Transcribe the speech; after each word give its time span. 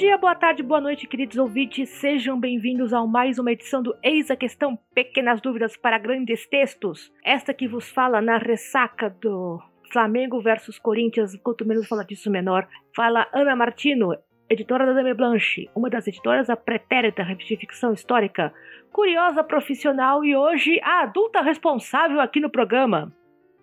dia, 0.00 0.16
boa 0.16 0.34
tarde, 0.34 0.62
boa 0.62 0.80
noite, 0.80 1.06
queridos 1.06 1.36
ouvintes. 1.36 1.90
Sejam 1.90 2.40
bem-vindos 2.40 2.94
a 2.94 3.06
mais 3.06 3.38
uma 3.38 3.52
edição 3.52 3.82
do 3.82 3.94
Eis 4.02 4.30
a 4.30 4.34
Questão 4.34 4.74
Pequenas 4.94 5.42
Dúvidas 5.42 5.76
para 5.76 5.98
Grandes 5.98 6.46
Textos. 6.46 7.12
Esta 7.22 7.52
que 7.52 7.68
vos 7.68 7.90
fala 7.90 8.22
na 8.22 8.38
ressaca 8.38 9.10
do 9.10 9.60
Flamengo 9.92 10.40
versus 10.40 10.78
Corinthians, 10.78 11.36
quanto 11.42 11.66
menos 11.66 11.86
falar 11.86 12.04
disso, 12.04 12.30
menor. 12.30 12.66
Fala 12.96 13.28
Ana 13.30 13.54
Martino, 13.54 14.16
editora 14.48 14.86
da 14.86 14.94
Dame 14.94 15.12
Blanche, 15.12 15.68
uma 15.74 15.90
das 15.90 16.08
editoras 16.08 16.46
da 16.46 16.56
pretérita 16.56 17.22
revista 17.22 17.52
de 17.54 17.60
ficção 17.60 17.92
histórica, 17.92 18.54
curiosa 18.90 19.44
profissional 19.44 20.24
e 20.24 20.34
hoje 20.34 20.80
a 20.82 21.02
adulta 21.02 21.42
responsável 21.42 22.22
aqui 22.22 22.40
no 22.40 22.48
programa 22.48 23.12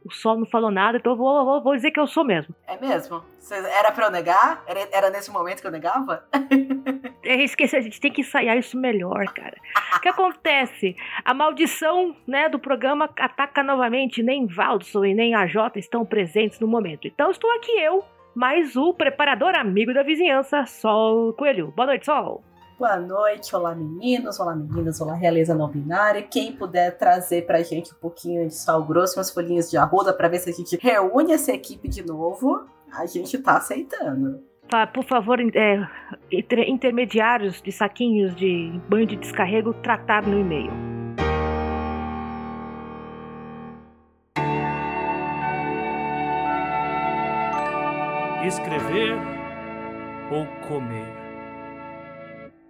o 0.08 0.12
sol 0.12 0.38
não 0.38 0.46
falou 0.46 0.72
nada, 0.72 0.98
então 0.98 1.14
eu 1.14 1.18
vou, 1.18 1.46
vou, 1.46 1.62
vou 1.62 1.76
dizer 1.76 1.92
que 1.92 2.00
eu 2.00 2.08
sou 2.08 2.24
mesmo. 2.24 2.56
É 2.66 2.78
mesmo? 2.78 3.24
Era 3.52 3.92
pra 3.92 4.06
eu 4.06 4.12
negar? 4.12 4.64
Era, 4.68 4.88
era 4.92 5.10
nesse 5.10 5.32
momento 5.32 5.62
que 5.62 5.68
eu 5.68 5.72
negava? 5.72 6.24
é, 7.24 7.44
esqueci, 7.44 7.76
a 7.76 7.82
gente 7.82 8.00
tem 8.00 8.12
que 8.12 8.22
ensaiar 8.22 8.58
isso 8.58 8.78
melhor, 8.78 9.26
cara. 9.34 9.58
o 9.96 10.00
que 10.00 10.10
acontece? 10.10 10.96
A 11.24 11.34
maldição 11.34 12.16
né, 12.26 12.50
do 12.50 12.60
programa 12.60 13.10
ataca 13.18 13.64
novamente. 13.64 14.24
Nem 14.24 14.48
Valdson 14.48 15.06
e 15.06 15.14
nem 15.14 15.36
a 15.36 15.48
Jota 15.48 15.80
estão 15.80 16.06
presentes 16.06 16.60
no 16.60 16.68
momento. 16.68 17.08
Então 17.08 17.32
estou 17.32 17.52
aqui 17.56 17.72
eu, 17.80 18.04
mais 18.36 18.76
o 18.76 18.94
preparador 18.94 19.56
amigo 19.56 19.94
da 19.94 20.04
vizinhança, 20.04 20.66
Sol 20.66 21.34
Coelho. 21.34 21.72
Boa 21.76 21.88
noite, 21.88 22.06
Sol. 22.06 22.44
Boa 22.78 22.96
noite, 22.96 23.56
olá 23.56 23.74
meninos, 23.74 24.40
olá 24.40 24.56
meninas, 24.56 25.02
olá 25.02 25.16
realeza 25.16 25.56
não 25.56 25.68
binária. 25.68 26.22
Quem 26.22 26.52
puder 26.56 26.96
trazer 26.96 27.48
pra 27.48 27.64
gente 27.64 27.92
um 27.92 27.98
pouquinho 27.98 28.48
de 28.48 28.54
sal 28.54 28.84
grosso, 28.84 29.18
umas 29.18 29.32
folhinhas 29.32 29.68
de 29.72 29.78
arruda 29.78 30.14
para 30.14 30.28
ver 30.28 30.38
se 30.38 30.52
a 30.52 30.54
gente 30.54 30.78
reúne 30.80 31.34
essa 31.34 31.52
equipe 31.52 31.88
de 31.88 32.06
novo, 32.06 32.68
a 32.94 33.08
gente 33.08 33.36
tá 33.40 33.58
aceitando. 33.58 34.44
Por 34.94 35.04
favor, 35.06 35.40
é, 35.40 35.88
intermediários 36.68 37.60
de 37.64 37.72
saquinhos 37.72 38.36
de 38.36 38.80
banho 38.88 39.08
de 39.08 39.16
descarrego, 39.16 39.74
tratar 39.74 40.22
no 40.28 40.40
e-mail. 40.40 40.72
Escrever 48.46 49.18
ou 50.32 50.46
comer? 50.68 51.17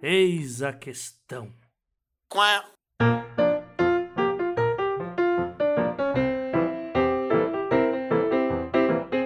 Eis 0.00 0.62
a 0.62 0.72
questão. 0.72 1.52
Quá. 2.30 2.64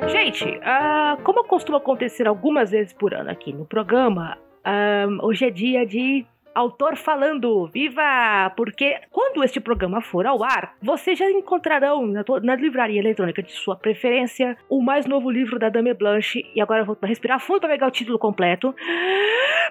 Gente, 0.09 0.45
uh, 0.47 1.23
como 1.25 1.45
costuma 1.45 1.77
acontecer 1.77 2.27
algumas 2.27 2.71
vezes 2.71 2.95
por 2.95 3.13
ano 3.13 3.31
aqui 3.31 3.53
no 3.53 3.67
programa, 3.67 4.39
uh, 4.67 5.27
hoje 5.27 5.45
é 5.45 5.51
dia 5.51 5.85
de 5.85 6.25
autor 6.55 6.97
falando, 6.97 7.67
viva! 7.67 8.53
Porque 8.57 9.01
quando 9.11 9.43
este 9.43 9.61
programa 9.61 10.01
for 10.01 10.27
ao 10.27 10.43
ar, 10.43 10.75
vocês 10.83 11.19
já 11.19 11.31
encontrarão 11.31 12.07
na, 12.07 12.25
na, 12.43 12.57
livraria 12.57 13.01
eletrônica 13.01 13.43
de 13.43 13.53
sua 13.53 13.77
preferência 13.77 14.57
o 14.69 14.83
mais 14.83 15.07
novo 15.07 15.31
livro 15.31 15.59
da 15.59 15.69
Dame 15.69 15.95
Blanche. 15.95 16.45
E 16.55 16.61
agora 16.61 16.83
eu 16.83 16.87
vou 16.87 16.97
respirar 17.03 17.41
fundo 17.41 17.61
para 17.61 17.71
pegar 17.71 17.89
o 17.89 17.91
título 17.91 18.19
completo. 18.19 18.75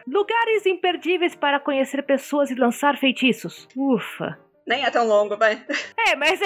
Lugares 0.07 0.65
imperdíveis 0.65 1.35
para 1.35 1.59
conhecer 1.59 2.01
pessoas 2.03 2.49
e 2.49 2.55
lançar 2.55 2.97
feitiços. 2.97 3.67
Ufa! 3.75 4.37
Nem 4.65 4.85
é 4.85 4.91
tão 4.91 5.07
longo, 5.07 5.37
vai. 5.37 5.61
É, 6.07 6.15
mas 6.15 6.41
é, 6.41 6.45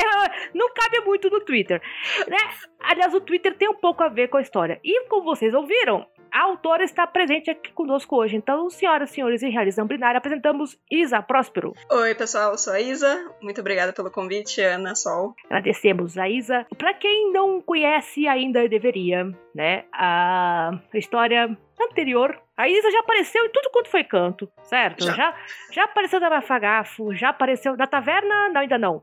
não 0.54 0.74
cabe 0.74 1.00
muito 1.06 1.30
no 1.30 1.42
Twitter. 1.42 1.82
Né? 2.28 2.38
Aliás, 2.80 3.14
o 3.14 3.22
Twitter 3.22 3.56
tem 3.56 3.70
um 3.70 3.76
pouco 3.76 4.04
a 4.04 4.10
ver 4.10 4.28
com 4.28 4.38
a 4.38 4.42
história. 4.42 4.80
E 4.84 5.08
como 5.08 5.24
vocês 5.24 5.54
ouviram, 5.54 6.06
a 6.36 6.42
autora 6.42 6.84
está 6.84 7.08
presente 7.08 7.50
aqui 7.50 7.72
conosco 7.72 8.18
hoje. 8.18 8.36
Então, 8.36 8.70
senhoras, 8.70 9.10
senhores 9.10 9.42
e 9.42 9.48
realizam 9.48 9.88
binária, 9.88 10.18
apresentamos 10.18 10.78
Isa 10.92 11.22
Próspero. 11.22 11.74
Oi, 11.90 12.14
pessoal, 12.14 12.52
eu 12.52 12.58
sou 12.58 12.74
a 12.74 12.82
Isa. 12.82 13.32
Muito 13.42 13.62
obrigada 13.62 13.94
pelo 13.94 14.12
convite, 14.12 14.60
Ana 14.60 14.96
Sol. 14.96 15.34
Agradecemos 15.46 16.18
a 16.18 16.28
Isa. 16.28 16.68
Para 16.78 16.94
quem 16.94 17.32
não 17.32 17.62
conhece 17.62 18.28
ainda 18.28 18.68
deveria, 18.68 19.24
né? 19.56 19.86
A 19.94 20.78
história 20.94 21.58
anterior. 21.82 22.38
A 22.58 22.68
Isa 22.68 22.92
já 22.92 23.00
apareceu 23.00 23.46
em 23.46 23.50
tudo 23.50 23.70
quanto 23.70 23.90
foi 23.90 24.04
canto, 24.04 24.52
certo? 24.64 25.06
Já, 25.06 25.14
já, 25.14 25.36
já 25.72 25.84
apareceu 25.86 26.20
da 26.20 26.30
Mafagafo, 26.30 27.16
já 27.16 27.30
apareceu 27.30 27.78
da 27.78 27.88
taverna, 27.88 28.50
não, 28.50 28.60
ainda 28.60 28.78
não. 28.78 29.02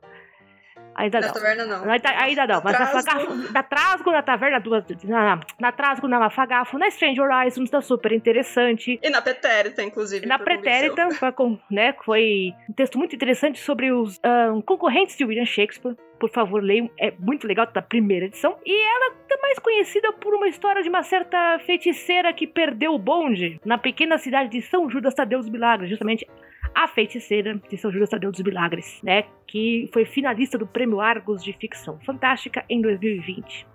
Ainda 0.94 1.20
na 1.20 1.26
não. 1.26 1.34
taverna 1.34 1.66
não. 1.66 1.90
Ainda, 1.90 2.10
ainda 2.10 2.46
não, 2.46 2.60
mas 2.62 2.76
Trasgo. 2.76 2.96
na, 2.96 3.02
Fagafo, 3.02 3.52
na 3.52 3.62
Trasgo, 3.62 4.10
na 4.12 4.22
taverna, 4.22 4.60
duas, 4.60 4.84
na, 5.04 5.40
na 5.58 5.72
Trasgo, 5.72 6.08
na 6.08 6.18
Mafagafo, 6.18 6.78
na 6.78 6.88
Strange 6.88 7.20
Horizons, 7.20 7.70
tá 7.70 7.80
super 7.80 8.12
interessante. 8.12 8.98
E 9.02 9.10
na 9.10 9.22
Pretérita, 9.22 9.82
inclusive. 9.82 10.26
Na 10.26 10.38
Pretérita, 10.38 11.10
foi, 11.10 11.32
né, 11.70 11.94
foi 12.04 12.54
um 12.68 12.72
texto 12.72 12.98
muito 12.98 13.14
interessante 13.16 13.58
sobre 13.58 13.92
os 13.92 14.20
um, 14.52 14.60
concorrentes 14.60 15.16
de 15.16 15.24
William 15.24 15.46
Shakespeare. 15.46 15.96
Por 16.18 16.30
favor, 16.30 16.62
leiam, 16.62 16.88
é 17.00 17.12
muito 17.18 17.48
legal, 17.48 17.66
da 17.66 17.82
primeira 17.82 18.26
edição. 18.26 18.56
E 18.64 18.72
ela 18.72 19.16
é 19.28 19.40
mais 19.40 19.58
conhecida 19.58 20.12
por 20.12 20.34
uma 20.34 20.46
história 20.46 20.82
de 20.82 20.88
uma 20.88 21.02
certa 21.02 21.58
feiticeira 21.66 22.32
que 22.32 22.46
perdeu 22.46 22.94
o 22.94 22.98
bonde 22.98 23.60
na 23.64 23.76
pequena 23.76 24.18
cidade 24.18 24.50
de 24.50 24.62
São 24.62 24.88
Judas 24.88 25.14
Tadeu 25.14 25.40
dos 25.40 25.48
Milagres, 25.48 25.90
justamente 25.90 26.26
a 26.74 26.88
Feiticeira 26.88 27.60
de 27.68 27.76
São 27.76 27.90
Judas 27.90 28.08
Tadeu 28.08 28.30
dos 28.30 28.42
Milagres, 28.42 29.00
né? 29.02 29.24
Que 29.46 29.88
foi 29.92 30.04
finalista 30.04 30.56
do 30.58 30.66
Prêmio 30.66 31.00
Argos 31.00 31.42
de 31.42 31.52
Ficção 31.52 31.98
Fantástica 32.00 32.64
em 32.68 32.80
2020. 32.80 33.66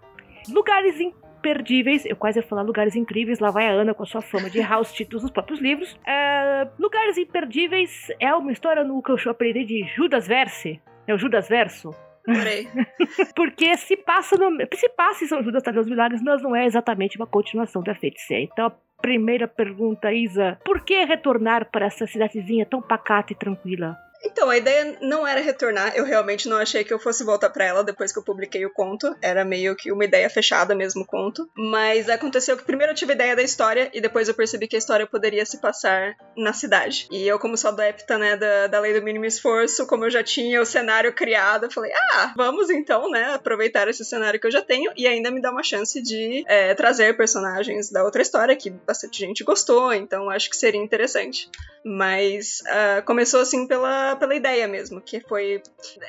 Lugares 0.50 1.00
imperdíveis, 1.00 2.06
eu 2.06 2.16
quase 2.16 2.40
ia 2.40 2.44
falar 2.44 2.62
lugares 2.62 2.96
incríveis, 2.96 3.40
lá 3.40 3.52
vai 3.52 3.68
a 3.68 3.72
Ana 3.72 3.94
com 3.94 4.04
a 4.04 4.06
sua 4.06 4.22
fama 4.22 4.50
de 4.50 4.60
os 4.60 4.92
títulos 4.94 5.24
dos 5.24 5.32
próprios 5.32 5.60
livros. 5.60 5.94
Uh, 5.94 6.70
lugares 6.80 7.18
imperdíveis 7.18 8.12
é 8.20 8.34
uma 8.34 8.52
história 8.52 8.84
no 8.84 9.02
que 9.02 9.12
eu 9.12 9.32
apelidei 9.32 9.66
de 9.66 9.84
Judas 9.96 10.28
Verse. 10.28 10.82
É 11.06 11.14
o 11.14 11.18
Judas 11.18 11.48
Verso, 11.48 11.92
Adorei. 12.28 12.68
Porque 13.36 13.78
se 13.78 13.96
passa, 13.96 14.36
no, 14.36 14.52
se 14.74 14.90
passa 14.90 15.24
em 15.24 15.28
São 15.28 15.42
Judas 15.42 15.64
Tadeu 15.64 15.82
dos 15.82 15.90
Milagres, 15.90 16.22
mas 16.22 16.42
não 16.42 16.56
é 16.56 16.66
exatamente 16.66 17.18
uma 17.18 17.26
continuação 17.26 17.82
da 17.82 17.96
feiticeira. 17.96 18.44
Então, 18.44 18.72
primeira 19.02 19.48
pergunta, 19.48 20.12
Isa: 20.12 20.60
por 20.66 20.82
que 20.82 21.06
retornar 21.06 21.70
para 21.72 21.86
essa 21.86 22.06
cidadezinha 22.06 22.66
tão 22.66 22.82
pacata 22.82 23.34
e 23.34 23.36
tranquila? 23.36 23.98
Então, 24.24 24.50
a 24.50 24.58
ideia 24.58 24.98
não 25.02 25.26
era 25.26 25.42
retornar. 25.42 25.96
Eu 25.96 26.06
realmente 26.06 26.48
não 26.50 26.58
achei 26.58 26.84
que 26.84 26.94
eu 26.94 27.00
fosse 27.00 27.24
voltar 27.24 27.50
para 27.50 27.66
ela 27.66 27.84
depois 27.84 28.12
que 28.12 28.20
eu 28.20 28.24
publiquei 28.24 28.66
o 28.66 28.74
conto. 28.74 29.16
Era 29.22 29.46
meio 29.46 29.76
que 29.76 29.92
uma 29.92 30.06
ideia 30.06 30.30
fechada 30.30 30.76
mesmo 30.76 31.04
o 31.04 31.06
conto. 31.06 31.50
Mas 31.56 32.10
aconteceu 32.10 32.58
que 32.58 32.64
primeiro 32.64 32.92
eu 32.92 32.96
tive 32.96 33.14
ideia 33.14 33.36
da 33.36 33.42
história 33.42 33.90
e 33.94 34.02
depois 34.02 34.28
eu 34.28 34.34
percebi 34.34 34.68
que 34.68 34.76
a 34.76 34.80
história 34.80 35.08
poderia 35.08 35.46
se 35.46 35.60
passar 35.60 36.16
na 36.36 36.54
cidade. 36.54 37.08
E 37.12 37.28
eu, 37.28 37.40
como 37.40 37.58
sou 37.58 37.72
adepta, 37.72 38.18
né, 38.18 38.36
da, 38.36 38.68
da 38.68 38.80
lei 38.80 38.94
do 38.94 39.04
mínimo 39.04 39.26
esforço, 39.26 39.88
como 39.88 40.06
eu 40.06 40.10
já 40.10 40.24
tinha 40.24 40.62
o 40.62 40.66
cenário 40.66 41.14
criado, 41.14 41.66
eu 41.66 41.72
falei, 41.72 41.92
ah, 41.94 42.34
vamos 42.36 42.70
então, 42.70 43.10
né, 43.10 43.34
aproveitar 43.34 43.88
esse 43.88 44.04
cenário 44.06 44.40
que 44.40 44.48
eu 44.48 44.52
já 44.52 44.62
tenho 44.62 44.92
e 44.96 45.08
ainda 45.08 45.32
me 45.32 45.42
dar 45.42 45.52
uma 45.52 45.64
chance 45.64 46.02
de 46.02 46.44
é, 46.48 46.74
trazer 46.74 47.18
personagens 47.18 47.92
da 47.92 48.04
outra 48.04 48.22
história 48.22 48.56
que 48.56 48.70
bastante 48.70 49.20
gente 49.20 49.44
gostou, 49.44 49.94
então 49.94 50.30
acho 50.30 50.50
que 50.50 50.58
seria 50.58 50.82
interessante. 50.82 51.50
Mas 51.84 52.62
uh, 52.62 53.04
começou 53.06 53.40
assim 53.40 53.68
pela 53.68 54.07
pela 54.16 54.36
ideia 54.36 54.68
mesmo, 54.68 55.02
que 55.02 55.20
foi. 55.20 55.62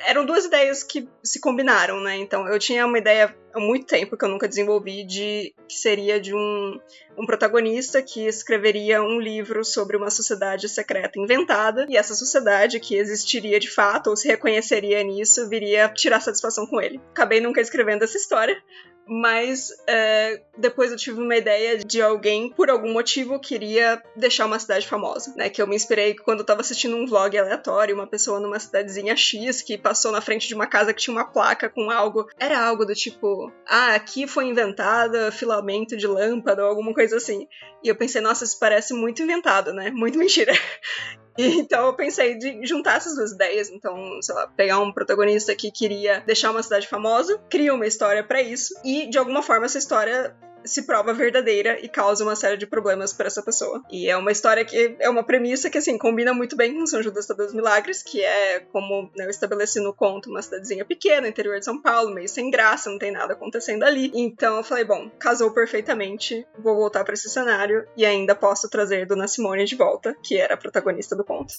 Eram 0.05 0.25
duas 0.25 0.45
ideias 0.45 0.83
que 0.83 1.07
se 1.23 1.39
combinaram, 1.39 1.99
né? 2.01 2.17
Então 2.17 2.47
eu 2.47 2.57
tinha 2.59 2.85
uma 2.85 2.97
ideia 2.97 3.35
há 3.53 3.59
muito 3.59 3.85
tempo 3.85 4.15
que 4.15 4.25
eu 4.25 4.29
nunca 4.29 4.47
desenvolvi 4.47 5.03
de 5.03 5.53
que 5.67 5.75
seria 5.75 6.19
de 6.19 6.33
um, 6.33 6.79
um 7.17 7.25
protagonista 7.25 8.01
que 8.01 8.27
escreveria 8.27 9.01
um 9.01 9.19
livro 9.19 9.63
sobre 9.63 9.97
uma 9.97 10.09
sociedade 10.09 10.69
secreta 10.69 11.19
inventada 11.19 11.85
e 11.89 11.97
essa 11.97 12.13
sociedade 12.15 12.79
que 12.79 12.95
existiria 12.95 13.59
de 13.59 13.69
fato 13.69 14.09
ou 14.09 14.15
se 14.15 14.27
reconheceria 14.27 15.03
nisso 15.03 15.49
viria 15.49 15.89
tirar 15.89 16.19
satisfação 16.19 16.65
com 16.65 16.79
ele. 16.79 16.99
Acabei 17.11 17.41
nunca 17.41 17.61
escrevendo 17.61 18.03
essa 18.03 18.17
história, 18.17 18.61
mas 19.09 19.71
é, 19.87 20.39
depois 20.55 20.91
eu 20.91 20.97
tive 20.97 21.19
uma 21.19 21.35
ideia 21.35 21.79
de 21.79 21.99
alguém, 21.99 22.51
por 22.51 22.69
algum 22.69 22.93
motivo, 22.93 23.39
queria 23.39 24.01
deixar 24.15 24.45
uma 24.45 24.59
cidade 24.59 24.87
famosa, 24.87 25.33
né? 25.35 25.49
Que 25.49 25.59
eu 25.59 25.65
me 25.65 25.75
inspirei 25.75 26.13
quando 26.13 26.41
eu 26.41 26.45
tava 26.45 26.61
assistindo 26.61 26.95
um 26.95 27.07
vlog 27.07 27.35
aleatório, 27.35 27.95
uma 27.95 28.05
pessoa 28.05 28.39
numa 28.39 28.59
cidadezinha 28.59 29.15
X 29.17 29.63
que 29.63 29.79
passou 29.79 30.11
na 30.11 30.21
frente 30.21 30.47
de 30.47 30.53
uma 30.53 30.67
casa 30.67 30.93
que 30.93 31.01
tinha 31.01 31.15
uma 31.15 31.25
placa 31.25 31.67
com 31.67 31.89
algo. 31.89 32.29
Era 32.37 32.63
algo 32.63 32.85
do 32.85 32.93
tipo, 32.93 33.51
ah, 33.67 33.95
aqui 33.95 34.27
foi 34.27 34.45
inventada 34.45 35.31
filamento 35.31 35.97
de 35.97 36.05
lâmpada 36.05 36.61
ou 36.61 36.69
alguma 36.69 36.93
coisa 36.93 37.17
assim. 37.17 37.47
E 37.83 37.87
eu 37.87 37.95
pensei, 37.95 38.21
nossa, 38.21 38.43
isso 38.43 38.59
parece 38.59 38.93
muito 38.93 39.23
inventado, 39.23 39.73
né? 39.73 39.89
Muito 39.89 40.19
mentira. 40.19 40.53
Então 41.39 41.85
eu 41.87 41.93
pensei 41.93 42.37
de 42.37 42.65
juntar 42.65 42.97
essas 42.97 43.15
duas 43.15 43.31
ideias. 43.31 43.69
Então, 43.69 44.21
sei 44.21 44.35
lá, 44.35 44.47
pegar 44.47 44.79
um 44.79 44.91
protagonista 44.91 45.55
que 45.55 45.71
queria 45.71 46.21
deixar 46.25 46.51
uma 46.51 46.63
cidade 46.63 46.87
famosa, 46.87 47.39
cria 47.49 47.73
uma 47.73 47.87
história 47.87 48.23
para 48.23 48.41
isso, 48.41 48.73
e 48.83 49.09
de 49.09 49.17
alguma 49.17 49.41
forma 49.41 49.65
essa 49.65 49.77
história 49.77 50.35
se 50.63 50.83
prova 50.83 51.13
verdadeira 51.13 51.79
e 51.79 51.87
causa 51.87 52.23
uma 52.23 52.35
série 52.35 52.57
de 52.57 52.67
problemas 52.67 53.13
para 53.13 53.27
essa 53.27 53.41
pessoa. 53.41 53.83
E 53.89 54.09
é 54.09 54.15
uma 54.17 54.31
história 54.31 54.63
que 54.65 54.95
é 54.99 55.09
uma 55.09 55.23
premissa 55.23 55.69
que, 55.69 55.77
assim, 55.77 55.97
combina 55.97 56.33
muito 56.33 56.55
bem 56.55 56.73
com 56.75 56.85
São 56.85 57.01
Judas 57.01 57.25
Tadeu 57.25 57.45
dos 57.45 57.55
Milagres, 57.55 58.03
que 58.03 58.23
é, 58.23 58.59
como 58.71 59.11
né, 59.15 59.25
eu 59.25 59.29
estabeleci 59.29 59.79
no 59.79 59.93
conto, 59.93 60.29
uma 60.29 60.41
cidadezinha 60.41 60.85
pequena, 60.85 61.27
interior 61.27 61.59
de 61.59 61.65
São 61.65 61.81
Paulo, 61.81 62.13
meio 62.13 62.29
sem 62.29 62.49
graça, 62.49 62.89
não 62.89 62.97
tem 62.97 63.11
nada 63.11 63.33
acontecendo 63.33 63.83
ali. 63.83 64.11
Então 64.13 64.57
eu 64.57 64.63
falei, 64.63 64.83
bom, 64.83 65.09
casou 65.19 65.51
perfeitamente, 65.51 66.45
vou 66.57 66.75
voltar 66.75 67.03
para 67.03 67.13
esse 67.13 67.29
cenário 67.29 67.87
e 67.95 68.05
ainda 68.05 68.35
posso 68.35 68.69
trazer 68.69 69.05
Dona 69.05 69.27
Simone 69.27 69.65
de 69.65 69.75
volta, 69.75 70.15
que 70.21 70.37
era 70.37 70.53
a 70.53 70.57
protagonista 70.57 71.15
do 71.15 71.23
conto. 71.23 71.53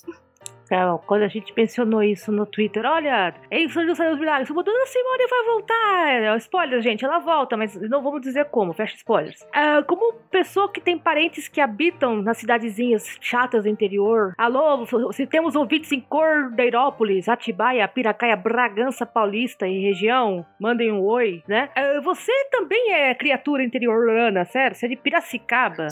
Quando 1.07 1.23
a 1.23 1.29
gente 1.29 1.53
mencionou 1.57 2.03
isso 2.03 2.31
no 2.31 2.47
Twitter, 2.47 2.85
olha, 2.85 3.35
em 3.51 3.69
São 3.69 3.85
José 3.87 4.09
dos 4.09 4.21
Milagres, 4.21 4.51
o 4.51 4.63
Dona 4.63 4.87
Simone 4.87 5.27
vai 5.29 5.45
voltar. 5.45 6.09
É, 6.09 6.37
spoiler, 6.37 6.81
gente, 6.81 7.05
ela 7.05 7.19
volta, 7.19 7.57
mas 7.57 7.75
não 7.89 8.03
vamos 8.03 8.21
dizer 8.21 8.47
como, 8.47 8.73
fecha 8.73 8.97
spoilers. 8.97 9.43
Uh, 9.43 9.85
como 9.87 10.15
pessoa 10.31 10.71
que 10.71 10.81
tem 10.81 10.99
parentes 10.99 11.49
que 11.49 11.61
habitam 11.61 12.23
nas 12.23 12.39
cidadezinhas 12.39 13.19
chatas 13.21 13.65
do 13.65 13.69
interior, 13.69 14.35
alô, 14.39 14.87
se 15.13 15.27
temos 15.27 15.57
ouvintes 15.57 15.91
em 15.93 16.01
Cordeirópolis, 16.01 17.29
Atibaia, 17.29 17.89
Piracaia, 17.89 18.37
Bragança 18.37 19.05
Paulista 19.05 19.67
e 19.67 19.83
região, 19.83 20.47
mandem 20.59 20.93
um 20.93 21.03
oi, 21.03 21.43
né? 21.49 21.69
Uh, 21.77 22.03
você 22.03 22.33
também 22.51 22.93
é 22.93 23.15
criatura 23.15 23.65
interiorana, 23.65 24.45
sério? 24.45 24.77
Você 24.77 24.87
é 24.87 24.89
de 24.91 24.97
Piracicaba? 24.97 25.89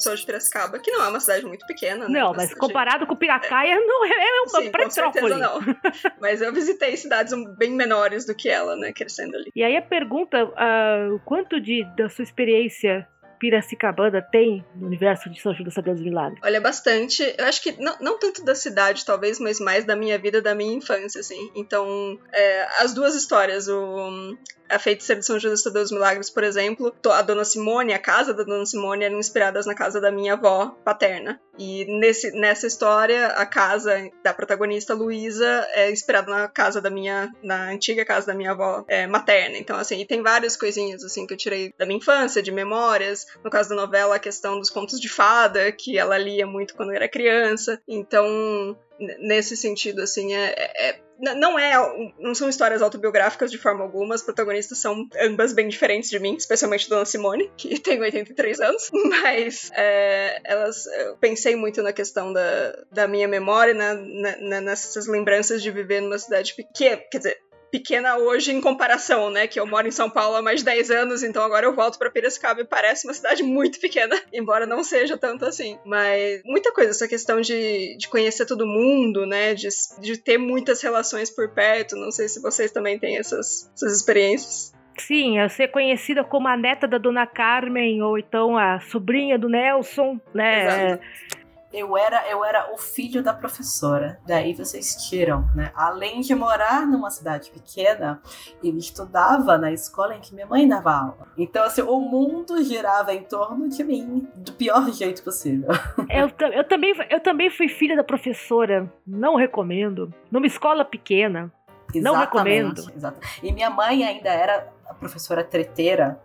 Sou 0.00 0.14
de 0.14 0.24
Piracicaba, 0.24 0.78
que 0.78 0.90
não 0.90 1.04
é 1.04 1.08
uma 1.08 1.20
cidade 1.20 1.44
muito 1.44 1.66
pequena, 1.66 2.08
né? 2.08 2.20
Não, 2.20 2.32
mas 2.32 2.54
comparado 2.54 3.06
com 3.06 3.14
Piracaia, 3.14 3.74
é. 3.74 3.78
não 3.78 4.04
é, 4.04 4.08
é 4.08 4.40
uma 4.42 4.60
Sim, 4.60 4.70
metrópole. 4.76 5.34
não. 5.34 5.60
mas 6.20 6.40
eu 6.40 6.52
visitei 6.52 6.96
cidades 6.96 7.34
bem 7.56 7.72
menores 7.72 8.24
do 8.24 8.34
que 8.34 8.48
ela, 8.48 8.76
né, 8.76 8.92
crescendo 8.92 9.36
ali. 9.36 9.50
E 9.54 9.62
aí 9.62 9.76
a 9.76 9.82
pergunta, 9.82 10.44
uh, 10.44 11.20
quanto 11.24 11.60
de, 11.60 11.84
da 11.96 12.08
sua 12.08 12.22
experiência 12.22 13.06
Piracicabana 13.40 14.20
tem 14.20 14.62
no 14.76 14.86
universo 14.86 15.30
de 15.30 15.40
São 15.40 15.54
Judas 15.54 15.74
Tadeu 15.74 15.94
dos 15.94 16.04
Milagres? 16.04 16.38
Olha, 16.44 16.60
bastante. 16.60 17.22
Eu 17.38 17.46
acho 17.46 17.62
que 17.62 17.72
não, 17.82 17.96
não 17.98 18.18
tanto 18.18 18.44
da 18.44 18.54
cidade, 18.54 19.04
talvez, 19.04 19.40
mas 19.40 19.58
mais 19.58 19.86
da 19.86 19.96
minha 19.96 20.18
vida, 20.18 20.42
da 20.42 20.54
minha 20.54 20.74
infância, 20.74 21.20
assim. 21.20 21.50
Então, 21.56 22.18
é, 22.32 22.68
as 22.82 22.92
duas 22.92 23.14
histórias, 23.14 23.66
o, 23.66 24.36
a 24.70 24.78
Feiticeira 24.78 25.20
de 25.20 25.26
São 25.26 25.38
Judas 25.38 25.62
Tadeu 25.62 25.82
dos 25.82 25.90
Milagres, 25.90 26.30
por 26.30 26.44
exemplo, 26.44 26.94
a 27.10 27.22
Dona 27.22 27.44
Simone, 27.44 27.92
a 27.92 27.98
casa 27.98 28.32
da 28.32 28.44
Dona 28.44 28.64
Simone 28.64 29.04
eram 29.04 29.18
inspiradas 29.18 29.66
na 29.66 29.74
casa 29.74 30.00
da 30.00 30.10
minha 30.10 30.34
avó 30.34 30.76
paterna. 30.84 31.40
E 31.58 31.84
nesse, 31.98 32.30
nessa 32.32 32.66
história, 32.66 33.26
a 33.26 33.44
casa 33.44 34.10
da 34.22 34.32
protagonista 34.32 34.94
Luísa 34.94 35.66
é 35.74 35.90
inspirada 35.90 36.30
na 36.30 36.48
casa 36.48 36.80
da 36.80 36.88
minha, 36.88 37.30
na 37.42 37.70
antiga 37.70 38.04
casa 38.04 38.28
da 38.28 38.34
minha 38.34 38.52
avó 38.52 38.84
é, 38.88 39.06
materna. 39.06 39.58
Então, 39.58 39.76
assim, 39.76 40.04
tem 40.06 40.22
várias 40.22 40.56
coisinhas, 40.56 41.04
assim, 41.04 41.26
que 41.26 41.34
eu 41.34 41.38
tirei 41.38 41.74
da 41.76 41.84
minha 41.84 41.98
infância, 41.98 42.42
de 42.42 42.52
memórias, 42.52 43.26
no 43.44 43.50
caso 43.50 43.70
da 43.70 43.76
novela, 43.76 44.16
a 44.16 44.20
questão 44.20 44.58
dos 44.58 44.70
contos 44.70 45.00
de 45.00 45.08
fada, 45.08 45.70
que 45.72 45.98
ela 45.98 46.18
lia 46.18 46.46
muito 46.46 46.74
quando 46.74 46.92
era 46.92 47.08
criança. 47.08 47.80
Então, 47.86 48.76
nesse 49.18 49.56
sentido, 49.56 50.02
assim, 50.02 50.34
é, 50.34 50.54
é, 50.56 50.88
é 50.88 51.00
não 51.20 51.58
é 51.58 51.74
não 52.18 52.34
são 52.34 52.48
histórias 52.48 52.80
autobiográficas 52.80 53.50
de 53.50 53.58
forma 53.58 53.82
alguma, 53.82 54.14
as 54.14 54.22
protagonistas 54.22 54.78
são 54.78 55.06
ambas 55.20 55.52
bem 55.52 55.68
diferentes 55.68 56.08
de 56.08 56.18
mim, 56.18 56.34
especialmente 56.34 56.88
Dona 56.88 57.04
Simone, 57.04 57.50
que 57.56 57.78
tem 57.80 58.00
83 58.00 58.60
anos, 58.60 58.90
mas 59.22 59.70
é, 59.74 60.40
elas 60.44 60.86
eu 60.86 61.16
pensei 61.18 61.54
muito 61.54 61.82
na 61.82 61.92
questão 61.92 62.32
da, 62.32 62.84
da 62.90 63.06
minha 63.06 63.28
memória, 63.28 63.74
na, 63.74 63.94
na, 63.94 64.60
nessas 64.60 65.06
lembranças 65.06 65.62
de 65.62 65.70
viver 65.70 66.00
numa 66.00 66.18
cidade 66.18 66.54
pequena, 66.54 67.02
quer 67.10 67.18
dizer, 67.18 67.38
pequena 67.70 68.16
hoje 68.16 68.52
em 68.52 68.60
comparação, 68.60 69.30
né? 69.30 69.46
Que 69.46 69.58
eu 69.58 69.66
moro 69.66 69.86
em 69.86 69.90
São 69.90 70.10
Paulo 70.10 70.36
há 70.36 70.42
mais 70.42 70.60
de 70.60 70.66
10 70.66 70.90
anos, 70.90 71.22
então 71.22 71.42
agora 71.42 71.66
eu 71.66 71.74
volto 71.74 71.98
para 71.98 72.10
Piracicaba 72.10 72.60
e 72.60 72.64
parece 72.64 73.06
uma 73.06 73.14
cidade 73.14 73.42
muito 73.42 73.80
pequena, 73.80 74.16
embora 74.32 74.66
não 74.66 74.82
seja 74.82 75.16
tanto 75.16 75.44
assim. 75.44 75.78
Mas 75.84 76.42
muita 76.44 76.72
coisa, 76.72 76.90
essa 76.90 77.08
questão 77.08 77.40
de, 77.40 77.96
de 77.96 78.08
conhecer 78.08 78.46
todo 78.46 78.66
mundo, 78.66 79.26
né? 79.26 79.54
De, 79.54 79.68
de 80.00 80.16
ter 80.16 80.38
muitas 80.38 80.82
relações 80.82 81.30
por 81.30 81.48
perto. 81.50 81.96
Não 81.96 82.10
sei 82.10 82.28
se 82.28 82.40
vocês 82.40 82.72
também 82.72 82.98
têm 82.98 83.18
essas, 83.18 83.70
essas 83.74 83.96
experiências. 83.96 84.72
Sim, 84.98 85.38
eu 85.38 85.48
ser 85.48 85.68
conhecida 85.68 86.22
como 86.22 86.46
a 86.46 86.56
neta 86.56 86.86
da 86.86 86.98
Dona 86.98 87.26
Carmen, 87.26 88.02
ou 88.02 88.18
então 88.18 88.58
a 88.58 88.80
sobrinha 88.80 89.38
do 89.38 89.48
Nelson, 89.48 90.20
né? 90.34 90.66
Exato 90.66 91.39
eu 91.72 91.96
era, 91.96 92.28
eu 92.28 92.44
era 92.44 92.72
o 92.72 92.78
filho 92.78 93.22
da 93.22 93.32
professora. 93.32 94.18
Daí 94.26 94.54
vocês 94.54 95.08
tiram, 95.08 95.48
né? 95.54 95.70
Além 95.74 96.20
de 96.20 96.34
morar 96.34 96.86
numa 96.86 97.10
cidade 97.10 97.50
pequena, 97.50 98.20
eu 98.62 98.76
estudava 98.76 99.56
na 99.56 99.72
escola 99.72 100.16
em 100.16 100.20
que 100.20 100.34
minha 100.34 100.46
mãe 100.46 100.66
dava 100.66 100.92
aula. 100.92 101.28
Então, 101.38 101.62
assim, 101.62 101.82
o 101.82 102.00
mundo 102.00 102.62
girava 102.64 103.14
em 103.14 103.22
torno 103.22 103.68
de 103.68 103.84
mim 103.84 104.28
do 104.34 104.52
pior 104.52 104.90
jeito 104.92 105.22
possível. 105.22 105.68
Eu, 106.10 106.28
eu, 106.48 106.64
também, 106.64 106.92
eu 107.08 107.20
também 107.20 107.50
fui 107.50 107.68
filha 107.68 107.94
da 107.94 108.02
professora. 108.02 108.92
Não 109.06 109.36
recomendo. 109.36 110.12
Numa 110.30 110.46
escola 110.46 110.84
pequena. 110.84 111.52
Exatamente, 111.94 112.02
não 112.02 112.14
recomendo. 112.16 112.92
Exatamente. 112.94 113.40
E 113.42 113.52
minha 113.52 113.70
mãe 113.70 114.04
ainda 114.04 114.28
era 114.28 114.68
a 114.88 114.94
professora 114.94 115.44
treteira 115.44 116.20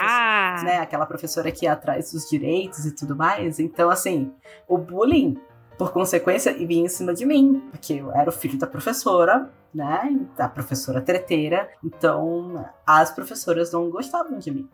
ah. 0.00 0.62
né, 0.64 0.78
aquela 0.78 1.06
professora 1.06 1.50
que 1.50 1.66
atrás 1.66 2.12
dos 2.12 2.28
direitos 2.28 2.84
e 2.84 2.94
tudo 2.94 3.16
mais. 3.16 3.58
Então, 3.58 3.90
assim, 3.90 4.32
o 4.68 4.76
bullying, 4.76 5.38
por 5.78 5.92
consequência, 5.92 6.52
vinha 6.52 6.84
em 6.84 6.88
cima 6.88 7.14
de 7.14 7.24
mim, 7.24 7.62
porque 7.70 7.94
eu 7.94 8.12
era 8.12 8.28
o 8.28 8.32
filho 8.32 8.58
da 8.58 8.66
professora, 8.66 9.50
né, 9.74 10.16
da 10.36 10.48
professora 10.48 11.00
treteira. 11.00 11.68
Então, 11.84 12.64
as 12.86 13.10
professoras 13.10 13.72
não 13.72 13.90
gostavam 13.90 14.38
de 14.38 14.50
mim. 14.50 14.68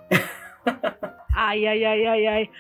ai, 1.35 1.67
ai, 1.67 1.85
ai, 1.85 2.07
ai, 2.07 2.27
ai. 2.27 2.51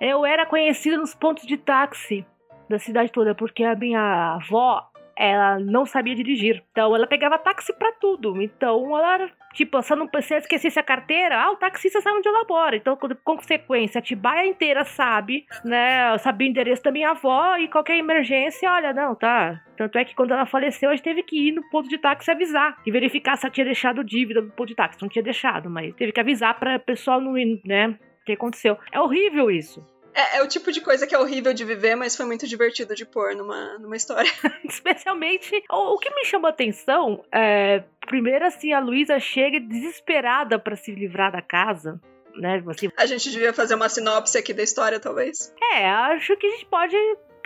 Eu 0.00 0.24
era 0.24 0.46
conhecida 0.46 0.96
nos 0.96 1.14
pontos 1.14 1.46
de 1.46 1.56
táxi 1.56 2.24
da 2.68 2.78
cidade 2.78 3.10
toda, 3.10 3.34
porque 3.34 3.64
a 3.64 3.74
minha 3.74 4.34
avó, 4.34 4.88
ela 5.16 5.58
não 5.58 5.84
sabia 5.84 6.14
dirigir. 6.14 6.62
Então 6.70 6.94
ela 6.94 7.06
pegava 7.06 7.36
táxi 7.36 7.72
para 7.74 7.92
tudo. 7.92 8.40
Então 8.40 8.96
ela 8.96 9.28
Tipo, 9.52 9.78
eu 9.78 9.96
não 9.96 10.08
se 10.22 10.34
eu 10.34 10.38
esquecesse 10.38 10.78
a 10.78 10.82
carteira, 10.82 11.40
ah, 11.40 11.50
o 11.50 11.56
taxista 11.56 12.00
sabe 12.00 12.18
onde 12.18 12.28
ela 12.28 12.44
mora. 12.48 12.76
Então, 12.76 12.96
com 12.96 13.08
consequência, 13.24 13.98
a 13.98 14.02
Tibaia 14.02 14.46
inteira 14.46 14.84
sabe, 14.84 15.46
né? 15.64 16.16
Sabia 16.18 16.46
o 16.46 16.50
endereço 16.50 16.82
da 16.82 16.92
minha 16.92 17.10
avó 17.10 17.56
e 17.56 17.68
qualquer 17.68 17.96
emergência, 17.96 18.70
olha, 18.70 18.92
não, 18.92 19.14
tá. 19.14 19.60
Tanto 19.76 19.98
é 19.98 20.04
que 20.04 20.14
quando 20.14 20.32
ela 20.32 20.46
faleceu, 20.46 20.90
a 20.90 20.94
gente 20.94 21.04
teve 21.04 21.22
que 21.22 21.48
ir 21.48 21.52
no 21.52 21.68
ponto 21.70 21.88
de 21.88 21.98
táxi 21.98 22.30
avisar 22.30 22.76
e 22.86 22.90
verificar 22.90 23.36
se 23.36 23.46
ela 23.46 23.52
tinha 23.52 23.64
deixado 23.64 24.04
dívida 24.04 24.40
no 24.40 24.50
ponto 24.50 24.68
de 24.68 24.74
táxi. 24.74 25.00
Não 25.02 25.08
tinha 25.08 25.22
deixado, 25.22 25.68
mas 25.68 25.94
teve 25.94 26.12
que 26.12 26.20
avisar 26.20 26.58
para 26.58 26.76
o 26.76 26.80
pessoal 26.80 27.20
não 27.20 27.36
ir, 27.36 27.60
né? 27.64 27.88
O 27.88 28.24
que 28.24 28.32
aconteceu. 28.32 28.76
É 28.92 29.00
horrível 29.00 29.50
isso. 29.50 29.84
É, 30.14 30.38
é, 30.38 30.42
o 30.42 30.48
tipo 30.48 30.72
de 30.72 30.80
coisa 30.80 31.06
que 31.06 31.14
é 31.14 31.18
horrível 31.18 31.52
de 31.52 31.64
viver, 31.64 31.94
mas 31.94 32.16
foi 32.16 32.26
muito 32.26 32.46
divertido 32.46 32.94
de 32.94 33.04
pôr 33.04 33.34
numa, 33.34 33.78
numa 33.78 33.96
história. 33.96 34.30
Especialmente, 34.64 35.62
o, 35.70 35.94
o, 35.94 35.98
que 35.98 36.12
me 36.14 36.24
chamou 36.24 36.46
a 36.48 36.50
atenção 36.50 37.24
é, 37.32 37.84
primeiro 38.06 38.44
assim, 38.44 38.72
a 38.72 38.80
Luísa 38.80 39.18
chega 39.18 39.60
desesperada 39.60 40.58
para 40.58 40.76
se 40.76 40.92
livrar 40.92 41.32
da 41.32 41.42
casa. 41.42 42.00
Né, 42.34 42.62
assim, 42.68 42.88
a 42.96 43.06
gente 43.06 43.28
devia 43.30 43.52
fazer 43.52 43.74
uma 43.74 43.88
sinopse 43.88 44.38
aqui 44.38 44.54
da 44.54 44.62
história, 44.62 45.00
talvez. 45.00 45.52
É, 45.74 45.90
acho 45.90 46.36
que 46.36 46.46
a 46.46 46.50
gente 46.50 46.66
pode 46.66 46.96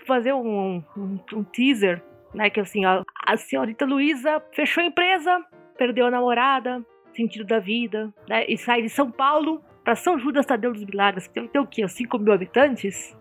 fazer 0.07 0.35
um, 0.35 0.85
um, 0.97 1.19
um 1.33 1.45
teaser, 1.45 2.03
né? 2.35 2.51
Que 2.51 2.61
assim, 2.61 2.85
a, 2.85 3.03
a 3.27 3.37
senhorita 3.37 3.87
Luísa 3.87 4.43
fechou 4.53 4.83
a 4.83 4.87
empresa, 4.87 5.43
perdeu 5.79 6.07
a 6.07 6.11
namorada, 6.11 6.85
sentido 7.15 7.47
da 7.47 7.59
vida, 7.59 8.13
né? 8.29 8.45
E 8.47 8.59
sai 8.59 8.83
de 8.83 8.91
São 8.91 9.11
Paulo 9.11 9.65
para 9.85 9.95
São 9.95 10.19
Judas 10.19 10.47
Tadeu 10.47 10.73
dos 10.73 10.85
Milagres, 10.85 11.27
que 11.27 11.47
tem 11.47 11.61
o 11.61 11.67
quê? 11.67 11.87
5 11.87 12.19
mil 12.19 12.33
habitantes? 12.33 13.15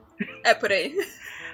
É 0.43 0.53
por 0.53 0.71
aí. 0.71 0.95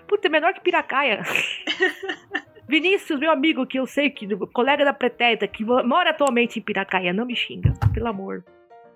Puta, 0.08 0.28
é 0.28 0.30
menor 0.30 0.54
que 0.54 0.62
Piracaia. 0.62 1.24
Vinícius, 2.68 3.20
meu 3.20 3.32
amigo, 3.32 3.66
que 3.66 3.80
eu 3.80 3.88
sei 3.88 4.12
que, 4.12 4.28
colega 4.54 4.86
da 4.86 4.94
Preteta, 4.94 5.48
que 5.48 5.66
mora 5.66 6.12
atualmente 6.12 6.60
em 6.60 6.62
Piracaia, 6.62 7.12
não 7.12 7.26
me 7.26 7.36
xinga, 7.36 7.74
pelo 7.94 8.08
amor, 8.08 8.46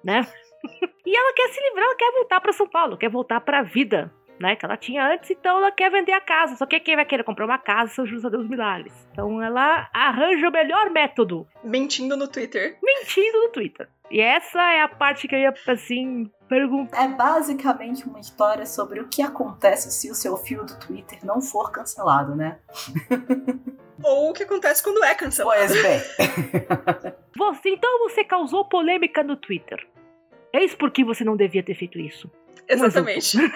né? 0.04 0.28
e 1.06 1.18
ela 1.18 1.34
quer 1.34 1.50
se 1.50 1.60
livrar, 1.60 1.86
ela 1.86 1.96
quer 1.96 2.12
voltar 2.12 2.40
para 2.40 2.54
São 2.54 2.68
Paulo, 2.68 2.98
quer 2.98 3.10
voltar 3.10 3.42
para 3.42 3.60
a 3.60 3.64
vida, 3.64 4.14
né, 4.40 4.56
que 4.56 4.66
ela 4.66 4.78
tinha 4.78 5.12
antes, 5.12 5.32
então 5.32 5.58
ela 5.58 5.72
quer 5.72 5.90
vender 5.90 6.12
a 6.12 6.22
casa. 6.22 6.56
Só 6.56 6.66
que 6.66 6.80
quem 6.80 6.96
vai 6.96 7.06
querer 7.06 7.24
comprar 7.24 7.46
uma 7.46 7.58
casa 7.58 7.94
são 7.94 8.06
Jus 8.06 8.26
a 8.26 8.30
Deus 8.30 8.48
Milagres. 8.48 8.94
Então 9.12 9.42
ela 9.42 9.90
arranja 9.94 10.50
o 10.50 10.52
melhor 10.52 10.90
método. 10.92 11.48
Mentindo 11.64 12.16
no 12.16 12.28
Twitter. 12.28 12.78
Mentindo 12.84 13.40
no 13.40 13.50
Twitter. 13.50 13.90
E 14.14 14.22
essa 14.22 14.62
é 14.72 14.84
a 14.84 14.88
parte 14.88 15.28
que 15.28 15.34
eu 15.34 15.40
ia, 15.40 15.52
assim, 15.66 16.30
perguntar. 16.48 17.04
É 17.04 17.08
basicamente 17.08 18.08
uma 18.08 18.20
história 18.20 18.64
sobre 18.64 19.00
o 19.00 19.08
que 19.08 19.24
acontece 19.24 19.92
se 19.92 20.12
o 20.12 20.14
seu 20.14 20.38
fio 20.38 20.64
do 20.64 20.78
Twitter 20.78 21.18
não 21.26 21.42
for 21.42 21.72
cancelado, 21.72 22.36
né? 22.36 22.60
Ou 24.06 24.30
o 24.30 24.34
que 24.34 24.44
acontece 24.44 24.84
quando 24.84 25.04
é 25.04 25.16
cancelado. 25.16 25.58
Pois 25.58 25.82
bem. 25.82 26.00
você, 27.36 27.70
então 27.70 28.08
você 28.08 28.24
causou 28.24 28.64
polêmica 28.66 29.24
no 29.24 29.36
Twitter. 29.36 29.84
Eis 30.54 30.76
por 30.76 30.92
que 30.92 31.04
você 31.04 31.24
não 31.24 31.36
devia 31.36 31.64
ter 31.64 31.74
feito 31.74 31.98
isso. 31.98 32.30
Exatamente. 32.70 33.36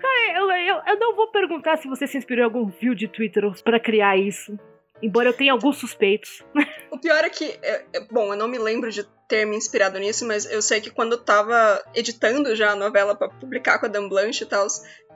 Cara, 0.00 0.32
eu, 0.34 0.50
eu, 0.50 0.80
eu, 0.86 0.98
não 0.98 1.14
vou 1.14 1.30
perguntar 1.30 1.76
se 1.76 1.86
você 1.86 2.06
se 2.06 2.16
inspirou 2.16 2.40
em 2.40 2.46
algum 2.46 2.72
fio 2.72 2.94
de 2.94 3.06
Twitter 3.06 3.44
para 3.62 3.78
criar 3.78 4.16
isso. 4.16 4.58
Embora 5.02 5.28
eu 5.28 5.32
tenha 5.32 5.52
alguns 5.52 5.78
suspeitos. 5.78 6.42
O 6.90 6.98
pior 6.98 7.24
é 7.24 7.28
que, 7.28 7.58
é, 7.60 7.84
é, 7.92 8.00
bom, 8.08 8.32
eu 8.32 8.36
não 8.38 8.46
me 8.46 8.56
lembro 8.56 8.88
de 8.88 9.02
ter 9.26 9.44
me 9.44 9.56
inspirado 9.56 9.98
nisso, 9.98 10.24
mas 10.24 10.48
eu 10.48 10.62
sei 10.62 10.80
que 10.80 10.90
quando 10.90 11.14
eu 11.14 11.18
tava 11.24 11.82
editando 11.92 12.54
já 12.54 12.70
a 12.70 12.76
novela 12.76 13.16
para 13.16 13.28
publicar 13.28 13.80
com 13.80 13.86
a 13.86 13.88
Dan 13.88 14.08
Blanche 14.08 14.44
e 14.44 14.46
tal, 14.46 14.64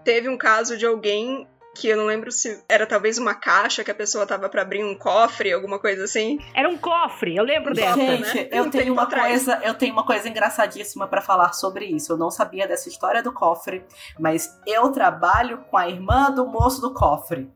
teve 0.03 0.29
um 0.29 0.37
caso 0.37 0.77
de 0.77 0.85
alguém 0.85 1.47
que 1.77 1.87
eu 1.87 1.97
não 1.97 2.07
lembro 2.07 2.33
se 2.33 2.61
era 2.69 2.85
talvez 2.85 3.17
uma 3.19 3.33
caixa 3.33 3.85
que 3.85 3.91
a 3.93 3.95
pessoa 3.95 4.27
tava 4.27 4.49
para 4.49 4.63
abrir 4.63 4.83
um 4.83 4.97
cofre, 4.99 5.53
alguma 5.53 5.79
coisa 5.79 6.03
assim. 6.03 6.41
Era 6.53 6.69
um 6.69 6.77
cofre, 6.77 7.37
eu 7.37 7.45
lembro 7.45 7.73
dessa, 7.73 7.95
Gente, 7.95 8.35
né? 8.35 8.49
eu 8.51 8.65
Um 8.65 8.71
tenho 8.71 8.93
uma 8.93 9.05
atrás. 9.05 9.45
coisa, 9.45 9.61
eu 9.65 9.75
tenho 9.75 9.93
uma 9.93 10.05
coisa 10.05 10.29
engraçadíssima 10.29 11.07
pra 11.07 11.21
falar 11.23 11.53
sobre 11.53 11.85
isso. 11.87 12.13
Eu 12.13 12.17
não 12.17 12.31
sabia 12.33 12.67
dessa 12.67 12.89
história 12.89 13.23
do 13.23 13.33
cofre, 13.33 13.85
mas 14.19 14.59
eu 14.67 14.91
trabalho 14.91 15.59
com 15.71 15.77
a 15.77 15.89
irmã 15.89 16.33
do 16.33 16.45
moço 16.45 16.81
do 16.81 16.93
cofre. 16.93 17.49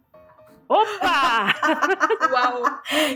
Opa! 0.72 1.54
Uau! 2.30 2.62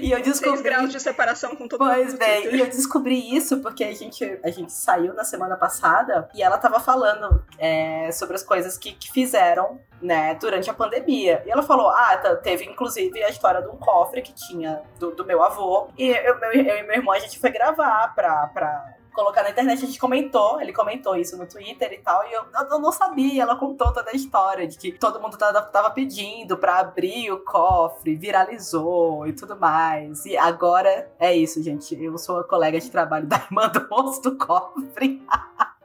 E 0.00 0.10
eu 0.12 0.18
Seis 0.22 0.40
descobri 0.40 0.62
graus 0.62 0.90
de 0.90 1.00
separação 1.00 1.56
com 1.56 1.66
todo 1.66 1.84
mundo. 1.84 1.94
Pois 1.94 2.14
bem, 2.14 2.54
e 2.54 2.60
eu 2.60 2.66
descobri 2.66 3.34
isso 3.36 3.60
porque 3.60 3.84
a 3.84 3.94
gente, 3.94 4.38
a 4.44 4.50
gente 4.50 4.72
saiu 4.72 5.14
na 5.14 5.24
semana 5.24 5.56
passada 5.56 6.28
e 6.34 6.42
ela 6.42 6.58
tava 6.58 6.78
falando 6.80 7.44
é, 7.58 8.10
sobre 8.12 8.36
as 8.36 8.42
coisas 8.42 8.76
que, 8.76 8.92
que 8.92 9.10
fizeram, 9.10 9.80
né, 10.02 10.34
durante 10.34 10.68
a 10.68 10.74
pandemia. 10.74 11.42
E 11.46 11.50
ela 11.50 11.62
falou, 11.62 11.88
ah, 11.88 12.16
teve 12.42 12.64
inclusive 12.64 13.22
a 13.22 13.28
história 13.30 13.62
de 13.62 13.68
um 13.68 13.76
cofre 13.76 14.20
que 14.22 14.32
tinha 14.34 14.82
do, 14.98 15.12
do 15.12 15.24
meu 15.24 15.42
avô. 15.42 15.88
E 15.96 16.08
eu, 16.08 16.38
meu- 16.38 16.52
eu 16.52 16.78
e 16.78 16.82
meu 16.82 16.96
irmão, 16.96 17.14
a 17.14 17.18
gente 17.18 17.38
foi 17.38 17.50
gravar 17.50 18.14
pra... 18.14 18.48
pra 18.48 18.95
Colocar 19.16 19.42
na 19.42 19.48
internet, 19.50 19.82
a 19.82 19.86
gente 19.86 19.98
comentou, 19.98 20.60
ele 20.60 20.74
comentou 20.74 21.16
isso 21.16 21.38
no 21.38 21.46
Twitter 21.46 21.90
e 21.90 21.98
tal, 21.98 22.22
e 22.28 22.32
eu, 22.34 22.44
eu- 22.70 22.78
não 22.78 22.92
sabia, 22.92 23.42
ela 23.42 23.56
contou 23.56 23.90
toda 23.90 24.10
a 24.10 24.14
história 24.14 24.68
de 24.68 24.76
que 24.76 24.92
todo 24.92 25.18
mundo 25.18 25.38
tava, 25.38 25.62
tava 25.62 25.90
pedindo 25.90 26.56
pra 26.58 26.80
abrir 26.80 27.32
o 27.32 27.38
cofre, 27.42 28.14
viralizou 28.14 29.26
e 29.26 29.32
tudo 29.32 29.56
mais. 29.56 30.26
E 30.26 30.36
agora 30.36 31.10
é 31.18 31.34
isso, 31.34 31.62
gente. 31.62 32.00
Eu 32.00 32.18
sou 32.18 32.40
a 32.40 32.44
colega 32.44 32.78
de 32.78 32.90
trabalho 32.90 33.26
da 33.26 33.36
irmã 33.36 33.68
do 33.68 33.88
moço 33.88 34.20
do 34.20 34.36
cofre. 34.36 35.22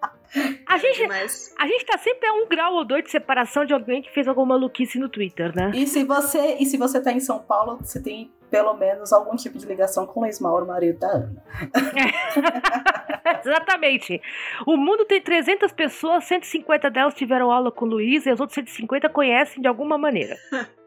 A 0.66 0.78
gente, 0.78 1.08
Mas 1.08 1.54
a 1.60 1.68
gente 1.68 1.86
tá 1.86 1.98
sempre 1.98 2.28
a 2.28 2.34
um 2.34 2.48
grau 2.48 2.76
ou 2.76 2.86
dois 2.86 3.04
de 3.04 3.12
separação 3.12 3.66
de 3.66 3.74
alguém 3.74 4.02
que 4.02 4.12
fez 4.12 4.28
alguma 4.28 4.48
maluquice 4.48 4.98
no 4.98 5.10
Twitter, 5.10 5.54
né? 5.56 5.72
E 5.76 5.86
se 5.86 6.04
você, 6.06 6.56
e 6.60 6.66
se 6.66 6.78
você 6.78 7.02
tá 7.02 7.12
em 7.12 7.20
São 7.20 7.40
Paulo, 7.40 7.78
você 7.78 8.02
tem 8.02 8.32
pelo 8.50 8.74
menos 8.74 9.14
algum 9.14 9.36
tipo 9.36 9.58
de 9.58 9.66
ligação 9.66 10.06
com 10.06 10.20
o 10.20 10.24
Luiz 10.24 10.40
Mauro, 10.40 10.66
marido 10.68 11.00
da 11.00 11.08
Ana. 11.08 11.44
Exatamente. 13.44 14.22
O 14.68 14.76
mundo 14.76 15.06
tem 15.06 15.22
300 15.22 15.72
pessoas, 15.72 16.26
150 16.26 16.90
delas 16.90 17.14
tiveram 17.14 17.50
aula 17.50 17.72
com 17.72 17.86
o 17.86 17.88
Luiz 17.88 18.26
e 18.26 18.30
as 18.30 18.40
outras 18.40 18.56
150 18.56 19.08
conhecem 19.10 19.62
de 19.62 19.68
alguma 19.68 19.98
maneira. 19.98 20.36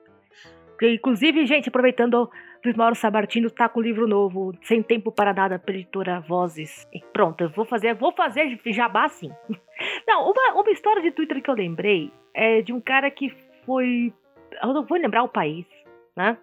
Que, 0.76 0.94
Inclusive, 0.94 1.46
gente, 1.46 1.68
aproveitando, 1.68 2.28
Luiz 2.64 2.76
Mauro 2.76 2.94
Sabartino 2.94 3.50
tá 3.50 3.68
com 3.68 3.80
o 3.80 3.82
livro 3.82 4.08
novo, 4.08 4.54
Sem 4.62 4.82
Tempo 4.82 5.12
para 5.12 5.34
Nada, 5.34 5.58
pela 5.58 5.76
editora 5.78 6.20
Vozes. 6.20 6.88
E 6.94 7.00
pronto, 7.12 7.42
eu 7.42 7.50
vou 7.50 7.64
fazer, 7.66 7.94
vou 7.94 8.10
fazer 8.12 8.58
jabá 8.66 9.06
sim. 9.08 9.30
Não, 10.08 10.30
uma, 10.30 10.60
uma 10.62 10.70
história 10.70 11.02
de 11.02 11.10
Twitter 11.10 11.42
que 11.42 11.50
eu 11.50 11.54
lembrei 11.54 12.10
é 12.32 12.62
de 12.62 12.72
um 12.72 12.80
cara 12.80 13.10
que 13.10 13.28
foi. 13.66 14.12
Eu 14.62 14.72
não 14.72 14.84
vou 14.84 14.96
lembrar 14.96 15.24
o 15.24 15.28
país, 15.28 15.66
né? 16.16 16.38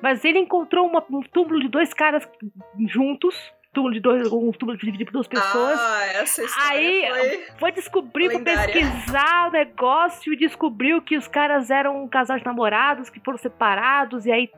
Mas 0.00 0.24
ele 0.24 0.38
encontrou 0.38 0.86
uma- 0.86 1.04
um 1.10 1.22
túmulo 1.22 1.58
de 1.60 1.68
dois 1.68 1.92
caras 1.92 2.28
juntos. 2.86 3.34
Túmulo 3.72 3.92
de 3.92 4.00
dois, 4.00 4.32
um 4.32 4.52
túmulo 4.52 4.78
dividido 4.78 5.04
por 5.06 5.12
duas 5.12 5.28
pessoas. 5.28 5.78
Ah, 5.78 6.06
essa 6.14 6.42
história 6.42 6.70
Aí, 6.70 7.08
foi... 7.08 7.58
Foi 7.58 7.72
descobrir, 7.72 8.30
foi 8.30 8.40
pesquisar 8.42 9.48
o 9.48 9.52
negócio 9.52 10.32
e 10.32 10.36
descobriu 10.36 11.02
que 11.02 11.16
os 11.16 11.28
caras 11.28 11.70
eram 11.70 12.04
um 12.04 12.08
casal 12.08 12.38
de 12.38 12.44
namorados 12.44 13.10
que 13.10 13.20
foram 13.20 13.36
separados, 13.36 14.24
e 14.24 14.32
aí 14.32 14.50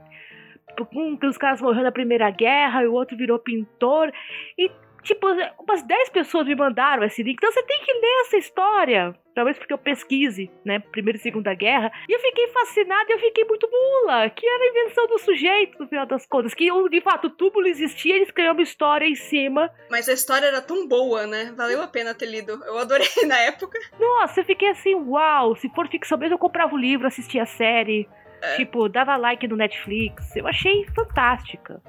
um 0.95 1.15
dos 1.17 1.39
caras 1.39 1.61
morreu 1.61 1.83
na 1.83 1.93
Primeira 1.93 2.31
Guerra 2.31 2.83
e 2.83 2.87
o 2.87 2.93
outro 2.93 3.17
virou 3.17 3.39
pintor. 3.39 4.13
E, 4.57 4.71
tipo, 5.03 5.27
umas 5.59 5.83
10 5.83 6.11
pessoas 6.11 6.47
me 6.47 6.55
mandaram 6.55 7.05
esse 7.05 7.23
link. 7.23 7.37
Então 7.37 7.51
você 7.51 7.63
tem 7.63 7.81
que 7.83 7.93
ler 7.93 8.21
essa 8.23 8.37
história. 8.37 9.15
Talvez 9.35 9.57
porque 9.57 9.73
eu 9.73 9.79
pesquise, 9.79 10.51
né? 10.65 10.81
Primeira 10.81 11.17
e 11.17 11.21
Segunda 11.21 11.55
Guerra. 11.55 11.93
E 12.09 12.13
eu 12.13 12.19
fiquei 12.19 12.49
fascinada 12.49 13.07
e 13.09 13.13
eu 13.13 13.21
fiquei 13.21 13.45
muito 13.45 13.69
mula. 13.71 14.29
Que 14.31 14.45
era 14.45 14.65
a 14.65 14.67
invenção 14.67 15.07
do 15.07 15.19
sujeito, 15.19 15.79
no 15.79 15.89
final 15.89 16.07
das 16.07 16.27
contas. 16.27 16.55
Que, 16.55 16.69
de 16.89 17.01
fato, 17.01 17.29
o 17.29 17.31
túmulo 17.31 17.69
existia, 17.69 18.17
eles 18.17 18.33
criaram 18.33 18.55
uma 18.55 18.63
história 18.63 19.07
em 19.07 19.15
cima. 19.15 19.71
Mas 19.89 20.09
a 20.09 20.13
história 20.13 20.47
era 20.47 20.61
tão 20.61 20.89
boa, 20.89 21.25
né? 21.25 21.53
Valeu 21.57 21.81
a 21.81 21.87
pena 21.87 22.15
ter 22.15 22.27
lido. 22.27 22.61
Eu 22.65 22.79
adorei 22.79 23.07
na 23.29 23.39
época. 23.39 23.79
Nossa, 24.01 24.41
eu 24.41 24.45
fiquei 24.45 24.71
assim, 24.71 24.97
uau, 24.97 25.55
se 25.55 25.69
for 25.69 25.89
ficção 25.89 26.19
mesmo, 26.19 26.35
eu 26.35 26.39
comprava 26.39 26.75
o 26.75 26.79
livro, 26.79 27.07
assistia 27.07 27.45
a 27.45 27.47
série, 27.47 28.09
É. 28.43 28.57
tipo, 28.57 28.89
dava 28.89 29.17
like 29.17 29.47
no 29.49 29.57
Netflix. 29.57 30.35
Eu 30.37 30.47
achei 30.47 30.87
fantástica. 30.95 31.81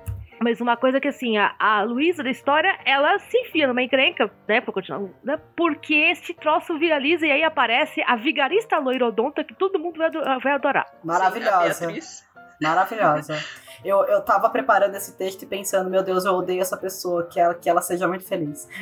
Mas 0.42 0.62
uma 0.62 0.78
coisa 0.78 1.02
que, 1.02 1.08
assim, 1.10 1.38
a, 1.38 1.54
a 1.60 1.82
Luísa 1.84 2.24
da 2.24 2.30
história, 2.30 2.74
ela 2.86 3.20
se 3.20 3.38
enfia 3.40 3.68
numa 3.68 3.84
encrenca, 3.84 4.32
né, 4.48 4.62
pra 4.62 4.72
continuar, 4.72 5.10
né, 5.22 5.38
porque 5.54 5.94
este 5.94 6.34
troço 6.34 6.80
viraliza 6.80 7.28
e 7.28 7.32
aí 7.32 7.44
aparece 7.44 8.02
a 8.08 8.16
vigarista 8.16 8.78
loirodonta 8.80 9.44
que 9.44 9.54
todo 9.54 9.78
mundo 9.78 9.98
vai, 9.98 10.08
ado- 10.08 10.40
vai 10.42 10.54
adorar. 10.54 10.86
Sim, 10.88 10.96
Maravilhosa. 11.04 11.80
Beatriz. 11.88 12.26
Maravilhosa. 12.62 13.38
Eu, 13.84 14.04
eu 14.06 14.22
tava 14.22 14.50
preparando 14.50 14.96
esse 14.96 15.18
texto 15.18 15.44
e 15.44 15.46
pensando, 15.46 15.90
meu 15.90 16.04
Deus, 16.04 16.24
eu 16.26 16.34
odeio 16.34 16.62
essa 16.62 16.76
pessoa, 16.78 17.28
que 17.28 17.40
ela, 17.40 17.54
que 17.54 17.70
ela 17.70 17.82
seja 17.82 18.08
muito 18.08 18.26
feliz. 18.26 18.68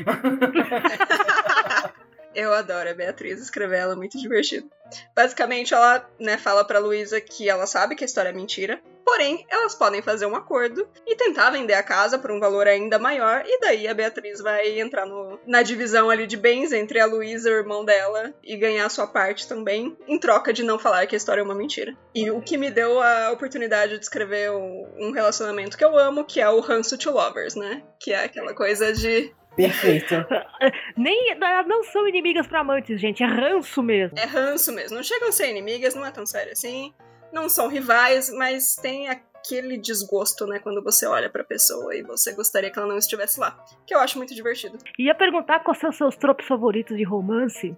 Eu 2.39 2.53
adoro 2.53 2.87
a 2.87 2.93
Beatriz, 2.93 3.41
escrever 3.41 3.79
ela 3.79 3.93
é 3.93 3.95
muito 3.95 4.15
divertido. 4.15 4.69
Basicamente, 5.15 5.73
ela 5.73 6.07
né, 6.19 6.37
fala 6.37 6.63
pra 6.63 6.77
Luísa 6.77 7.19
que 7.19 7.49
ela 7.49 7.65
sabe 7.65 7.95
que 7.95 8.03
a 8.03 8.05
história 8.05 8.29
é 8.29 8.31
mentira, 8.31 8.79
porém, 9.03 9.43
elas 9.49 9.73
podem 9.73 10.03
fazer 10.03 10.27
um 10.27 10.35
acordo 10.35 10.87
e 11.07 11.15
tentar 11.15 11.49
vender 11.49 11.73
a 11.73 11.81
casa 11.81 12.19
por 12.19 12.29
um 12.29 12.39
valor 12.39 12.67
ainda 12.67 12.99
maior, 12.99 13.41
e 13.43 13.59
daí 13.59 13.87
a 13.87 13.93
Beatriz 13.93 14.39
vai 14.39 14.79
entrar 14.79 15.07
no- 15.07 15.39
na 15.47 15.63
divisão 15.63 16.11
ali 16.11 16.27
de 16.27 16.37
bens 16.37 16.71
entre 16.71 16.99
a 16.99 17.07
Luísa 17.07 17.49
o 17.49 17.53
irmão 17.53 17.83
dela 17.83 18.31
e 18.43 18.55
ganhar 18.55 18.85
a 18.85 18.89
sua 18.89 19.07
parte 19.07 19.47
também, 19.47 19.97
em 20.07 20.19
troca 20.19 20.53
de 20.53 20.61
não 20.61 20.77
falar 20.77 21.07
que 21.07 21.15
a 21.15 21.17
história 21.17 21.41
é 21.41 21.43
uma 21.43 21.55
mentira. 21.55 21.97
E 22.13 22.29
o 22.29 22.39
que 22.39 22.55
me 22.55 22.69
deu 22.69 23.01
a 23.01 23.31
oportunidade 23.31 23.97
de 23.97 24.03
escrever 24.03 24.51
um, 24.51 24.87
um 24.99 25.11
relacionamento 25.11 25.75
que 25.75 25.83
eu 25.83 25.97
amo, 25.97 26.23
que 26.23 26.39
é 26.39 26.47
o 26.47 26.59
Ranço 26.59 26.99
to 26.99 27.09
Lovers, 27.09 27.55
né? 27.55 27.81
Que 27.99 28.13
é 28.13 28.25
aquela 28.25 28.53
coisa 28.53 28.93
de 28.93 29.33
Perfeito. 29.57 30.13
Nem, 30.95 31.35
não 31.65 31.83
são 31.83 32.07
inimigas 32.07 32.47
pra 32.47 32.59
amantes, 32.59 33.01
gente, 33.01 33.23
é 33.23 33.25
ranço 33.25 33.81
mesmo. 33.81 34.17
É 34.17 34.25
ranço 34.25 34.71
mesmo. 34.71 34.95
Não 34.95 35.03
chegam 35.03 35.29
a 35.29 35.31
ser 35.31 35.49
inimigas, 35.49 35.95
não 35.95 36.05
é 36.05 36.11
tão 36.11 36.25
sério 36.25 36.53
assim. 36.53 36.93
Não 37.33 37.49
são 37.49 37.67
rivais, 37.67 38.31
mas 38.31 38.75
tem 38.75 39.09
aquele 39.09 39.77
desgosto, 39.77 40.45
né? 40.45 40.59
Quando 40.59 40.81
você 40.83 41.05
olha 41.07 41.29
pra 41.29 41.43
pessoa 41.43 41.95
e 41.95 42.03
você 42.03 42.33
gostaria 42.33 42.71
que 42.71 42.77
ela 42.77 42.87
não 42.87 42.97
estivesse 42.97 43.39
lá. 43.39 43.57
Que 43.85 43.93
eu 43.95 43.99
acho 43.99 44.17
muito 44.17 44.33
divertido. 44.33 44.77
Ia 44.97 45.15
perguntar 45.15 45.59
quais 45.59 45.79
são 45.79 45.89
os 45.89 45.97
seus 45.97 46.15
tropos 46.15 46.45
favoritos 46.45 46.95
de 46.95 47.03
romance. 47.03 47.75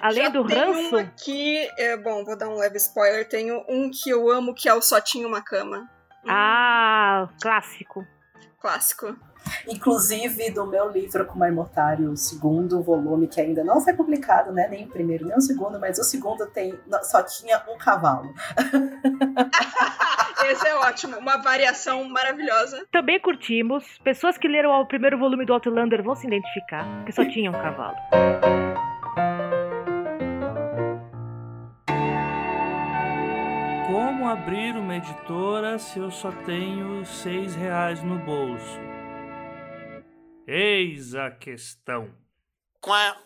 Além 0.00 0.24
Já 0.24 0.28
do 0.28 0.46
tem 0.46 0.56
ranço. 0.56 0.94
um 0.94 0.98
aqui, 0.98 1.68
é, 1.78 1.96
bom, 1.96 2.24
vou 2.24 2.36
dar 2.36 2.48
um 2.48 2.58
leve 2.58 2.76
spoiler. 2.76 3.28
Tenho 3.28 3.64
um 3.68 3.90
que 3.90 4.10
eu 4.10 4.30
amo, 4.30 4.54
que 4.54 4.68
é 4.68 4.74
o 4.74 4.80
Só 4.82 5.00
Tinha 5.00 5.26
Uma 5.26 5.42
Cama. 5.42 5.90
Ah, 6.28 7.28
clássico. 7.42 8.06
Clássico. 8.60 9.16
Inclusive, 9.66 10.50
do 10.50 10.66
meu 10.66 10.90
livro 10.90 11.24
com 11.26 11.42
a 11.42 11.48
Imortário, 11.48 12.10
o 12.10 12.16
segundo 12.16 12.82
volume, 12.82 13.26
que 13.26 13.40
ainda 13.40 13.64
não 13.64 13.80
foi 13.80 13.92
publicado, 13.92 14.52
né? 14.52 14.68
Nem 14.68 14.84
o 14.84 14.88
primeiro, 14.88 15.26
nem 15.26 15.36
o 15.36 15.40
segundo, 15.40 15.78
mas 15.80 15.98
o 15.98 16.04
segundo 16.04 16.46
tem. 16.46 16.78
Só 17.02 17.22
tinha 17.22 17.62
um 17.68 17.78
cavalo. 17.78 18.34
Esse 20.50 20.68
é 20.68 20.76
ótimo. 20.76 21.16
Uma 21.18 21.38
variação 21.38 22.04
maravilhosa. 22.04 22.86
Também 22.92 23.18
curtimos. 23.18 23.98
Pessoas 24.04 24.36
que 24.36 24.46
leram 24.46 24.70
o 24.70 24.86
primeiro 24.86 25.18
volume 25.18 25.46
do 25.46 25.54
Outlander 25.54 26.02
vão 26.02 26.14
se 26.14 26.26
identificar, 26.26 26.84
porque 26.96 27.12
só 27.12 27.24
tinha 27.24 27.50
um 27.50 27.54
cavalo. 27.54 27.96
Como 33.86 34.28
abrir 34.28 34.76
uma 34.76 34.96
editora 34.96 35.78
se 35.78 35.98
eu 35.98 36.10
só 36.10 36.30
tenho 36.44 37.04
seis 37.06 37.54
reais 37.54 38.02
no 38.02 38.18
bolso? 38.18 38.93
Eis 40.46 41.14
a 41.14 41.30
questão. 41.30 42.10
Quá. 42.78 43.16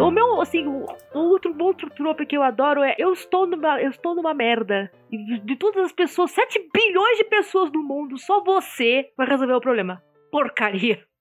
O 0.00 0.10
meu, 0.10 0.40
assim, 0.40 0.66
o, 0.66 0.84
outro, 1.14 1.54
outro 1.62 1.88
trope 1.90 2.26
que 2.26 2.36
eu 2.36 2.42
adoro 2.42 2.82
é 2.82 2.96
eu 2.98 3.12
estou 3.12 3.46
numa, 3.46 3.80
eu 3.80 3.90
estou 3.90 4.16
numa 4.16 4.34
merda. 4.34 4.90
E 5.12 5.38
de, 5.38 5.54
todas 5.54 5.84
as 5.84 5.92
pessoas, 5.92 6.32
7 6.32 6.68
bilhões 6.74 7.18
de 7.18 7.24
pessoas 7.24 7.70
no 7.70 7.80
mundo, 7.80 8.18
só 8.18 8.42
você 8.42 9.12
vai 9.16 9.28
resolver 9.28 9.54
o 9.54 9.60
problema. 9.60 10.02
Porcaria. 10.30 11.02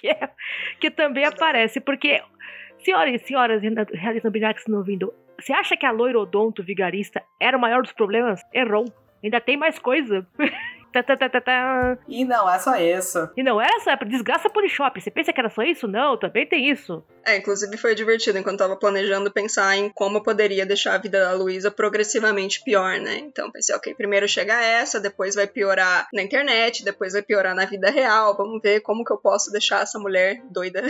Que, 0.00 0.08
é, 0.08 0.30
que 0.80 0.90
também 0.90 1.26
aparece, 1.26 1.82
porque, 1.82 2.22
senhoras 2.78 3.20
e 3.20 3.26
senhoras, 3.26 3.60
realizando 3.92 4.32
bilhar 4.32 4.54
que 4.54 4.60
estão 4.60 4.74
ouvindo, 4.74 5.12
você 5.38 5.52
acha 5.52 5.76
que 5.76 5.86
a 5.86 5.90
loirodonto 5.90 6.62
vigarista 6.62 7.22
era 7.40 7.56
o 7.56 7.60
maior 7.60 7.82
dos 7.82 7.92
problemas? 7.92 8.40
Errou. 8.52 8.84
Ainda 9.22 9.40
tem 9.40 9.56
mais 9.56 9.78
coisa. 9.78 10.26
Tá, 11.02 11.02
tá, 11.02 11.28
tá. 11.40 11.98
E 12.08 12.24
não 12.24 12.50
é 12.50 12.58
só 12.58 12.74
isso. 12.76 13.28
E 13.36 13.42
não 13.42 13.60
era 13.60 13.80
só, 13.80 13.90
é 13.90 13.96
desgraça 14.06 14.48
Polishop. 14.48 14.98
Você 14.98 15.10
pensa 15.10 15.30
que 15.30 15.38
era 15.38 15.50
só 15.50 15.62
isso? 15.62 15.86
Não, 15.86 16.18
também 16.18 16.46
tem 16.46 16.70
isso. 16.70 17.04
É, 17.24 17.36
inclusive 17.36 17.76
foi 17.76 17.94
divertido 17.94 18.38
enquanto 18.38 18.60
tava 18.60 18.76
planejando 18.76 19.30
pensar 19.30 19.76
em 19.76 19.90
como 19.90 20.18
eu 20.18 20.22
poderia 20.22 20.64
deixar 20.64 20.94
a 20.94 20.98
vida 20.98 21.20
da 21.20 21.34
Luísa 21.34 21.70
progressivamente 21.70 22.62
pior, 22.64 22.98
né? 22.98 23.18
Então 23.18 23.50
pensei, 23.50 23.74
ok, 23.76 23.94
primeiro 23.94 24.26
chega 24.26 24.58
essa, 24.62 24.98
depois 24.98 25.34
vai 25.34 25.46
piorar 25.46 26.08
na 26.14 26.22
internet, 26.22 26.84
depois 26.84 27.12
vai 27.12 27.22
piorar 27.22 27.54
na 27.54 27.66
vida 27.66 27.90
real. 27.90 28.34
Vamos 28.34 28.62
ver 28.62 28.80
como 28.80 29.04
que 29.04 29.12
eu 29.12 29.18
posso 29.18 29.50
deixar 29.50 29.82
essa 29.82 29.98
mulher 29.98 30.40
doida. 30.50 30.82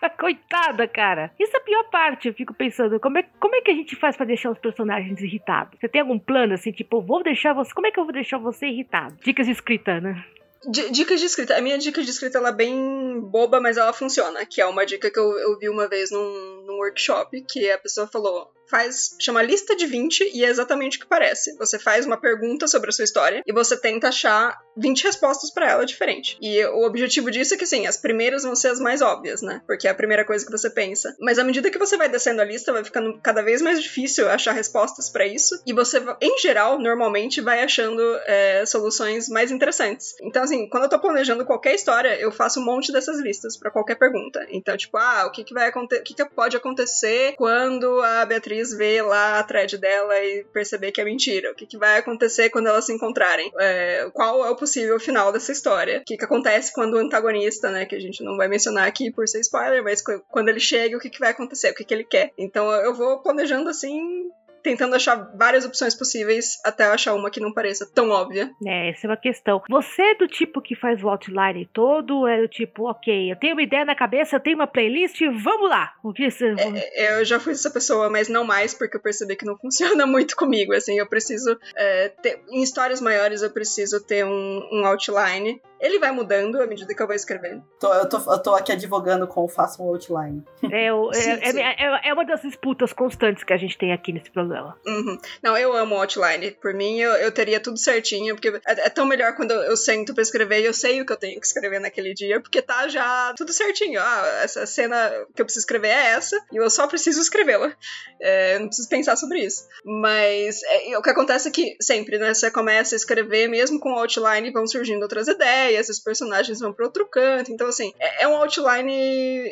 Coitada, 0.18 0.86
cara. 0.86 1.32
Isso 1.38 1.56
é 1.56 1.60
a 1.60 1.62
pior 1.62 1.84
parte. 1.90 2.28
Eu 2.28 2.34
fico 2.34 2.54
pensando, 2.54 2.98
como 3.00 3.18
é, 3.18 3.24
como 3.40 3.54
é 3.54 3.60
que 3.60 3.70
a 3.70 3.74
gente 3.74 3.96
faz 3.96 4.16
pra 4.16 4.26
deixar 4.26 4.50
os 4.50 4.58
personagens 4.58 5.20
irritados? 5.20 5.78
Você 5.78 5.88
tem 5.88 6.00
algum 6.00 6.18
plano 6.18 6.54
assim, 6.54 6.72
tipo, 6.72 7.00
vou 7.00 7.22
deixar 7.22 7.52
você. 7.52 7.72
Como 7.72 7.86
é 7.86 7.90
que 7.90 7.98
eu 7.98 8.04
vou 8.04 8.12
deixar 8.12 8.38
você 8.38 8.66
irritado? 8.66 9.16
Dicas 9.22 9.46
de 9.46 9.52
escrita, 9.52 10.00
né? 10.00 10.24
Dicas 10.66 11.20
de 11.20 11.26
escrita. 11.26 11.56
A 11.56 11.60
minha 11.60 11.76
dica 11.78 12.02
de 12.02 12.08
escrita 12.08 12.38
ela 12.38 12.48
é 12.48 12.52
bem 12.52 13.20
boba, 13.20 13.60
mas 13.60 13.76
ela 13.76 13.92
funciona. 13.92 14.46
Que 14.46 14.60
é 14.60 14.66
uma 14.66 14.86
dica 14.86 15.10
que 15.10 15.18
eu, 15.18 15.38
eu 15.38 15.58
vi 15.58 15.68
uma 15.68 15.88
vez 15.88 16.10
num, 16.10 16.62
num 16.66 16.78
workshop, 16.78 17.42
que 17.42 17.70
a 17.70 17.78
pessoa 17.78 18.06
falou. 18.06 18.50
Faz, 18.68 19.16
chama 19.20 19.42
lista 19.42 19.76
de 19.76 19.86
20 19.86 20.30
e 20.34 20.44
é 20.44 20.48
exatamente 20.48 20.96
o 20.96 21.00
que 21.00 21.06
parece. 21.06 21.56
Você 21.56 21.78
faz 21.78 22.06
uma 22.06 22.16
pergunta 22.16 22.66
sobre 22.66 22.90
a 22.90 22.92
sua 22.92 23.04
história 23.04 23.42
e 23.46 23.52
você 23.52 23.76
tenta 23.76 24.08
achar 24.08 24.58
20 24.76 25.04
respostas 25.04 25.52
pra 25.52 25.70
ela 25.70 25.86
diferente. 25.86 26.36
E 26.40 26.64
o 26.66 26.84
objetivo 26.84 27.30
disso 27.30 27.54
é 27.54 27.56
que, 27.56 27.66
sim, 27.66 27.86
as 27.86 27.96
primeiras 27.96 28.42
vão 28.42 28.56
ser 28.56 28.68
as 28.68 28.80
mais 28.80 29.02
óbvias, 29.02 29.42
né? 29.42 29.62
Porque 29.66 29.86
é 29.86 29.90
a 29.90 29.94
primeira 29.94 30.24
coisa 30.24 30.44
que 30.44 30.50
você 30.50 30.68
pensa. 30.70 31.14
Mas 31.20 31.38
à 31.38 31.44
medida 31.44 31.70
que 31.70 31.78
você 31.78 31.96
vai 31.96 32.08
descendo 32.08 32.40
a 32.40 32.44
lista, 32.44 32.72
vai 32.72 32.84
ficando 32.84 33.18
cada 33.22 33.42
vez 33.42 33.62
mais 33.62 33.82
difícil 33.82 34.28
achar 34.28 34.52
respostas 34.52 35.08
pra 35.10 35.26
isso. 35.26 35.60
E 35.66 35.72
você, 35.72 36.02
em 36.20 36.38
geral, 36.38 36.78
normalmente 36.78 37.40
vai 37.40 37.62
achando 37.62 38.02
é, 38.26 38.64
soluções 38.66 39.28
mais 39.28 39.50
interessantes. 39.50 40.14
Então, 40.22 40.42
assim, 40.42 40.68
quando 40.68 40.84
eu 40.84 40.88
tô 40.88 40.98
planejando 40.98 41.44
qualquer 41.44 41.74
história, 41.74 42.18
eu 42.18 42.32
faço 42.32 42.60
um 42.60 42.64
monte 42.64 42.92
dessas 42.92 43.20
listas 43.20 43.56
pra 43.56 43.70
qualquer 43.70 43.96
pergunta. 43.96 44.44
Então, 44.50 44.76
tipo, 44.76 44.96
ah, 44.96 45.26
o 45.26 45.30
que, 45.30 45.44
que 45.44 45.54
vai 45.54 45.68
acontecer? 45.68 46.00
O 46.00 46.04
que, 46.04 46.14
que 46.14 46.24
pode 46.24 46.56
acontecer 46.56 47.34
quando 47.36 48.00
a 48.02 48.24
Beatriz 48.24 48.53
vê 48.76 49.00
lá 49.02 49.38
a 49.38 49.42
thread 49.42 49.76
dela 49.78 50.18
e 50.22 50.44
perceber 50.52 50.92
que 50.92 51.00
é 51.00 51.04
mentira? 51.04 51.50
O 51.50 51.54
que, 51.54 51.66
que 51.66 51.78
vai 51.78 51.98
acontecer 51.98 52.50
quando 52.50 52.68
elas 52.68 52.84
se 52.86 52.92
encontrarem? 52.92 53.50
É, 53.58 54.08
qual 54.12 54.44
é 54.44 54.50
o 54.50 54.56
possível 54.56 54.98
final 55.00 55.32
dessa 55.32 55.52
história? 55.52 55.98
O 56.00 56.04
que, 56.04 56.16
que 56.16 56.24
acontece 56.24 56.72
quando 56.72 56.94
o 56.94 56.98
antagonista, 56.98 57.70
né, 57.70 57.84
que 57.86 57.94
a 57.96 58.00
gente 58.00 58.22
não 58.22 58.36
vai 58.36 58.48
mencionar 58.48 58.86
aqui 58.86 59.10
por 59.10 59.26
ser 59.28 59.40
spoiler, 59.40 59.82
mas 59.82 60.02
qu- 60.02 60.22
quando 60.30 60.48
ele 60.48 60.60
chega, 60.60 60.96
o 60.96 61.00
que, 61.00 61.10
que 61.10 61.20
vai 61.20 61.30
acontecer? 61.30 61.70
O 61.70 61.74
que, 61.74 61.84
que 61.84 61.94
ele 61.94 62.04
quer? 62.04 62.30
Então 62.38 62.70
eu 62.72 62.94
vou 62.94 63.22
planejando 63.22 63.68
assim. 63.70 64.28
Tentando 64.64 64.96
achar 64.96 65.30
várias 65.36 65.64
opções 65.66 65.94
possíveis 65.94 66.58
até 66.64 66.86
eu 66.88 66.92
achar 66.92 67.14
uma 67.14 67.30
que 67.30 67.38
não 67.38 67.52
pareça 67.52 67.86
tão 67.94 68.08
óbvia. 68.10 68.50
É, 68.66 68.88
essa 68.90 69.06
é 69.06 69.10
uma 69.10 69.16
questão. 69.16 69.62
Você 69.68 70.00
é 70.02 70.14
do 70.14 70.26
tipo 70.26 70.60
que 70.62 70.74
faz 70.74 71.04
o 71.04 71.08
outline 71.08 71.66
todo? 71.72 72.16
ou 72.20 72.26
É 72.28 72.40
do 72.40 72.48
tipo, 72.48 72.88
ok, 72.88 73.30
eu 73.30 73.36
tenho 73.36 73.52
uma 73.54 73.62
ideia 73.62 73.84
na 73.84 73.94
cabeça, 73.94 74.36
eu 74.36 74.40
tenho 74.40 74.56
uma 74.56 74.66
playlist, 74.66 75.20
vamos 75.42 75.68
lá. 75.68 75.92
O 76.02 76.12
que 76.14 76.30
você. 76.30 76.54
É, 76.94 77.18
Eu 77.20 77.24
já 77.26 77.38
fui 77.38 77.52
essa 77.52 77.70
pessoa, 77.70 78.08
mas 78.08 78.28
não 78.30 78.42
mais, 78.42 78.72
porque 78.72 78.96
eu 78.96 79.00
percebi 79.02 79.36
que 79.36 79.44
não 79.44 79.56
funciona 79.60 80.06
muito 80.06 80.34
comigo. 80.34 80.72
Assim, 80.72 80.98
eu 80.98 81.06
preciso 81.06 81.58
é, 81.76 82.08
ter. 82.08 82.42
Em 82.50 82.62
histórias 82.62 83.02
maiores, 83.02 83.42
eu 83.42 83.50
preciso 83.50 84.02
ter 84.02 84.24
um, 84.24 84.68
um 84.72 84.86
outline. 84.86 85.60
Ele 85.80 85.98
vai 85.98 86.10
mudando 86.12 86.62
à 86.62 86.66
medida 86.66 86.94
que 86.94 87.02
eu 87.02 87.06
vou 87.06 87.14
escrevendo. 87.14 87.62
Tô- 87.78 87.92
eu, 87.92 88.08
tô, 88.08 88.16
eu 88.32 88.42
tô 88.42 88.54
aqui 88.54 88.72
advogando 88.72 89.26
com 89.26 89.44
o 89.44 89.48
Faça 89.48 89.82
um 89.82 89.88
Outline. 89.88 90.42
É, 90.72 90.90
o- 90.90 91.10
é- 91.12 91.14
Sim, 91.14 91.30
é- 91.42 91.52
sim. 91.52 91.60
é- 91.60 92.08
é 92.08 92.14
uma 92.14 92.24
das 92.24 92.40
disputas 92.40 92.94
constantes 92.94 93.44
que 93.44 93.52
a 93.52 93.56
gente 93.58 93.76
tem 93.76 93.92
aqui 93.92 94.10
nesse 94.10 94.30
programa. 94.54 94.78
Uhum. 94.86 95.18
Não, 95.42 95.56
eu 95.56 95.76
amo 95.76 95.96
outline. 95.96 96.52
Por 96.52 96.72
mim, 96.72 97.00
eu, 97.00 97.12
eu 97.12 97.32
teria 97.32 97.58
tudo 97.58 97.76
certinho, 97.78 98.34
porque 98.34 98.48
é, 98.48 98.86
é 98.86 98.88
tão 98.88 99.06
melhor 99.06 99.34
quando 99.34 99.50
eu, 99.50 99.62
eu 99.62 99.76
sento 99.76 100.14
pra 100.14 100.22
escrever 100.22 100.60
e 100.60 100.66
eu 100.66 100.72
sei 100.72 101.00
o 101.00 101.06
que 101.06 101.12
eu 101.12 101.16
tenho 101.16 101.40
que 101.40 101.46
escrever 101.46 101.80
naquele 101.80 102.14
dia, 102.14 102.40
porque 102.40 102.62
tá 102.62 102.86
já 102.88 103.34
tudo 103.36 103.52
certinho. 103.52 104.00
Ah, 104.00 104.40
essa 104.42 104.64
cena 104.66 105.10
que 105.34 105.42
eu 105.42 105.44
preciso 105.44 105.64
escrever 105.64 105.88
é 105.88 106.06
essa, 106.12 106.40
e 106.52 106.56
eu 106.56 106.70
só 106.70 106.86
preciso 106.86 107.20
escrevê-la. 107.20 107.74
É, 108.20 108.58
não 108.58 108.68
preciso 108.68 108.88
pensar 108.88 109.16
sobre 109.16 109.40
isso. 109.40 109.66
Mas 109.84 110.62
é, 110.62 110.96
o 110.96 111.02
que 111.02 111.10
acontece 111.10 111.48
é 111.48 111.50
que 111.50 111.76
sempre, 111.80 112.18
né? 112.18 112.32
Você 112.32 112.50
começa 112.50 112.94
a 112.94 112.96
escrever, 112.96 113.48
mesmo 113.48 113.80
com 113.80 113.90
outline, 113.90 114.52
vão 114.52 114.66
surgindo 114.66 115.02
outras 115.02 115.28
ideias, 115.28 115.88
os 115.88 115.98
personagens 115.98 116.60
vão 116.60 116.72
pra 116.72 116.86
outro 116.86 117.06
canto. 117.06 117.50
Então, 117.50 117.66
assim, 117.68 117.92
é, 117.98 118.24
é 118.24 118.28
um 118.28 118.36
outline, 118.36 118.92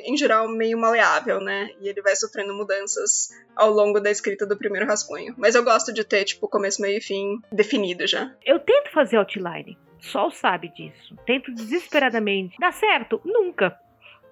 em 0.05 0.17
geral, 0.17 0.49
meio 0.49 0.79
maleável, 0.79 1.41
né? 1.41 1.71
E 1.81 1.89
ele 1.89 2.03
vai 2.03 2.15
sofrendo 2.15 2.55
mudanças 2.55 3.31
ao 3.55 3.71
longo 3.71 4.01
da 4.01 4.11
escrita 4.11 4.47
do 4.47 4.57
primeiro 4.57 4.87
rascunho. 4.93 5.35
Mas 5.37 5.55
eu 5.55 5.65
gosto 5.65 5.93
de 5.93 6.05
ter, 6.05 6.25
tipo, 6.25 6.49
começo, 6.49 6.81
meio 6.81 6.99
e 6.99 7.01
fim 7.01 7.41
definido 7.51 8.07
já. 8.07 8.33
Eu 8.45 8.59
tento 8.59 8.93
fazer 8.93 9.17
outline. 9.17 9.77
Sol 10.01 10.31
sabe 10.31 10.69
disso. 10.69 11.17
Tento 11.27 11.53
desesperadamente. 11.53 12.57
Dá 12.59 12.73
certo? 12.73 13.21
Nunca. 13.25 13.77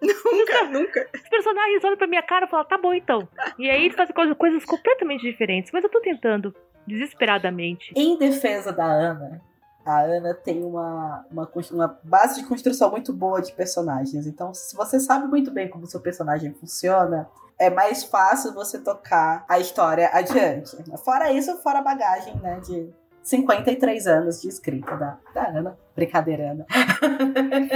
Nunca, 0.03 0.65
nunca. 0.65 1.11
Os 1.15 1.29
personagens 1.29 1.85
olham 1.85 1.97
pra 1.99 2.07
minha 2.07 2.23
cara 2.23 2.47
e 2.47 2.49
falam, 2.49 2.65
tá 2.65 2.79
bom 2.79 2.95
então. 2.95 3.29
E 3.59 3.69
aí 3.69 3.85
eles 3.85 3.95
fazem 3.95 4.15
coisas, 4.15 4.35
coisas 4.35 4.65
completamente 4.65 5.21
diferentes. 5.21 5.71
Mas 5.73 5.85
eu 5.85 5.91
tô 5.91 6.01
tentando, 6.01 6.55
desesperadamente. 6.87 7.93
Em 7.95 8.17
defesa 8.17 8.73
da 8.73 8.87
Ana, 8.87 9.43
a 9.85 10.01
Ana 10.01 10.35
tem 10.35 10.63
uma, 10.65 11.27
uma, 11.31 11.51
uma 11.71 12.01
base 12.03 12.41
de 12.41 12.49
construção 12.49 12.91
muito 12.91 13.13
boa 13.13 13.41
de 13.41 13.53
personagens. 13.53 14.27
Então, 14.27 14.55
se 14.55 14.75
você 14.77 14.99
sabe 14.99 15.27
muito 15.27 15.51
bem 15.51 15.69
como 15.69 15.85
o 15.85 15.87
seu 15.87 16.01
personagem 16.01 16.53
funciona, 16.55 17.29
é 17.61 17.69
mais 17.69 18.03
fácil 18.03 18.55
você 18.55 18.79
tocar 18.79 19.45
a 19.47 19.59
história 19.59 20.09
adiante. 20.13 20.75
Fora 21.05 21.31
isso, 21.31 21.59
fora 21.59 21.81
a 21.81 21.83
bagagem, 21.83 22.35
né, 22.37 22.59
de 22.61 22.89
53 23.23 24.07
anos 24.07 24.41
de 24.41 24.49
escrita 24.49 24.97
da, 24.97 25.19
da 25.35 25.49
Ana. 25.49 25.79
Brincadeira, 25.95 26.53
Ana. 26.53 26.67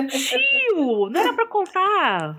Tio, 0.09 1.11
não 1.11 1.21
era 1.21 1.35
pra 1.35 1.47
contar. 1.47 2.37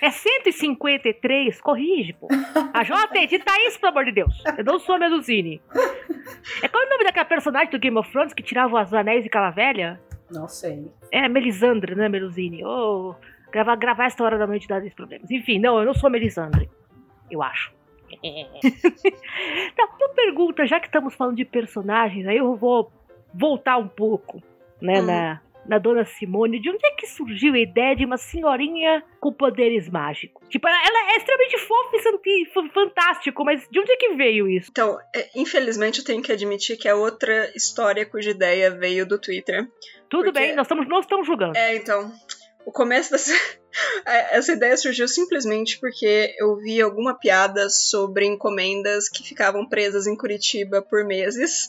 É 0.00 0.10
153, 0.10 1.60
corrige, 1.60 2.12
pô. 2.12 2.28
A 2.72 2.84
Jota 2.84 3.18
edita 3.18 3.52
isso, 3.66 3.80
pelo 3.80 3.90
amor 3.90 4.04
de 4.04 4.12
Deus. 4.12 4.44
Eu 4.56 4.64
não 4.64 4.78
sou 4.78 4.94
a 4.94 4.98
Melusine. 5.00 5.60
É 6.62 6.68
qual 6.68 6.84
é 6.84 6.86
o 6.86 6.90
nome 6.90 7.02
daquela 7.02 7.24
personagem 7.24 7.70
do 7.70 7.78
Game 7.80 7.98
of 7.98 8.08
Thrones 8.12 8.32
que 8.32 8.44
tirava 8.44 8.80
os 8.80 8.94
anéis 8.94 9.22
de 9.22 9.28
aquela 9.28 9.50
velha? 9.50 10.00
Não 10.30 10.46
sei. 10.46 10.92
É 11.10 11.28
Melisandre, 11.28 11.96
né, 11.96 12.08
Melusine? 12.08 12.64
Ô, 12.64 13.16
gravar, 13.52 13.76
gravar 13.76 14.06
esta 14.06 14.22
hora 14.24 14.38
da 14.38 14.46
noite 14.46 14.66
dá 14.68 14.78
esses 14.78 14.94
problemas. 14.94 15.30
Enfim, 15.30 15.58
não, 15.58 15.78
eu 15.78 15.84
não 15.86 15.94
sou 15.94 16.10
Melisandre. 16.10 16.68
Eu 17.30 17.42
acho. 17.42 17.72
Então, 18.22 19.88
uma 20.00 20.08
pergunta, 20.10 20.66
já 20.66 20.78
que 20.80 20.86
estamos 20.86 21.14
falando 21.14 21.36
de 21.36 21.44
personagens, 21.44 22.26
aí 22.26 22.36
eu 22.36 22.54
vou 22.56 22.90
voltar 23.34 23.76
um 23.78 23.88
pouco, 23.88 24.42
né, 24.80 25.00
Hum. 25.00 25.06
na, 25.06 25.40
na 25.66 25.78
Dona 25.78 26.04
Simone. 26.04 26.60
De 26.60 26.70
onde 26.70 26.86
é 26.86 26.92
que 26.92 27.06
surgiu 27.06 27.54
a 27.54 27.58
ideia 27.58 27.96
de 27.96 28.04
uma 28.04 28.16
senhorinha 28.16 29.02
com 29.20 29.32
poderes 29.32 29.88
mágicos? 29.88 30.46
Tipo, 30.48 30.68
ela, 30.68 30.76
ela 30.86 31.12
é 31.12 31.16
extremamente 31.16 31.58
fofa 31.58 31.96
e 32.26 32.46
fantástico, 32.72 33.44
mas 33.44 33.66
de 33.68 33.80
onde 33.80 33.90
é 33.92 33.96
que 33.96 34.14
veio 34.14 34.48
isso? 34.48 34.70
Então, 34.70 34.96
é, 35.14 35.28
infelizmente, 35.34 35.98
eu 35.98 36.04
tenho 36.04 36.22
que 36.22 36.30
admitir 36.32 36.76
que 36.78 36.88
é 36.88 36.94
outra 36.94 37.50
história 37.56 38.06
cuja 38.06 38.30
ideia 38.30 38.70
veio 38.70 39.04
do 39.06 39.18
Twitter. 39.20 39.68
Tudo 40.08 40.26
Porque- 40.26 40.38
bem, 40.38 40.54
nós 40.54 40.66
estamos, 40.66 40.86
não 40.88 41.00
estamos 41.00 41.26
julgando. 41.26 41.56
É, 41.58 41.74
então. 41.74 42.12
O 42.66 42.72
começo 42.72 43.12
dessa. 43.12 43.32
é, 44.06 44.36
Essa 44.36 44.52
ideia 44.52 44.76
surgiu 44.76 45.08
simplesmente 45.08 45.78
porque 45.78 46.34
eu 46.38 46.56
vi 46.56 46.80
alguma 46.80 47.18
piada 47.18 47.68
sobre 47.68 48.26
encomendas 48.26 49.08
que 49.08 49.22
ficavam 49.22 49.68
presas 49.68 50.06
em 50.06 50.16
Curitiba 50.16 50.82
por 50.82 51.04
meses, 51.04 51.68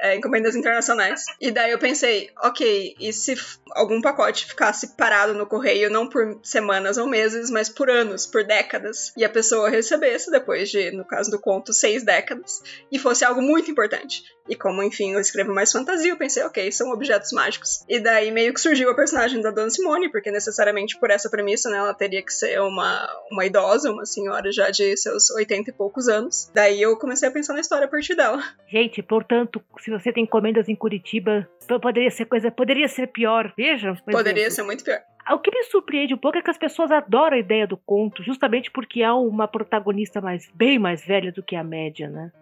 é, 0.00 0.16
encomendas 0.16 0.54
internacionais. 0.54 1.24
E 1.40 1.50
daí 1.50 1.70
eu 1.70 1.78
pensei, 1.78 2.30
ok, 2.42 2.96
e 2.98 3.12
se 3.12 3.34
algum 3.72 4.00
pacote 4.00 4.46
ficasse 4.46 4.96
parado 4.96 5.34
no 5.34 5.46
correio, 5.46 5.90
não 5.90 6.08
por 6.08 6.38
semanas 6.42 6.96
ou 6.96 7.06
meses, 7.06 7.50
mas 7.50 7.68
por 7.68 7.90
anos, 7.90 8.26
por 8.26 8.44
décadas, 8.44 9.12
e 9.16 9.24
a 9.24 9.28
pessoa 9.28 9.68
recebesse, 9.68 10.30
depois 10.30 10.70
de, 10.70 10.90
no 10.92 11.04
caso 11.04 11.30
do 11.30 11.40
conto, 11.40 11.72
seis 11.72 12.02
décadas, 12.02 12.62
e 12.90 12.98
fosse 12.98 13.24
algo 13.24 13.42
muito 13.42 13.70
importante. 13.70 14.22
E 14.48 14.56
como, 14.56 14.82
enfim, 14.82 15.12
eu 15.12 15.20
escrevo 15.20 15.54
mais 15.54 15.70
fantasia, 15.70 16.10
eu 16.10 16.16
pensei, 16.16 16.42
ok, 16.42 16.72
são 16.72 16.90
objetos 16.90 17.30
mágicos. 17.32 17.84
E 17.88 18.00
daí 18.00 18.32
meio 18.32 18.52
que 18.52 18.60
surgiu 18.60 18.90
a 18.90 18.96
personagem 18.96 19.40
da 19.40 19.50
Dona 19.50 19.70
Simone, 19.70 20.10
porque 20.10 20.30
necessariamente 20.30 20.98
por 20.98 21.10
essa 21.10 21.30
premissa, 21.40 21.70
né, 21.70 21.78
ela 21.78 21.94
teria 21.94 22.22
que 22.22 22.32
ser 22.32 22.60
uma, 22.60 23.08
uma 23.30 23.44
idosa, 23.46 23.90
uma 23.90 24.04
senhora 24.04 24.52
já 24.52 24.70
de 24.70 24.96
seus 24.96 25.30
80 25.30 25.70
e 25.70 25.72
poucos 25.72 26.06
anos. 26.08 26.50
Daí 26.54 26.80
eu 26.82 26.96
comecei 26.98 27.28
a 27.28 27.32
pensar 27.32 27.54
na 27.54 27.60
história 27.60 27.86
a 27.86 27.88
partir 27.88 28.14
dela. 28.14 28.42
Gente, 28.68 29.02
portanto, 29.02 29.62
se 29.78 29.90
você 29.90 30.12
tem 30.12 30.24
encomendas 30.24 30.68
em 30.68 30.76
Curitiba, 30.76 31.48
poderia 31.80 32.10
ser 32.10 32.26
coisa, 32.26 32.50
poderia 32.50 32.88
ser 32.88 33.06
pior, 33.08 33.52
veja. 33.56 33.94
por 34.04 34.12
Poderia 34.12 34.42
exemplo. 34.42 34.54
ser 34.54 34.62
muito 34.62 34.84
pior. 34.84 35.00
O 35.32 35.38
que 35.38 35.50
me 35.50 35.62
surpreende 35.64 36.12
um 36.14 36.18
pouco 36.18 36.38
é 36.38 36.42
que 36.42 36.50
as 36.50 36.58
pessoas 36.58 36.90
adoram 36.90 37.36
a 37.36 37.40
ideia 37.40 37.66
do 37.66 37.76
conto, 37.76 38.22
justamente 38.22 38.70
porque 38.70 39.02
há 39.02 39.14
uma 39.14 39.46
protagonista 39.46 40.20
mais 40.20 40.50
bem 40.54 40.78
mais 40.78 41.04
velha 41.04 41.30
do 41.30 41.42
que 41.42 41.54
a 41.54 41.62
média, 41.62 42.08
né? 42.08 42.32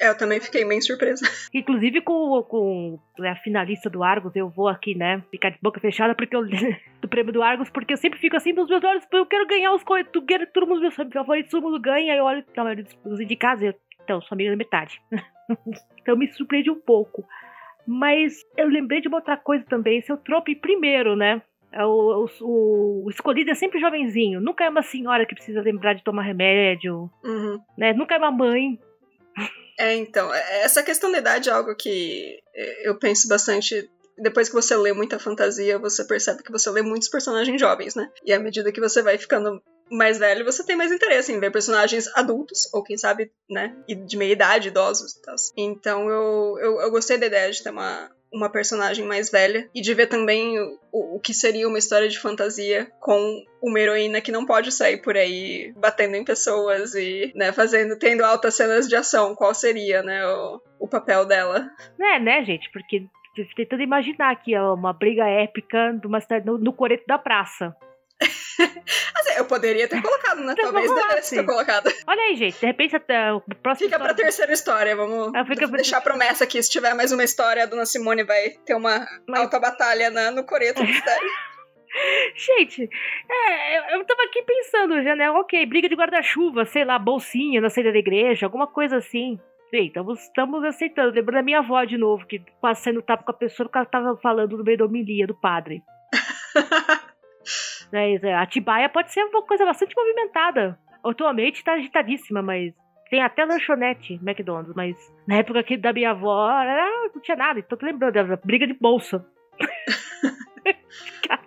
É, 0.00 0.08
eu 0.08 0.16
também 0.16 0.40
fiquei 0.40 0.64
bem 0.64 0.80
surpresa. 0.80 1.24
Inclusive 1.54 2.00
com, 2.00 2.42
com 2.42 2.98
a 3.20 3.36
finalista 3.36 3.88
do 3.88 4.02
Argos, 4.02 4.34
eu 4.34 4.48
vou 4.48 4.68
aqui, 4.68 4.94
né, 4.94 5.22
ficar 5.30 5.50
de 5.50 5.58
boca 5.62 5.80
fechada 5.80 6.14
porque 6.14 6.34
eu, 6.34 6.44
do 7.00 7.08
prêmio 7.08 7.32
do 7.32 7.42
Argos, 7.42 7.70
porque 7.70 7.92
eu 7.92 7.96
sempre 7.96 8.18
fico 8.18 8.36
assim 8.36 8.52
nos 8.52 8.68
meus 8.68 8.82
olhos, 8.82 9.04
eu 9.12 9.26
quero 9.26 9.46
ganhar 9.46 9.72
os 9.72 9.82
coisas, 9.82 10.10
eu 10.14 10.22
quero 10.22 10.46
que 10.46 10.52
todo 10.52 10.66
mundo, 10.66 10.80
meus 10.80 10.94
favoritos, 10.94 11.50
todo 11.50 11.62
mundo 11.62 11.80
ganha, 11.80 12.12
aí 12.12 12.18
eu 12.18 12.24
olho 12.24 12.44
na 12.56 12.64
maioria 12.64 12.84
dos, 12.84 12.94
dos 13.04 13.20
indicados, 13.20 13.62
eu, 13.62 13.74
então, 14.04 14.20
sou 14.20 14.34
amiga 14.34 14.50
da 14.50 14.56
metade. 14.56 15.00
então 16.00 16.16
me 16.16 16.30
surpreende 16.32 16.70
um 16.70 16.80
pouco. 16.80 17.24
Mas 17.86 18.44
eu 18.56 18.68
lembrei 18.68 19.00
de 19.00 19.08
uma 19.08 19.18
outra 19.18 19.36
coisa 19.36 19.64
também. 19.64 20.00
Seu 20.02 20.16
trope 20.16 20.54
primeiro, 20.54 21.16
né? 21.16 21.42
É 21.72 21.84
o, 21.84 22.26
o, 22.40 23.04
o, 23.04 23.10
escolhido 23.10 23.50
é 23.50 23.54
sempre 23.54 23.80
jovenzinho. 23.80 24.40
Nunca 24.40 24.64
é 24.64 24.68
uma 24.68 24.82
senhora 24.82 25.24
que 25.24 25.34
precisa 25.34 25.62
lembrar 25.62 25.94
de 25.94 26.04
tomar 26.04 26.22
remédio. 26.22 27.10
Uhum. 27.24 27.58
Né? 27.76 27.92
Nunca 27.92 28.14
é 28.14 28.18
uma 28.18 28.30
mãe. 28.30 28.78
É, 29.82 29.96
então. 29.96 30.32
Essa 30.32 30.80
questão 30.80 31.10
da 31.10 31.18
idade 31.18 31.48
é 31.48 31.52
algo 31.52 31.74
que 31.74 32.38
eu 32.84 32.96
penso 32.96 33.26
bastante 33.26 33.90
depois 34.16 34.48
que 34.48 34.54
você 34.54 34.76
lê 34.76 34.92
muita 34.92 35.18
fantasia, 35.18 35.76
você 35.76 36.04
percebe 36.04 36.44
que 36.44 36.52
você 36.52 36.70
lê 36.70 36.82
muitos 36.82 37.08
personagens 37.08 37.60
jovens, 37.60 37.96
né? 37.96 38.08
E 38.24 38.32
à 38.32 38.38
medida 38.38 38.70
que 38.70 38.80
você 38.80 39.02
vai 39.02 39.18
ficando 39.18 39.60
mais 39.90 40.18
velho, 40.18 40.44
você 40.44 40.64
tem 40.64 40.76
mais 40.76 40.92
interesse 40.92 41.32
em 41.32 41.40
ver 41.40 41.50
personagens 41.50 42.08
adultos, 42.14 42.72
ou 42.72 42.84
quem 42.84 42.96
sabe, 42.96 43.32
né, 43.50 43.76
de 44.06 44.16
meia 44.16 44.32
idade, 44.32 44.68
idosos 44.68 45.12
e 45.12 45.22
tal. 45.22 45.34
Então 45.56 46.08
eu, 46.08 46.58
eu, 46.60 46.80
eu 46.80 46.90
gostei 46.90 47.18
da 47.18 47.26
ideia 47.26 47.50
de 47.50 47.62
ter 47.62 47.70
uma, 47.70 48.08
uma 48.32 48.48
personagem 48.48 49.04
mais 49.04 49.30
velha 49.30 49.68
e 49.74 49.80
de 49.80 49.94
ver 49.94 50.06
também 50.06 50.58
o, 50.92 51.16
o 51.16 51.20
que 51.20 51.34
seria 51.34 51.68
uma 51.68 51.78
história 51.78 52.08
de 52.08 52.18
fantasia 52.18 52.90
com 53.00 53.44
uma 53.62 53.78
heroína 53.78 54.20
que 54.20 54.32
não 54.32 54.46
pode 54.46 54.72
sair 54.72 55.02
por 55.02 55.16
aí 55.16 55.72
batendo 55.76 56.16
em 56.16 56.24
pessoas 56.24 56.94
e, 56.94 57.32
né, 57.34 57.52
fazendo, 57.52 57.96
tendo 57.98 58.24
altas 58.24 58.54
cenas 58.54 58.88
de 58.88 58.96
ação. 58.96 59.34
Qual 59.34 59.54
seria, 59.54 60.02
né, 60.02 60.26
o, 60.26 60.60
o 60.80 60.88
papel 60.88 61.26
dela? 61.26 61.70
É, 62.00 62.18
né, 62.18 62.44
gente? 62.44 62.70
Porque 62.72 63.06
tentando 63.56 63.82
imaginar 63.82 64.30
aqui 64.30 64.56
uma 64.56 64.92
briga 64.92 65.26
épica 65.26 65.92
de 66.00 66.06
uma 66.06 66.20
cidade 66.20 66.46
no, 66.46 66.58
no 66.58 66.72
coreto 66.72 67.04
da 67.06 67.18
praça. 67.18 67.74
assim, 69.16 69.32
eu 69.36 69.44
poderia 69.44 69.88
ter 69.88 70.00
colocado, 70.00 70.40
né? 70.40 70.52
Então, 70.62 70.72
Talvez 70.72 70.94
devesse 70.94 71.36
ter 71.36 71.44
colocado. 71.44 71.90
Olha 72.06 72.22
aí, 72.22 72.36
gente. 72.36 72.58
De 72.58 72.66
repente, 72.66 72.96
até 72.96 73.32
o 73.32 73.40
próximo. 73.40 73.88
Fica 73.88 73.98
pra 73.98 74.14
terceira 74.14 74.52
história. 74.52 74.94
Vamos 74.94 75.32
ah, 75.34 75.44
fica 75.44 75.66
deixar 75.68 75.98
a 75.98 76.00
promessa 76.00 76.44
aqui. 76.44 76.62
Se 76.62 76.70
tiver 76.70 76.94
mais 76.94 77.10
uma 77.12 77.24
história, 77.24 77.62
a 77.62 77.66
Dona 77.66 77.86
Simone 77.86 78.24
vai 78.24 78.50
ter 78.64 78.74
uma 78.74 79.06
Mas... 79.26 79.40
alta 79.40 79.58
batalha 79.58 80.10
na, 80.10 80.30
no 80.30 80.44
coreto 80.44 80.80
da 80.80 80.92
cidade. 80.92 81.26
Gente, 82.34 82.88
é, 83.30 83.94
eu 83.94 84.04
tava 84.04 84.22
aqui 84.24 84.42
pensando 84.42 85.02
já, 85.02 85.14
né? 85.14 85.30
Ok, 85.30 85.66
briga 85.66 85.88
de 85.88 85.94
guarda-chuva, 85.94 86.64
sei 86.64 86.84
lá, 86.84 86.98
bolsinha 86.98 87.60
na 87.60 87.68
saída 87.68 87.92
da 87.92 87.98
igreja, 87.98 88.46
alguma 88.46 88.66
coisa 88.66 88.96
assim. 88.96 89.38
Bem, 89.70 89.86
estamos, 89.86 90.22
estamos 90.22 90.64
aceitando. 90.64 91.14
Lembrando 91.14 91.36
da 91.36 91.42
minha 91.42 91.58
avó 91.58 91.82
de 91.84 91.96
novo, 91.96 92.26
que 92.26 92.42
quase 92.60 92.82
saindo 92.82 93.02
tapa 93.02 93.24
com 93.24 93.30
a 93.30 93.34
pessoa 93.34 93.68
que 93.68 93.76
ela 93.76 93.86
tava 93.86 94.16
falando 94.18 94.56
no 94.56 94.64
meio 94.64 94.78
da 94.78 94.84
homilia 94.84 95.26
do 95.26 95.34
padre. 95.34 95.82
Né, 97.92 98.34
a 98.34 98.46
Tibaia 98.46 98.88
pode 98.88 99.12
ser 99.12 99.22
uma 99.24 99.42
coisa 99.42 99.66
bastante 99.66 99.94
movimentada. 99.94 100.78
Atualmente 101.04 101.56
está 101.56 101.74
agitadíssima, 101.74 102.40
mas 102.40 102.72
tem 103.10 103.22
até 103.22 103.44
lanchonete 103.44 104.14
McDonald's, 104.22 104.74
mas 104.74 104.96
na 105.28 105.36
época 105.36 105.62
que 105.62 105.76
da 105.76 105.92
minha 105.92 106.12
avó 106.12 106.50
era, 106.50 106.88
não 107.14 107.20
tinha 107.20 107.36
nada, 107.36 107.58
então 107.60 107.76
tô 107.76 107.84
lembrando, 107.84 108.16
era 108.16 108.40
briga 108.42 108.66
de 108.66 108.72
bolsa. 108.72 109.22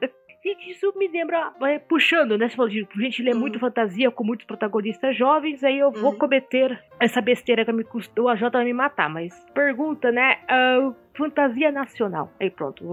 Gente, 0.46 0.70
isso 0.70 0.94
me 0.96 1.08
lembra, 1.08 1.52
puxando, 1.90 2.38
né? 2.38 2.48
Você 2.48 2.56
falou 2.56 2.70
de 2.70 2.88
gente 2.98 3.24
lê 3.24 3.34
uhum. 3.34 3.40
muito 3.40 3.58
fantasia 3.58 4.12
com 4.12 4.24
muitos 4.24 4.46
protagonistas 4.46 5.18
jovens, 5.18 5.64
aí 5.64 5.80
eu 5.80 5.92
vou 5.92 6.12
uhum. 6.12 6.20
cometer 6.20 6.80
essa 7.00 7.20
besteira 7.20 7.66
que 7.66 7.72
me 7.72 7.84
custou, 7.84 8.30
a 8.30 8.36
Jota 8.36 8.60
vai 8.60 8.66
me 8.66 8.74
matar, 8.74 9.10
mas 9.10 9.34
pergunta, 9.56 10.12
né? 10.12 10.38
Uh, 10.46 10.96
fantasia 11.18 11.72
nacional. 11.72 12.32
Aí 12.40 12.52
pronto. 12.52 12.86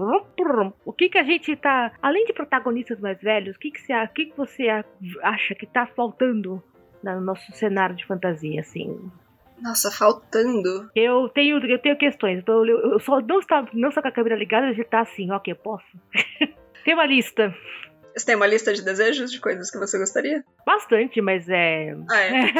O 0.83 0.91
que 0.91 1.09
que 1.09 1.19
a 1.19 1.23
gente 1.23 1.55
tá. 1.55 1.91
Além 2.01 2.25
de 2.25 2.33
protagonistas 2.33 2.99
mais 2.99 3.21
velhos, 3.21 3.55
o 3.55 3.59
que 3.59 3.69
que 3.69 3.81
você, 3.81 3.93
o 3.93 4.07
que 4.07 4.25
que 4.25 4.35
você 4.35 4.67
acha 5.21 5.53
que 5.53 5.67
tá 5.67 5.85
faltando 5.85 6.63
no 7.03 7.21
nosso 7.21 7.51
cenário 7.51 7.95
de 7.95 8.03
fantasia, 8.07 8.61
assim? 8.61 8.99
Nossa, 9.61 9.91
faltando. 9.91 10.89
Eu 10.95 11.29
tenho, 11.29 11.63
eu 11.63 11.77
tenho 11.77 11.97
questões. 11.99 12.39
Então 12.39 12.65
eu, 12.65 12.93
eu 12.93 12.99
só 12.99 13.21
não 13.21 13.37
está, 13.37 13.63
não 13.73 13.91
só 13.91 14.01
com 14.01 14.07
a 14.07 14.11
câmera 14.11 14.35
ligada, 14.35 14.65
a 14.65 14.73
gente 14.73 14.89
tá 14.89 15.01
assim, 15.01 15.29
ok, 15.29 15.53
posso. 15.53 15.85
tem 16.83 16.93
uma 16.93 17.05
lista. 17.05 17.55
Você 18.15 18.25
tem 18.25 18.35
uma 18.35 18.45
lista 18.45 18.73
de 18.73 18.81
desejos 18.83 19.31
de 19.31 19.39
coisas 19.39 19.71
que 19.71 19.77
você 19.77 19.97
gostaria? 19.97 20.43
Bastante, 20.65 21.19
mas 21.19 21.49
é. 21.49 21.95
Ah, 22.09 22.21
é. 22.21 22.53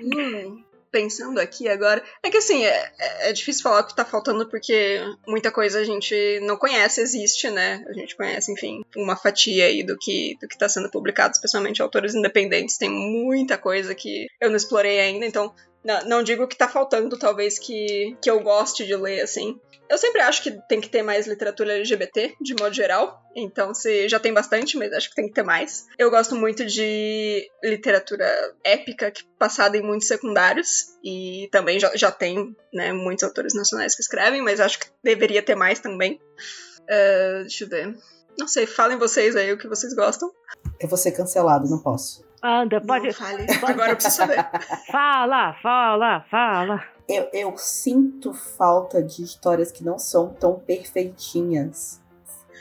hum 0.00 0.62
pensando 0.92 1.40
aqui 1.40 1.66
agora. 1.68 2.04
É 2.22 2.30
que 2.30 2.36
assim, 2.36 2.62
é, 2.64 2.92
é, 2.98 3.30
é 3.30 3.32
difícil 3.32 3.62
falar 3.62 3.80
o 3.80 3.86
que 3.86 3.96
tá 3.96 4.04
faltando 4.04 4.46
porque 4.48 5.00
muita 5.26 5.50
coisa 5.50 5.80
a 5.80 5.84
gente 5.84 6.14
não 6.42 6.56
conhece, 6.56 7.00
existe, 7.00 7.50
né? 7.50 7.82
A 7.88 7.92
gente 7.94 8.14
conhece, 8.14 8.52
enfim, 8.52 8.84
uma 8.94 9.16
fatia 9.16 9.64
aí 9.64 9.82
do 9.82 9.96
que, 9.98 10.36
do 10.40 10.46
que 10.46 10.58
tá 10.58 10.68
sendo 10.68 10.90
publicado, 10.90 11.32
especialmente 11.32 11.80
autores 11.80 12.14
independentes. 12.14 12.76
Tem 12.76 12.90
muita 12.90 13.56
coisa 13.56 13.94
que 13.94 14.26
eu 14.38 14.50
não 14.50 14.56
explorei 14.56 15.00
ainda, 15.00 15.24
então 15.24 15.52
não, 15.84 16.00
não 16.04 16.22
digo 16.22 16.46
que 16.46 16.56
tá 16.56 16.68
faltando, 16.68 17.18
talvez 17.18 17.58
que, 17.58 18.16
que 18.22 18.30
eu 18.30 18.40
goste 18.40 18.86
de 18.86 18.94
ler, 18.94 19.20
assim. 19.20 19.58
Eu 19.88 19.98
sempre 19.98 20.22
acho 20.22 20.42
que 20.42 20.50
tem 20.68 20.80
que 20.80 20.88
ter 20.88 21.02
mais 21.02 21.26
literatura 21.26 21.74
LGBT, 21.74 22.34
de 22.40 22.54
modo 22.54 22.74
geral. 22.74 23.20
Então, 23.36 23.74
se 23.74 24.08
já 24.08 24.18
tem 24.18 24.32
bastante, 24.32 24.78
mas 24.78 24.92
acho 24.92 25.10
que 25.10 25.14
tem 25.14 25.26
que 25.26 25.34
ter 25.34 25.42
mais. 25.42 25.86
Eu 25.98 26.10
gosto 26.10 26.34
muito 26.34 26.64
de 26.64 27.46
literatura 27.62 28.26
épica, 28.64 29.10
que, 29.10 29.24
passada 29.38 29.76
em 29.76 29.82
muitos 29.82 30.08
secundários. 30.08 30.96
E 31.04 31.48
também 31.52 31.78
já, 31.78 31.94
já 31.94 32.10
tem 32.10 32.56
né, 32.72 32.92
muitos 32.92 33.24
autores 33.24 33.52
nacionais 33.52 33.94
que 33.94 34.00
escrevem, 34.00 34.40
mas 34.40 34.60
acho 34.60 34.78
que 34.78 34.86
deveria 35.02 35.42
ter 35.42 35.56
mais 35.56 35.78
também. 35.78 36.18
Uh, 36.84 37.42
deixa 37.42 37.64
eu 37.64 37.68
ver. 37.68 37.94
Não 38.38 38.48
sei, 38.48 38.66
falem 38.66 38.96
vocês 38.96 39.36
aí 39.36 39.52
o 39.52 39.58
que 39.58 39.68
vocês 39.68 39.92
gostam. 39.92 40.32
Eu 40.80 40.88
vou 40.88 40.96
ser 40.96 41.12
cancelado, 41.12 41.68
não 41.68 41.78
posso. 41.78 42.24
Anda, 42.42 42.80
pode. 42.80 43.06
Não, 43.06 43.12
fale. 43.14 43.46
Agora 43.66 43.92
eu 43.92 43.96
preciso 43.96 44.16
saber. 44.16 44.44
fala, 44.90 45.54
fala, 45.62 46.20
fala. 46.28 46.84
Eu, 47.08 47.28
eu 47.32 47.56
sinto 47.56 48.34
falta 48.34 49.02
de 49.02 49.22
histórias 49.22 49.70
que 49.70 49.84
não 49.84 49.98
são 49.98 50.32
tão 50.34 50.58
perfeitinhas. 50.58 52.00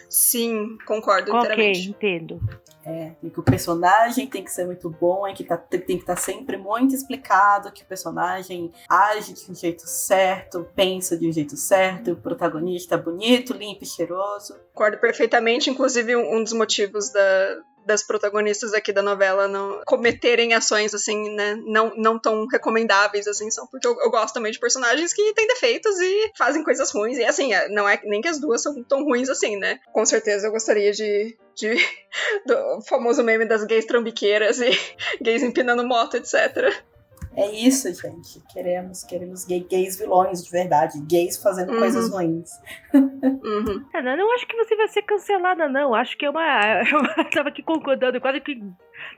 Sim, 0.09 0.77
concordo 0.85 1.35
inteiramente. 1.35 1.89
entendo. 1.89 2.41
É, 2.83 3.11
e 3.21 3.29
que 3.29 3.39
o 3.39 3.43
personagem 3.43 4.27
tem 4.27 4.43
que 4.43 4.51
ser 4.51 4.65
muito 4.65 4.89
bom, 4.89 5.25
é 5.25 5.33
que 5.33 5.43
tá, 5.43 5.55
tem 5.55 5.79
que 5.79 5.93
estar 5.93 6.15
tá 6.15 6.21
sempre 6.21 6.57
muito 6.57 6.95
explicado, 6.95 7.71
que 7.71 7.83
o 7.83 7.85
personagem 7.85 8.71
age 8.89 9.33
de 9.33 9.51
um 9.51 9.55
jeito 9.55 9.87
certo, 9.87 10.67
pensa 10.75 11.15
de 11.15 11.29
um 11.29 11.31
jeito 11.31 11.55
certo, 11.55 12.11
o 12.11 12.15
protagonista 12.15 12.95
é 12.95 12.97
bonito, 12.97 13.53
limpo 13.53 13.83
e 13.83 13.87
cheiroso. 13.87 14.55
Concordo 14.73 14.97
perfeitamente, 14.97 15.69
inclusive 15.69 16.15
um 16.15 16.43
dos 16.43 16.53
motivos 16.53 17.11
da, 17.11 17.57
das 17.85 18.03
protagonistas 18.03 18.73
aqui 18.73 18.91
da 18.91 19.01
novela 19.01 19.47
não 19.47 19.81
cometerem 19.85 20.53
ações 20.53 20.93
assim, 20.93 21.33
né, 21.35 21.55
não, 21.65 21.93
não 21.95 22.19
tão 22.19 22.45
recomendáveis 22.47 23.27
assim, 23.27 23.49
são 23.49 23.67
porque 23.67 23.87
eu, 23.87 23.97
eu, 23.99 24.11
gosto 24.11 24.33
também 24.33 24.51
de 24.51 24.59
personagens 24.59 25.13
que 25.13 25.33
têm 25.33 25.47
defeitos 25.47 25.99
e 25.99 26.31
fazem 26.37 26.63
coisas 26.63 26.91
ruins. 26.91 27.17
E 27.17 27.23
assim, 27.23 27.53
é, 27.53 27.69
não 27.69 27.87
é 27.87 27.99
nem 28.03 28.21
que 28.21 28.27
as 28.27 28.39
duas 28.39 28.61
são 28.61 28.83
tão 28.83 29.03
ruins 29.03 29.29
assim, 29.29 29.57
né? 29.57 29.79
Com 29.93 30.05
certeza 30.05 30.47
eu 30.47 30.51
gostaria 30.51 30.91
de, 30.91 31.37
de 31.55 31.75
do 32.45 32.81
famoso 32.87 33.23
meme 33.23 33.45
das 33.45 33.63
gays 33.63 33.85
trambiqueiras 33.85 34.59
e 34.59 34.69
gays 35.21 35.43
empinando 35.43 35.85
moto, 35.85 36.17
etc. 36.17 36.73
É 37.35 37.49
isso, 37.51 37.87
gente. 37.93 38.41
Queremos, 38.51 39.03
queremos 39.03 39.45
gay, 39.45 39.65
gays 39.69 39.97
vilões 39.97 40.43
de 40.43 40.51
verdade, 40.51 41.01
gays 41.01 41.41
fazendo 41.41 41.71
uhum. 41.71 41.79
coisas 41.79 42.09
ruins. 42.11 42.49
Uhum. 42.93 43.85
É, 43.93 44.01
não 44.01 44.33
acho 44.33 44.47
que 44.47 44.55
você 44.55 44.75
vai 44.75 44.87
ser 44.89 45.01
cancelada, 45.03 45.69
não. 45.69 45.95
Acho 45.95 46.17
que 46.17 46.25
é 46.25 46.29
uma. 46.29 46.41
Eu 47.17 47.29
tava 47.29 47.49
aqui 47.49 47.61
concordando, 47.61 48.19
quase 48.19 48.41
que. 48.41 48.61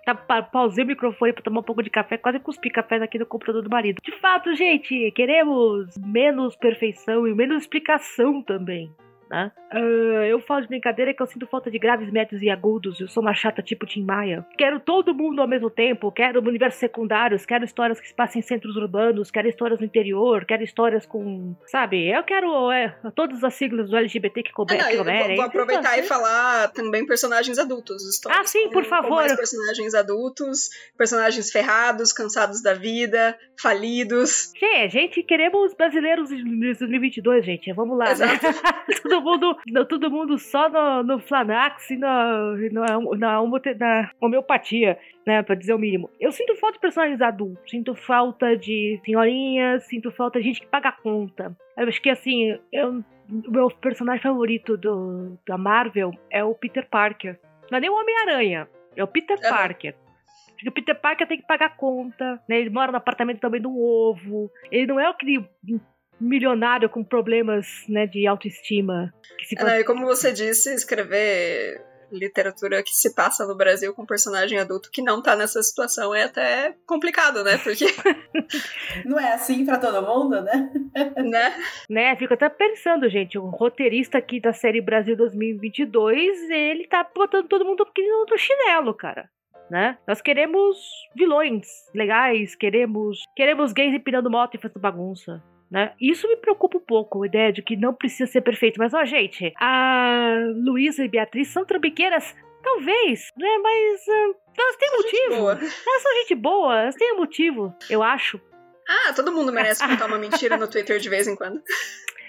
Tá, 0.05 0.15
pausei 0.43 0.83
o 0.83 0.87
microfone 0.87 1.33
pra 1.33 1.43
tomar 1.43 1.59
um 1.59 1.63
pouco 1.63 1.83
de 1.83 1.89
café, 1.89 2.17
quase 2.17 2.39
cuspi 2.39 2.69
café 2.69 2.95
aqui 2.97 3.19
no 3.19 3.25
computador 3.25 3.61
do 3.61 3.69
marido. 3.69 4.01
De 4.01 4.11
fato, 4.19 4.55
gente, 4.55 5.11
queremos 5.11 5.97
menos 5.97 6.55
perfeição 6.55 7.27
e 7.27 7.33
menos 7.33 7.63
explicação 7.63 8.41
também 8.41 8.93
né? 9.33 9.51
Uh, 9.73 10.23
eu 10.29 10.39
falo 10.39 10.61
de 10.61 10.67
brincadeira 10.67 11.13
que 11.13 11.21
eu 11.21 11.25
sinto 11.25 11.47
falta 11.47 11.71
de 11.71 11.79
graves, 11.79 12.11
médios 12.11 12.41
e 12.43 12.49
agudos. 12.49 12.99
Eu 12.99 13.07
sou 13.07 13.23
uma 13.23 13.33
chata 13.33 13.63
tipo 13.63 13.87
Tim 13.87 14.03
Maia. 14.03 14.45
Quero 14.55 14.79
todo 14.79 15.15
mundo 15.15 15.41
ao 15.41 15.47
mesmo 15.47 15.69
tempo. 15.69 16.11
Quero 16.11 16.39
universos 16.39 16.79
secundários. 16.79 17.43
Quero 17.45 17.65
histórias 17.65 17.99
que 17.99 18.07
se 18.07 18.13
passem 18.13 18.39
em 18.39 18.43
centros 18.43 18.75
urbanos. 18.75 19.31
Quero 19.31 19.49
histórias 19.49 19.79
no 19.79 19.85
interior. 19.85 20.45
Quero 20.45 20.63
histórias 20.63 21.07
com. 21.07 21.55
Sabe? 21.65 22.07
Eu 22.07 22.23
quero 22.23 22.71
é, 22.71 22.95
todas 23.15 23.43
as 23.43 23.55
siglas 23.55 23.89
do 23.89 23.97
LGBT 23.97 24.43
que 24.43 24.53
couberem. 24.53 24.83
Ah, 24.83 25.03
vou, 25.03 25.35
vou 25.35 25.45
aproveitar 25.45 25.97
e 25.97 26.03
falar 26.03 26.67
também 26.71 27.03
personagens 27.05 27.57
adultos. 27.57 28.07
Histórias 28.07 28.41
ah, 28.41 28.43
sim, 28.43 28.69
por 28.69 28.85
favor. 28.85 29.15
mais 29.15 29.35
personagens 29.35 29.95
adultos, 29.95 30.69
personagens 30.95 31.51
ferrados, 31.51 32.13
cansados 32.13 32.61
da 32.61 32.75
vida, 32.75 33.35
falidos. 33.59 34.51
Gente, 34.55 34.91
gente, 34.91 35.23
queremos 35.23 35.73
brasileiros 35.73 36.31
em 36.31 36.59
2022, 36.59 37.43
gente. 37.43 37.73
Vamos 37.73 37.97
lá, 37.97 38.05
né? 38.05 38.11
Exato. 38.11 38.45
né? 38.45 38.53
todo 39.01 39.22
mundo, 39.23 39.57
todo 39.87 40.11
mundo 40.11 40.37
só 40.37 40.69
no, 40.69 41.03
no 41.03 41.19
Flanax 41.19 41.89
e 41.91 41.97
na, 41.97 42.53
na, 42.71 42.99
na, 43.17 43.41
na 43.77 44.11
homeopatia, 44.19 44.97
né? 45.25 45.41
Pra 45.41 45.55
dizer 45.55 45.73
o 45.73 45.79
mínimo. 45.79 46.09
Eu 46.19 46.31
sinto 46.31 46.55
falta 46.55 46.73
de 46.75 46.81
personagens 46.81 47.21
adultos, 47.21 47.69
sinto 47.69 47.95
falta 47.95 48.55
de 48.55 48.99
senhorinhas, 49.05 49.83
sinto 49.85 50.11
falta 50.11 50.39
de 50.39 50.45
gente 50.45 50.61
que 50.61 50.67
paga 50.67 50.89
a 50.89 50.93
conta. 50.93 51.55
Eu 51.77 51.87
acho 51.87 52.01
que 52.01 52.09
assim, 52.09 52.57
eu, 52.71 53.03
o 53.29 53.51
meu 53.51 53.69
personagem 53.69 54.21
favorito 54.21 54.77
do, 54.77 55.37
da 55.47 55.57
Marvel 55.57 56.11
é 56.29 56.43
o 56.43 56.53
Peter 56.53 56.87
Parker. 56.87 57.39
Não 57.71 57.77
é 57.77 57.81
nem 57.81 57.89
o 57.89 57.99
Homem-Aranha, 57.99 58.67
é 58.95 59.03
o 59.03 59.07
Peter 59.07 59.37
é. 59.41 59.49
Parker. 59.49 59.95
Porque 60.53 60.69
o 60.69 60.71
Peter 60.71 60.95
Parker 60.95 61.27
tem 61.27 61.37
que 61.39 61.47
pagar 61.47 61.75
conta, 61.75 62.41
né? 62.47 62.59
Ele 62.59 62.69
mora 62.69 62.91
no 62.91 62.97
apartamento 62.97 63.39
também 63.39 63.59
do 63.59 63.75
ovo. 63.77 64.49
Ele 64.71 64.87
não 64.87 64.99
é 64.99 65.07
aquele 65.07 65.45
milionário 66.23 66.89
com 66.89 67.03
problemas 67.03 67.67
né, 67.87 68.07
de 68.07 68.25
autoestima. 68.25 69.13
Que 69.37 69.45
se... 69.45 69.59
É, 69.59 69.81
e 69.81 69.83
como 69.83 70.05
você 70.05 70.31
disse, 70.31 70.73
escrever 70.73 71.81
literatura 72.13 72.83
que 72.83 72.95
se 72.95 73.13
passa 73.13 73.45
no 73.45 73.55
Brasil 73.55 73.93
com 73.93 74.05
personagem 74.05 74.59
adulto 74.59 74.91
que 74.91 75.01
não 75.01 75.21
tá 75.21 75.35
nessa 75.35 75.61
situação 75.61 76.13
é 76.13 76.23
até 76.23 76.75
complicado, 76.85 77.43
né? 77.43 77.57
Porque. 77.57 77.85
não 79.03 79.19
é 79.19 79.33
assim 79.33 79.65
para 79.65 79.79
todo 79.79 80.05
mundo, 80.05 80.41
né? 80.41 80.71
né? 81.17 81.63
Né, 81.89 82.15
fico 82.15 82.33
até 82.35 82.49
pensando, 82.49 83.09
gente, 83.09 83.37
o 83.37 83.47
roteirista 83.47 84.17
aqui 84.17 84.39
da 84.39 84.53
série 84.53 84.81
Brasil 84.81 85.17
2022, 85.17 86.49
ele 86.49 86.87
tá 86.87 87.05
botando 87.15 87.47
todo 87.47 87.65
mundo 87.65 87.85
no 88.29 88.37
chinelo, 88.37 88.93
cara. 88.93 89.29
Né? 89.69 89.97
Nós 90.07 90.21
queremos 90.21 90.77
vilões 91.15 91.65
legais, 91.95 92.53
queremos 92.53 93.23
queremos 93.35 93.73
gays 93.73 93.95
empinando 93.95 94.29
moto 94.29 94.55
e 94.55 94.59
fazendo 94.59 94.79
bagunça. 94.79 95.41
Né? 95.73 95.91
Isso 95.99 96.27
me 96.27 96.37
preocupa 96.37 96.77
um 96.77 96.85
pouco, 96.85 97.23
a 97.23 97.25
ideia 97.25 97.51
de 97.51 97.63
que 97.63 97.75
não 97.75 97.95
precisa 97.95 98.31
ser 98.31 98.41
perfeito. 98.41 98.77
Mas, 98.77 98.93
ó, 98.93 99.03
gente, 99.03 99.51
a 99.59 100.35
Luísa 100.55 101.03
e 101.03 101.07
Beatriz 101.07 101.47
são 101.47 101.65
trambiqueiras 101.65 102.35
Talvez, 102.63 103.27
né? 103.37 103.47
Mas 103.61 104.01
uh, 104.07 104.35
elas 104.57 104.75
têm 104.77 104.91
motivo. 104.95 105.49
Elas 105.49 106.01
são 106.01 106.13
gente 106.21 106.35
boa, 106.35 106.81
elas 106.81 106.95
têm 106.95 107.17
motivo, 107.17 107.75
eu 107.89 108.01
acho. 108.01 108.39
Ah, 108.87 109.11
todo 109.13 109.33
mundo 109.33 109.51
merece 109.51 109.83
contar 109.85 110.05
uma 110.05 110.17
mentira 110.17 110.55
no 110.55 110.67
Twitter 110.67 110.97
de 110.97 111.09
vez 111.09 111.27
em 111.27 111.35
quando. 111.35 111.61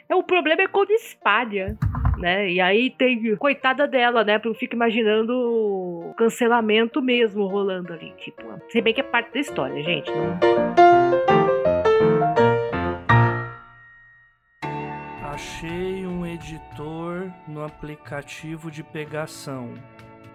É, 0.08 0.14
o 0.14 0.24
problema 0.24 0.62
é 0.62 0.66
quando 0.66 0.90
espalha, 0.90 1.78
né? 2.18 2.50
E 2.50 2.60
aí 2.60 2.90
tem. 2.90 3.36
Coitada 3.36 3.86
dela, 3.86 4.24
né? 4.24 4.38
Porque 4.38 4.48
eu 4.48 4.54
fico 4.54 4.74
imaginando 4.74 5.32
o 5.32 6.14
cancelamento 6.18 7.00
mesmo 7.00 7.46
rolando 7.46 7.92
ali. 7.92 8.12
Tipo, 8.18 8.42
se 8.68 8.82
bem 8.82 8.92
que 8.92 9.00
é 9.00 9.04
parte 9.04 9.32
da 9.32 9.38
história, 9.38 9.80
gente. 9.84 10.10
Não. 10.10 11.23
Achei 15.34 16.06
um 16.06 16.24
editor 16.24 17.28
no 17.48 17.64
aplicativo 17.64 18.70
de 18.70 18.84
pegação. 18.84 19.74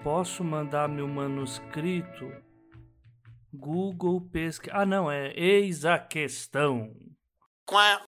Posso 0.03 0.43
mandar 0.43 0.89
meu 0.89 1.07
manuscrito? 1.07 2.29
Google 3.53 4.19
pesquisa. 4.19 4.75
Ah, 4.75 4.85
não, 4.85 5.09
é 5.09 5.31
eis 5.39 5.85
a 5.85 5.97
questão. 5.97 6.93
Quá. 7.65 8.08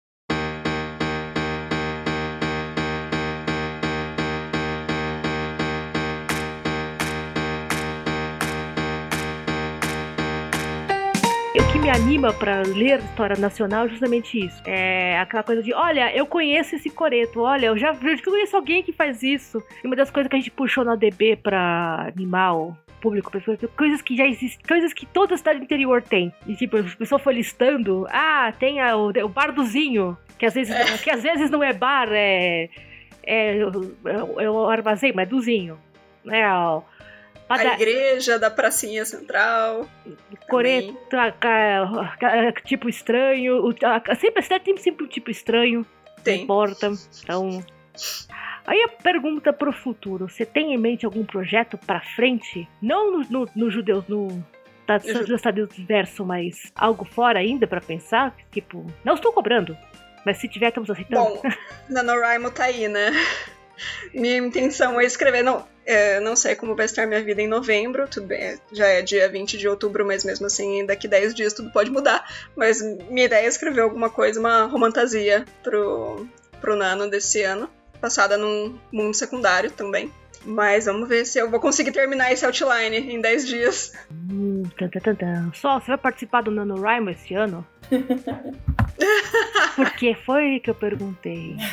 Me 11.86 11.90
anima 11.90 12.32
para 12.32 12.62
ler 12.62 12.98
história 12.98 13.36
nacional 13.36 13.86
é 13.86 13.88
justamente 13.88 14.44
isso. 14.44 14.60
É 14.66 15.20
aquela 15.20 15.44
coisa 15.44 15.62
de, 15.62 15.72
olha, 15.72 16.12
eu 16.16 16.26
conheço 16.26 16.74
esse 16.74 16.90
coreto, 16.90 17.42
olha, 17.42 17.66
eu 17.66 17.78
já 17.78 17.90
eu 17.90 18.18
conheço 18.24 18.56
alguém 18.56 18.82
que 18.82 18.92
faz 18.92 19.22
isso. 19.22 19.62
E 19.84 19.86
uma 19.86 19.94
das 19.94 20.10
coisas 20.10 20.28
que 20.28 20.34
a 20.34 20.38
gente 20.40 20.50
puxou 20.50 20.84
na 20.84 20.96
DB 20.96 21.36
para 21.36 22.10
animal 22.12 22.76
público, 23.00 23.30
coisas 23.76 24.02
que 24.02 24.16
já 24.16 24.26
existem, 24.26 24.66
coisas 24.66 24.92
que 24.92 25.06
toda 25.06 25.36
cidade 25.36 25.60
interior 25.60 26.02
tem. 26.02 26.34
E 26.44 26.56
tipo, 26.56 26.76
a 26.76 26.82
pessoa 26.82 27.20
foi 27.20 27.34
listando, 27.34 28.04
ah, 28.10 28.52
tem 28.58 28.80
a, 28.80 28.96
o, 28.96 29.10
o 29.10 29.28
bardozinho, 29.28 30.18
que 30.36 30.44
às 30.44 30.54
vezes, 30.54 30.74
é. 30.74 30.98
que 30.98 31.10
às 31.10 31.22
vezes 31.22 31.50
não 31.50 31.62
é 31.62 31.72
bar, 31.72 32.08
é 32.10 32.68
é, 33.22 33.58
é, 33.60 34.44
é 34.44 34.50
o 34.50 34.68
armazém, 34.68 35.12
mas 35.14 35.28
é 35.28 35.30
dozinho. 35.30 35.78
Né? 37.48 37.56
A 37.68 37.74
igreja 37.74 38.38
da 38.38 38.50
pracinha 38.50 39.04
central. 39.04 39.88
Coreto, 40.48 40.96
tipo 42.64 42.88
estranho. 42.88 43.62
Sempre 44.18 44.40
a 44.40 44.42
cidade 44.42 44.64
tem 44.64 44.76
sempre 44.76 45.04
um 45.04 45.08
tipo 45.08 45.30
estranho. 45.30 45.86
Tem. 46.24 46.38
Não 46.38 46.44
importa. 46.44 46.92
Então. 47.22 47.64
Aí 48.66 48.82
a 48.82 48.88
pergunta 48.88 49.52
pro 49.52 49.72
futuro: 49.72 50.28
você 50.28 50.44
tem 50.44 50.74
em 50.74 50.78
mente 50.78 51.06
algum 51.06 51.24
projeto 51.24 51.78
pra 51.78 52.00
frente? 52.00 52.68
Não 52.82 53.12
no, 53.12 53.30
no, 53.30 53.48
no 53.54 53.70
judeus, 53.70 54.06
no. 54.08 54.44
Tá, 54.86 54.98
do 54.98 55.84
Verso, 55.84 56.24
mas 56.24 56.72
algo 56.76 57.04
fora 57.04 57.40
ainda 57.40 57.66
para 57.66 57.80
pensar? 57.80 58.36
Tipo, 58.52 58.86
não 59.04 59.14
estou 59.14 59.32
cobrando, 59.32 59.76
mas 60.24 60.38
se 60.38 60.48
tiver, 60.48 60.68
estamos 60.68 60.88
aceitando. 60.88 61.22
Bom, 61.22 61.42
NaNoWriMo 61.90 62.52
tá 62.52 62.64
aí, 62.64 62.86
né? 62.86 63.10
Minha 64.14 64.38
intenção 64.38 65.00
é 65.00 65.04
escrever. 65.04 65.42
Não, 65.42 65.66
é, 65.86 66.18
não 66.20 66.34
sei 66.34 66.56
como 66.56 66.74
vai 66.74 66.86
estar 66.86 67.06
minha 67.06 67.22
vida 67.22 67.40
em 67.40 67.46
novembro, 67.46 68.08
tudo 68.08 68.26
bem, 68.26 68.58
já 68.72 68.86
é 68.86 69.02
dia 69.02 69.28
20 69.28 69.56
de 69.56 69.68
outubro, 69.68 70.04
mas 70.04 70.24
mesmo 70.24 70.46
assim, 70.46 70.84
daqui 70.84 71.06
10 71.06 71.34
dias 71.34 71.52
tudo 71.52 71.70
pode 71.70 71.90
mudar. 71.90 72.28
Mas 72.56 72.82
minha 73.08 73.26
ideia 73.26 73.44
é 73.44 73.48
escrever 73.48 73.82
alguma 73.82 74.10
coisa, 74.10 74.40
uma 74.40 74.64
romantasia 74.64 75.44
pro, 75.62 76.26
pro 76.60 76.76
Nano 76.76 77.08
desse 77.08 77.42
ano, 77.42 77.70
passada 78.00 78.36
num 78.36 78.76
mundo 78.90 79.14
secundário 79.14 79.70
também. 79.70 80.10
Mas 80.44 80.84
vamos 80.86 81.08
ver 81.08 81.24
se 81.24 81.38
eu 81.38 81.50
vou 81.50 81.58
conseguir 81.58 81.90
terminar 81.90 82.32
esse 82.32 82.44
outline 82.46 82.96
em 82.96 83.20
10 83.20 83.46
dias. 83.46 83.92
Hum, 84.30 84.62
tan, 84.78 84.88
tan, 84.88 85.14
tan. 85.14 85.50
Só, 85.52 85.80
você 85.80 85.88
vai 85.88 85.98
participar 85.98 86.42
do 86.42 86.52
NaNoWriMo 86.52 87.10
esse 87.10 87.34
ano? 87.34 87.66
Porque 89.74 90.14
foi 90.24 90.60
que 90.60 90.70
eu 90.70 90.74
perguntei. 90.74 91.56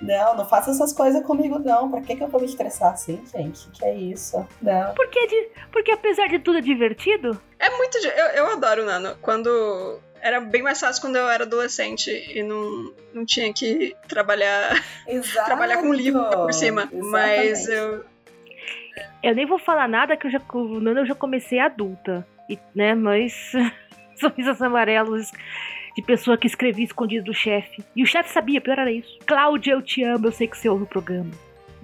Não, 0.00 0.36
não 0.36 0.46
faça 0.46 0.70
essas 0.70 0.92
coisas 0.92 1.24
comigo, 1.24 1.58
não. 1.58 1.90
Pra 1.90 2.00
que, 2.00 2.16
que 2.16 2.22
eu 2.22 2.28
vou 2.28 2.40
me 2.40 2.46
estressar 2.46 2.92
assim, 2.92 3.22
gente? 3.32 3.68
Que 3.70 3.84
é 3.84 3.94
isso? 3.94 4.46
Não. 4.60 4.94
Porque, 4.94 5.26
de, 5.26 5.48
porque 5.70 5.92
apesar 5.92 6.28
de 6.28 6.38
tudo 6.38 6.58
é 6.58 6.60
divertido? 6.60 7.40
É 7.58 7.70
muito. 7.70 7.98
Eu, 7.98 8.26
eu 8.26 8.46
adoro 8.52 8.82
o 8.82 8.86
Nano. 8.86 9.16
Quando. 9.20 10.00
Era 10.22 10.38
bem 10.38 10.62
mais 10.62 10.78
fácil 10.78 11.00
quando 11.00 11.16
eu 11.16 11.26
era 11.28 11.44
adolescente 11.44 12.10
e 12.10 12.42
não, 12.42 12.92
não 13.14 13.24
tinha 13.24 13.52
que 13.52 13.96
trabalhar. 14.06 14.82
Exato. 15.06 15.46
trabalhar 15.46 15.78
com 15.78 15.92
livro 15.92 16.22
por 16.30 16.52
cima. 16.52 16.82
Exatamente. 16.92 17.10
Mas 17.10 17.68
eu. 17.68 18.04
Eu 19.22 19.34
nem 19.34 19.46
vou 19.46 19.58
falar 19.58 19.88
nada 19.88 20.16
que 20.16 20.26
eu 20.26 20.30
já, 20.30 20.40
o 20.52 20.80
Nano 20.80 21.00
eu 21.00 21.06
já 21.06 21.14
comecei 21.14 21.58
adulta. 21.58 22.26
E, 22.48 22.58
né, 22.74 22.94
mas. 22.94 23.52
Sorrisos 24.16 24.60
amarelos 24.60 25.32
de 25.94 26.02
pessoa 26.02 26.36
que 26.36 26.46
escrevia 26.46 26.84
escondido 26.84 27.26
do 27.26 27.34
chefe. 27.34 27.84
E 27.94 28.02
o 28.02 28.06
chefe 28.06 28.30
sabia, 28.30 28.60
pior 28.60 28.78
era 28.78 28.92
isso. 28.92 29.18
Cláudia, 29.26 29.72
eu 29.72 29.82
te 29.82 30.02
amo, 30.02 30.26
eu 30.26 30.32
sei 30.32 30.46
que 30.46 30.56
você 30.56 30.68
ouve 30.68 30.84
o 30.84 30.86
programa. 30.86 31.30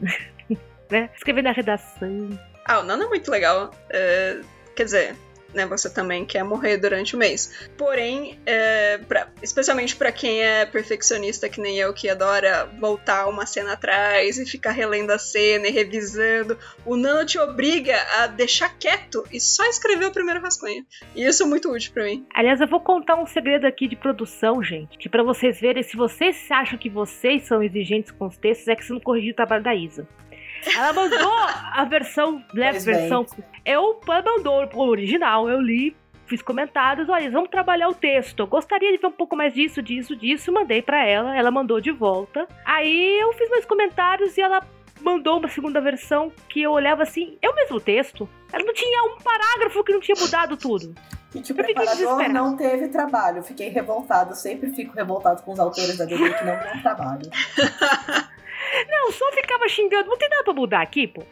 né? 0.91 1.11
Escrever 1.15 1.43
na 1.43 1.53
redação. 1.53 2.31
Ah, 2.65 2.81
o 2.81 2.83
Nano 2.83 3.05
é 3.05 3.09
muito 3.09 3.31
legal. 3.31 3.71
É, 3.91 4.41
quer 4.75 4.85
dizer, 4.85 5.17
né? 5.57 5.67
Você 5.67 5.91
também 5.91 6.25
quer 6.25 6.45
morrer 6.45 6.77
durante 6.77 7.17
o 7.17 7.19
mês. 7.19 7.69
Porém, 7.77 8.39
é, 8.47 8.99
pra, 8.99 9.29
especialmente 9.43 9.97
para 9.97 10.13
quem 10.13 10.43
é 10.43 10.65
perfeccionista 10.67 11.49
que 11.49 11.61
nem 11.61 11.79
eu, 11.79 11.93
que 11.93 12.09
adora 12.09 12.71
voltar 12.79 13.27
uma 13.27 13.47
cena 13.47 13.73
atrás 13.73 14.39
e 14.39 14.47
ficar 14.47 14.73
relendo 14.73 15.11
a 15.11 15.19
cena 15.19 15.67
e 15.67 15.71
revisando, 15.71 16.59
o 16.85 16.97
Nano 16.97 17.25
te 17.25 17.39
obriga 17.39 17.97
a 18.19 18.27
deixar 18.27 18.77
quieto 18.79 19.25
e 19.33 19.41
só 19.41 19.65
escrever 19.65 20.07
o 20.07 20.13
primeiro 20.13 20.41
rascunho. 20.41 20.85
E 21.15 21.25
isso 21.25 21.43
é 21.43 21.47
muito 21.47 21.73
útil 21.73 21.93
para 21.93 22.05
mim. 22.05 22.27
Aliás, 22.35 22.61
eu 22.61 22.69
vou 22.69 22.81
contar 22.81 23.17
um 23.17 23.27
segredo 23.27 23.67
aqui 23.67 23.89
de 23.89 23.97
produção, 23.97 24.63
gente, 24.63 24.99
que 24.99 25.09
para 25.09 25.23
vocês 25.23 25.61
verem, 25.61 25.83
se 25.83 25.97
vocês 25.97 26.47
acham 26.51 26.79
que 26.79 26.91
vocês 26.91 27.45
são 27.45 27.63
exigentes 27.63 28.11
com 28.11 28.27
os 28.27 28.37
textos, 28.37 28.69
é 28.69 28.77
que 28.77 28.85
você 28.85 28.93
não 28.93 29.01
corrigiu 29.01 29.33
o 29.33 29.37
trabalho 29.37 29.63
da 29.63 29.75
Isa. 29.75 30.07
Ela 30.75 30.93
mandou 30.93 31.33
a 31.33 31.85
versão, 31.85 32.43
né, 32.53 32.73
versão. 32.73 33.27
Eu 33.65 34.01
mandou 34.07 34.69
o 34.75 34.89
original, 34.89 35.49
eu 35.49 35.61
li, 35.61 35.97
fiz 36.27 36.43
comentários, 36.43 37.09
olha, 37.09 37.31
vamos 37.31 37.51
trabalhar 37.51 37.89
o 37.89 37.95
texto. 37.95 38.41
Eu 38.41 38.47
gostaria 38.47 38.93
de 38.93 38.99
ver 38.99 39.07
um 39.07 39.13
pouco 39.13 39.37
mais 39.37 39.55
disso, 39.55 39.83
disso, 39.83 40.17
disso. 40.17 40.53
Mandei 40.53 40.83
para 40.83 41.05
ela, 41.05 41.37
ela 41.37 41.51
mandou 41.51 41.81
de 41.81 41.91
volta. 41.91 42.47
Aí 42.65 43.19
eu 43.21 43.33
fiz 43.35 43.49
mais 43.49 43.65
comentários 43.65 44.37
e 44.37 44.41
ela 44.41 44.63
mandou 45.01 45.39
uma 45.39 45.49
segunda 45.49 45.81
versão 45.81 46.33
que 46.49 46.63
eu 46.63 46.73
olhava 46.73 47.03
assim, 47.03 47.39
é 47.41 47.49
o 47.49 47.55
mesmo 47.55 47.81
texto. 47.81 48.29
Ela 48.53 48.65
não 48.65 48.75
tinha 48.75 49.03
um 49.05 49.19
parágrafo 49.19 49.85
que 49.85 49.93
não 49.93 50.01
tinha 50.01 50.17
mudado 50.19 50.57
tudo. 50.57 50.95
E 51.35 51.41
que 51.41 51.53
o 51.53 51.55
preparador 51.55 52.29
não 52.29 52.57
teve 52.57 52.89
trabalho. 52.89 53.43
Fiquei 53.43 53.69
revoltado. 53.69 54.35
Sempre 54.35 54.71
fico 54.71 54.95
revoltado 54.95 55.43
com 55.43 55.53
os 55.53 55.59
autores 55.59 55.99
da 55.99 56.05
DD 56.05 56.33
que 56.35 56.45
não 56.45 56.59
têm 56.59 56.83
trabalho. 56.83 57.31
Não, 58.89 59.13
só 59.13 59.31
ficava 59.33 59.69
xingando. 59.69 60.09
Não 60.09 60.17
tem 60.17 60.29
nada 60.29 60.45
pra 60.45 60.53
mudar 60.53 60.81
aqui, 60.83 61.07
pô. 61.07 61.23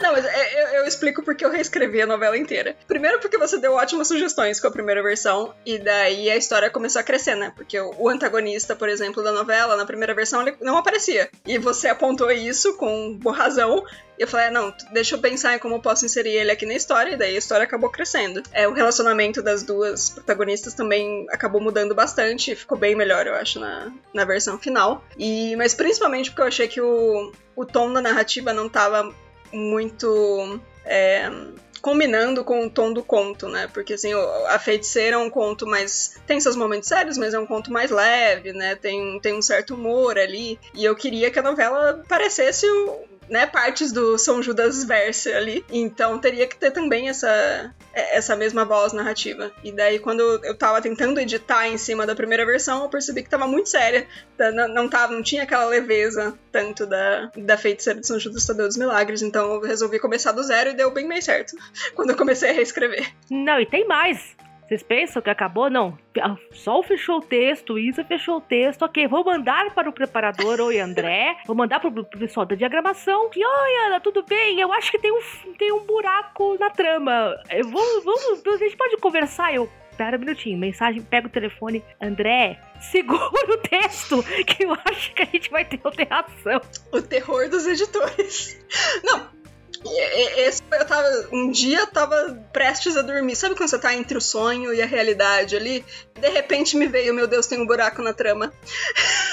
Não, 0.00 0.12
mas 0.12 0.24
é, 0.24 0.62
eu, 0.62 0.66
eu, 0.80 0.84
explico 0.86 1.22
porque 1.22 1.44
eu 1.44 1.50
reescrevi 1.50 2.00
a 2.00 2.06
novela 2.06 2.38
inteira. 2.38 2.76
Primeiro 2.86 3.18
porque 3.18 3.36
você 3.36 3.58
deu 3.58 3.72
ótimas 3.74 4.06
sugestões 4.08 4.60
com 4.60 4.68
a 4.68 4.70
primeira 4.70 5.02
versão, 5.02 5.54
e 5.64 5.78
daí 5.78 6.30
a 6.30 6.36
história 6.36 6.70
começou 6.70 7.00
a 7.00 7.02
crescer, 7.02 7.34
né? 7.34 7.52
Porque 7.54 7.78
o, 7.80 8.08
antagonista, 8.08 8.76
por 8.76 8.88
exemplo, 8.88 9.22
da 9.22 9.32
novela, 9.32 9.76
na 9.76 9.84
primeira 9.84 10.14
versão, 10.14 10.42
ele 10.42 10.56
não 10.60 10.78
aparecia. 10.78 11.28
E 11.44 11.58
você 11.58 11.88
apontou 11.88 12.30
isso 12.30 12.76
com 12.76 13.18
razão, 13.30 13.84
e 14.18 14.22
eu 14.22 14.28
falei, 14.28 14.46
ah, 14.46 14.50
não, 14.50 14.74
deixa 14.92 15.14
eu 15.14 15.18
pensar 15.18 15.54
em 15.54 15.58
como 15.58 15.74
eu 15.74 15.80
posso 15.80 16.06
inserir 16.06 16.30
ele 16.30 16.50
aqui 16.50 16.64
na 16.64 16.74
história, 16.74 17.12
e 17.12 17.16
daí 17.16 17.34
a 17.34 17.38
história 17.38 17.64
acabou 17.64 17.90
crescendo. 17.90 18.42
É, 18.52 18.66
o 18.68 18.72
relacionamento 18.72 19.42
das 19.42 19.62
duas 19.62 20.10
protagonistas 20.10 20.74
também 20.74 21.26
acabou 21.30 21.60
mudando 21.60 21.94
bastante, 21.94 22.54
ficou 22.54 22.78
bem 22.78 22.94
melhor, 22.94 23.26
eu 23.26 23.34
acho, 23.34 23.58
na, 23.58 23.92
na 24.14 24.24
versão 24.24 24.58
final. 24.58 25.04
E, 25.18 25.56
mas 25.56 25.74
principalmente 25.74 26.30
porque 26.30 26.42
eu 26.42 26.46
achei 26.46 26.68
que 26.68 26.80
o, 26.80 27.32
o 27.54 27.64
tom 27.64 27.92
da 27.92 28.00
narrativa 28.00 28.52
não 28.52 28.68
tava 28.68 29.12
muito 29.52 30.60
é, 30.84 31.30
combinando 31.86 32.42
com 32.42 32.66
o 32.66 32.70
tom 32.70 32.92
do 32.92 33.02
conto, 33.02 33.48
né? 33.48 33.68
Porque 33.72 33.94
assim, 33.94 34.12
a 34.48 34.58
feiticeira 34.58 35.16
é 35.16 35.18
um 35.18 35.30
conto 35.30 35.66
mais. 35.66 36.16
tem 36.26 36.40
seus 36.40 36.56
momentos 36.56 36.88
sérios, 36.88 37.16
mas 37.16 37.32
é 37.32 37.38
um 37.38 37.46
conto 37.46 37.72
mais 37.72 37.90
leve, 37.90 38.52
né? 38.52 38.74
Tem, 38.74 39.20
tem 39.20 39.34
um 39.34 39.42
certo 39.42 39.74
humor 39.74 40.18
ali. 40.18 40.58
E 40.74 40.84
eu 40.84 40.96
queria 40.96 41.30
que 41.30 41.38
a 41.38 41.42
novela 41.42 42.02
parecesse 42.08 42.66
né, 43.28 43.46
partes 43.46 43.92
do 43.92 44.18
São 44.18 44.42
Judas 44.42 44.84
verso 44.84 45.28
ali. 45.30 45.64
Então 45.70 46.18
teria 46.18 46.46
que 46.46 46.56
ter 46.56 46.70
também 46.70 47.08
essa, 47.08 47.74
essa 47.92 48.36
mesma 48.36 48.64
voz 48.64 48.92
narrativa. 48.92 49.50
E 49.62 49.72
daí, 49.72 49.98
quando 49.98 50.20
eu 50.44 50.56
tava 50.56 50.80
tentando 50.80 51.20
editar 51.20 51.68
em 51.68 51.78
cima 51.78 52.06
da 52.06 52.14
primeira 52.14 52.44
versão, 52.44 52.82
eu 52.82 52.88
percebi 52.88 53.22
que 53.22 53.30
tava 53.30 53.46
muito 53.46 53.68
séria. 53.68 54.06
Não, 54.38 54.68
não, 54.68 54.88
tava, 54.88 55.12
não 55.12 55.22
tinha 55.22 55.42
aquela 55.42 55.64
leveza 55.66 56.36
tanto 56.52 56.86
da, 56.86 57.30
da 57.36 57.56
feiticeira 57.56 58.00
de 58.00 58.06
São 58.06 58.18
Judas 58.18 58.46
Tadeu 58.46 58.66
dos 58.66 58.76
Milagres. 58.76 59.22
Então 59.22 59.54
eu 59.54 59.60
resolvi 59.60 59.98
começar 59.98 60.32
do 60.32 60.42
zero 60.42 60.70
e 60.70 60.74
deu 60.74 60.90
bem 60.90 61.06
mais 61.06 61.24
certo. 61.24 61.56
Quando 61.94 62.10
eu 62.10 62.16
comecei 62.16 62.50
a 62.50 62.52
reescrever. 62.52 63.12
Não, 63.30 63.60
e 63.60 63.66
tem 63.66 63.86
mais. 63.86 64.36
Vocês 64.66 64.82
pensam 64.82 65.22
que 65.22 65.30
acabou? 65.30 65.70
Não. 65.70 65.96
Sol 66.52 66.82
fechou 66.82 67.18
o 67.18 67.22
texto, 67.22 67.78
Isa 67.78 68.02
fechou 68.02 68.38
o 68.38 68.40
texto. 68.40 68.82
Ok, 68.82 69.06
vou 69.06 69.24
mandar 69.24 69.72
para 69.72 69.88
o 69.88 69.92
preparador, 69.92 70.60
oi 70.60 70.80
André. 70.80 71.36
Vou 71.46 71.54
mandar 71.54 71.78
para 71.78 71.88
o 71.88 72.04
pessoal 72.04 72.44
da 72.44 72.56
diagramação. 72.56 73.30
E 73.34 73.44
oi, 73.44 73.86
Ana, 73.86 74.00
tudo 74.00 74.24
bem? 74.24 74.58
Eu 74.60 74.72
acho 74.72 74.90
que 74.90 74.98
tem 74.98 75.12
um, 75.12 75.52
tem 75.56 75.72
um 75.72 75.84
buraco 75.84 76.56
na 76.58 76.70
trama. 76.70 77.36
Eu 77.50 77.68
vou, 77.68 78.02
vamos, 78.02 78.42
a 78.44 78.56
gente 78.56 78.76
pode 78.76 78.96
conversar? 78.96 79.54
Eu, 79.54 79.70
Pera 79.96 80.16
um 80.16 80.20
minutinho, 80.20 80.58
mensagem, 80.58 81.00
pega 81.00 81.26
o 81.26 81.30
telefone. 81.30 81.82
André, 82.00 82.60
segura 82.78 83.30
o 83.48 83.56
texto, 83.56 84.22
que 84.44 84.64
eu 84.64 84.76
acho 84.84 85.14
que 85.14 85.22
a 85.22 85.26
gente 85.26 85.50
vai 85.50 85.64
ter 85.64 85.80
alteração. 85.82 86.60
O 86.92 87.00
terror 87.00 87.48
dos 87.48 87.66
editores. 87.66 88.58
Não, 89.02 89.26
esse, 89.88 90.62
eu 90.72 90.86
tava. 90.86 91.08
Um 91.32 91.50
dia 91.50 91.80
eu 91.80 91.86
tava 91.86 92.42
prestes 92.52 92.96
a 92.96 93.02
dormir. 93.02 93.36
Sabe 93.36 93.54
quando 93.54 93.68
você 93.68 93.78
tá 93.78 93.94
entre 93.94 94.16
o 94.16 94.20
sonho 94.20 94.72
e 94.72 94.82
a 94.82 94.86
realidade 94.86 95.56
ali? 95.56 95.84
De 96.14 96.28
repente 96.28 96.76
me 96.76 96.86
veio, 96.86 97.14
meu 97.14 97.26
Deus, 97.26 97.46
tem 97.46 97.60
um 97.60 97.66
buraco 97.66 98.02
na 98.02 98.12
trama. 98.12 98.52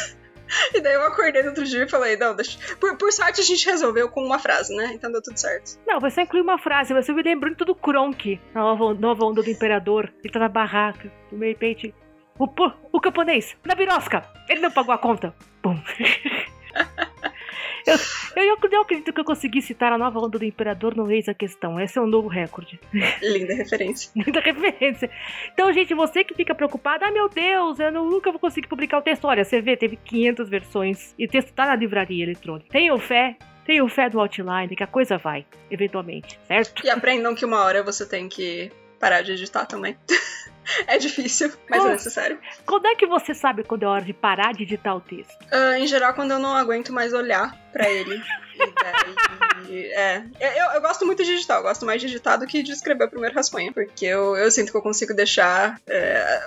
e 0.74 0.82
daí 0.82 0.94
eu 0.94 1.04
acordei 1.04 1.42
no 1.42 1.50
outro 1.50 1.64
dia 1.64 1.84
e 1.84 1.90
falei, 1.90 2.18
não, 2.18 2.36
deixa. 2.36 2.58
Por, 2.80 2.98
por 2.98 3.12
sorte 3.12 3.42
a 3.42 3.44
gente 3.44 3.66
resolveu 3.66 4.10
com 4.10 4.24
uma 4.24 4.40
frase, 4.40 4.76
né? 4.76 4.92
Então 4.94 5.12
deu 5.12 5.22
tudo 5.22 5.38
certo. 5.38 5.80
Não, 5.88 6.00
você 6.00 6.22
incluiu 6.22 6.44
uma 6.44 6.58
frase, 6.58 6.94
você 6.94 7.12
me 7.14 7.24
lembrou 7.24 7.56
tudo 7.56 7.76
Kronk, 7.76 8.40
na 8.54 8.62
nova, 8.62 8.94
nova 8.94 9.26
onda 9.26 9.42
do 9.42 9.50
Imperador. 9.50 10.12
Ele 10.24 10.34
tá 10.34 10.40
na 10.40 10.50
barraca, 10.50 11.12
de 11.32 11.48
repente. 11.48 11.94
O, 12.38 12.48
o 12.92 13.00
camponês, 13.00 13.56
na 13.64 13.76
birosca! 13.76 14.24
Ele 14.50 14.62
não 14.62 14.72
pagou 14.72 14.94
a 14.94 14.98
conta. 14.98 15.36
Bum. 15.62 15.80
Eu, 17.86 18.44
eu, 18.44 18.58
eu, 18.72 18.82
acredito 18.82 19.12
que 19.12 19.20
eu 19.20 19.26
consegui 19.26 19.62
citar 19.62 19.92
a 19.92 19.98
nova 19.98 20.20
onda 20.20 20.40
do 20.40 20.46
Imperador 20.46 20.96
no 20.96 21.04
Reis 21.04 21.28
a 21.28 21.34
Questão. 21.34 21.80
Esse 21.80 21.98
é 21.98 22.02
um 22.02 22.08
novo 22.08 22.28
recorde. 22.28 22.80
Linda 23.22 23.54
referência. 23.56 24.12
Linda 24.16 24.40
referência. 24.40 25.10
Então, 25.54 25.72
gente, 25.74 25.94
você 25.94 26.24
que 26.24 26.34
fica 26.34 26.56
preocupado, 26.56 27.06
ah, 27.06 27.12
meu 27.12 27.28
Deus, 27.30 27.80
eu 27.80 27.92
nunca 27.92 28.32
vou 28.32 28.40
conseguir 28.40 28.68
publicar 28.68 28.98
o 29.00 29.02
texto. 29.02 29.26
Olha, 29.26 29.44
você 29.44 29.62
vê, 29.62 29.76
teve 29.76 29.98
500 29.98 30.50
versões 30.50 31.14
e 31.18 31.26
o 31.26 31.30
texto 31.30 31.54
tá 31.54 31.66
na 31.66 31.76
livraria 31.76 32.24
eletrônica. 32.24 32.70
Tenham 32.70 32.98
fé, 32.98 33.36
tenham 33.66 33.88
fé 33.88 34.10
do 34.10 34.20
outline, 34.20 34.76
que 34.76 34.84
a 34.84 34.88
coisa 34.88 35.18
vai, 35.18 35.46
eventualmente, 35.70 36.40
certo? 36.48 36.86
E 36.86 36.90
aprendam 36.90 37.36
que 37.36 37.46
uma 37.46 37.64
hora 37.64 37.84
você 37.84 38.06
tem 38.06 38.30
que 38.30 38.72
parar 39.00 39.22
de 39.22 39.34
editar 39.34 39.66
também. 39.66 39.98
É 40.88 40.98
difícil, 40.98 41.52
mas 41.70 41.86
é 41.86 41.90
necessário. 41.90 42.40
Quando 42.66 42.88
é 42.88 42.96
que 42.96 43.06
você 43.06 43.34
sabe 43.34 43.64
quando 43.64 43.84
é 43.84 43.88
hora 43.88 44.04
de 44.04 44.14
parar 44.14 44.54
de 44.54 44.64
editar 44.64 44.96
o 44.96 45.02
texto? 45.02 45.42
Uh, 45.52 45.78
em 45.78 45.88
geral, 45.88 46.14
quando 46.14 46.32
eu 46.32 46.40
não 46.40 46.56
aguento 46.56 46.92
mais 46.92 47.14
olhar 47.14 47.56
para 47.72 47.90
ele. 47.90 48.22
Daí, 48.58 49.86
é. 49.92 50.24
Eu, 50.40 50.72
eu, 50.76 50.82
gosto 50.82 51.06
muito 51.06 51.24
de 51.24 51.34
digital, 51.34 51.64
gosto 51.64 51.86
mais 51.86 52.02
de 52.02 52.08
digitar 52.08 52.38
do 52.40 52.46
que 52.46 52.62
de 52.62 52.72
escrever 52.72 53.06
o 53.06 53.10
primeiro 53.10 53.36
rascunho, 53.36 53.74
porque 53.74 54.06
eu, 54.06 54.36
eu 54.36 54.52
sinto 54.52 54.72
que 54.72 54.78
eu 54.78 54.82
consigo 54.82 55.14
deixar 55.14 55.80
é, 55.88 56.44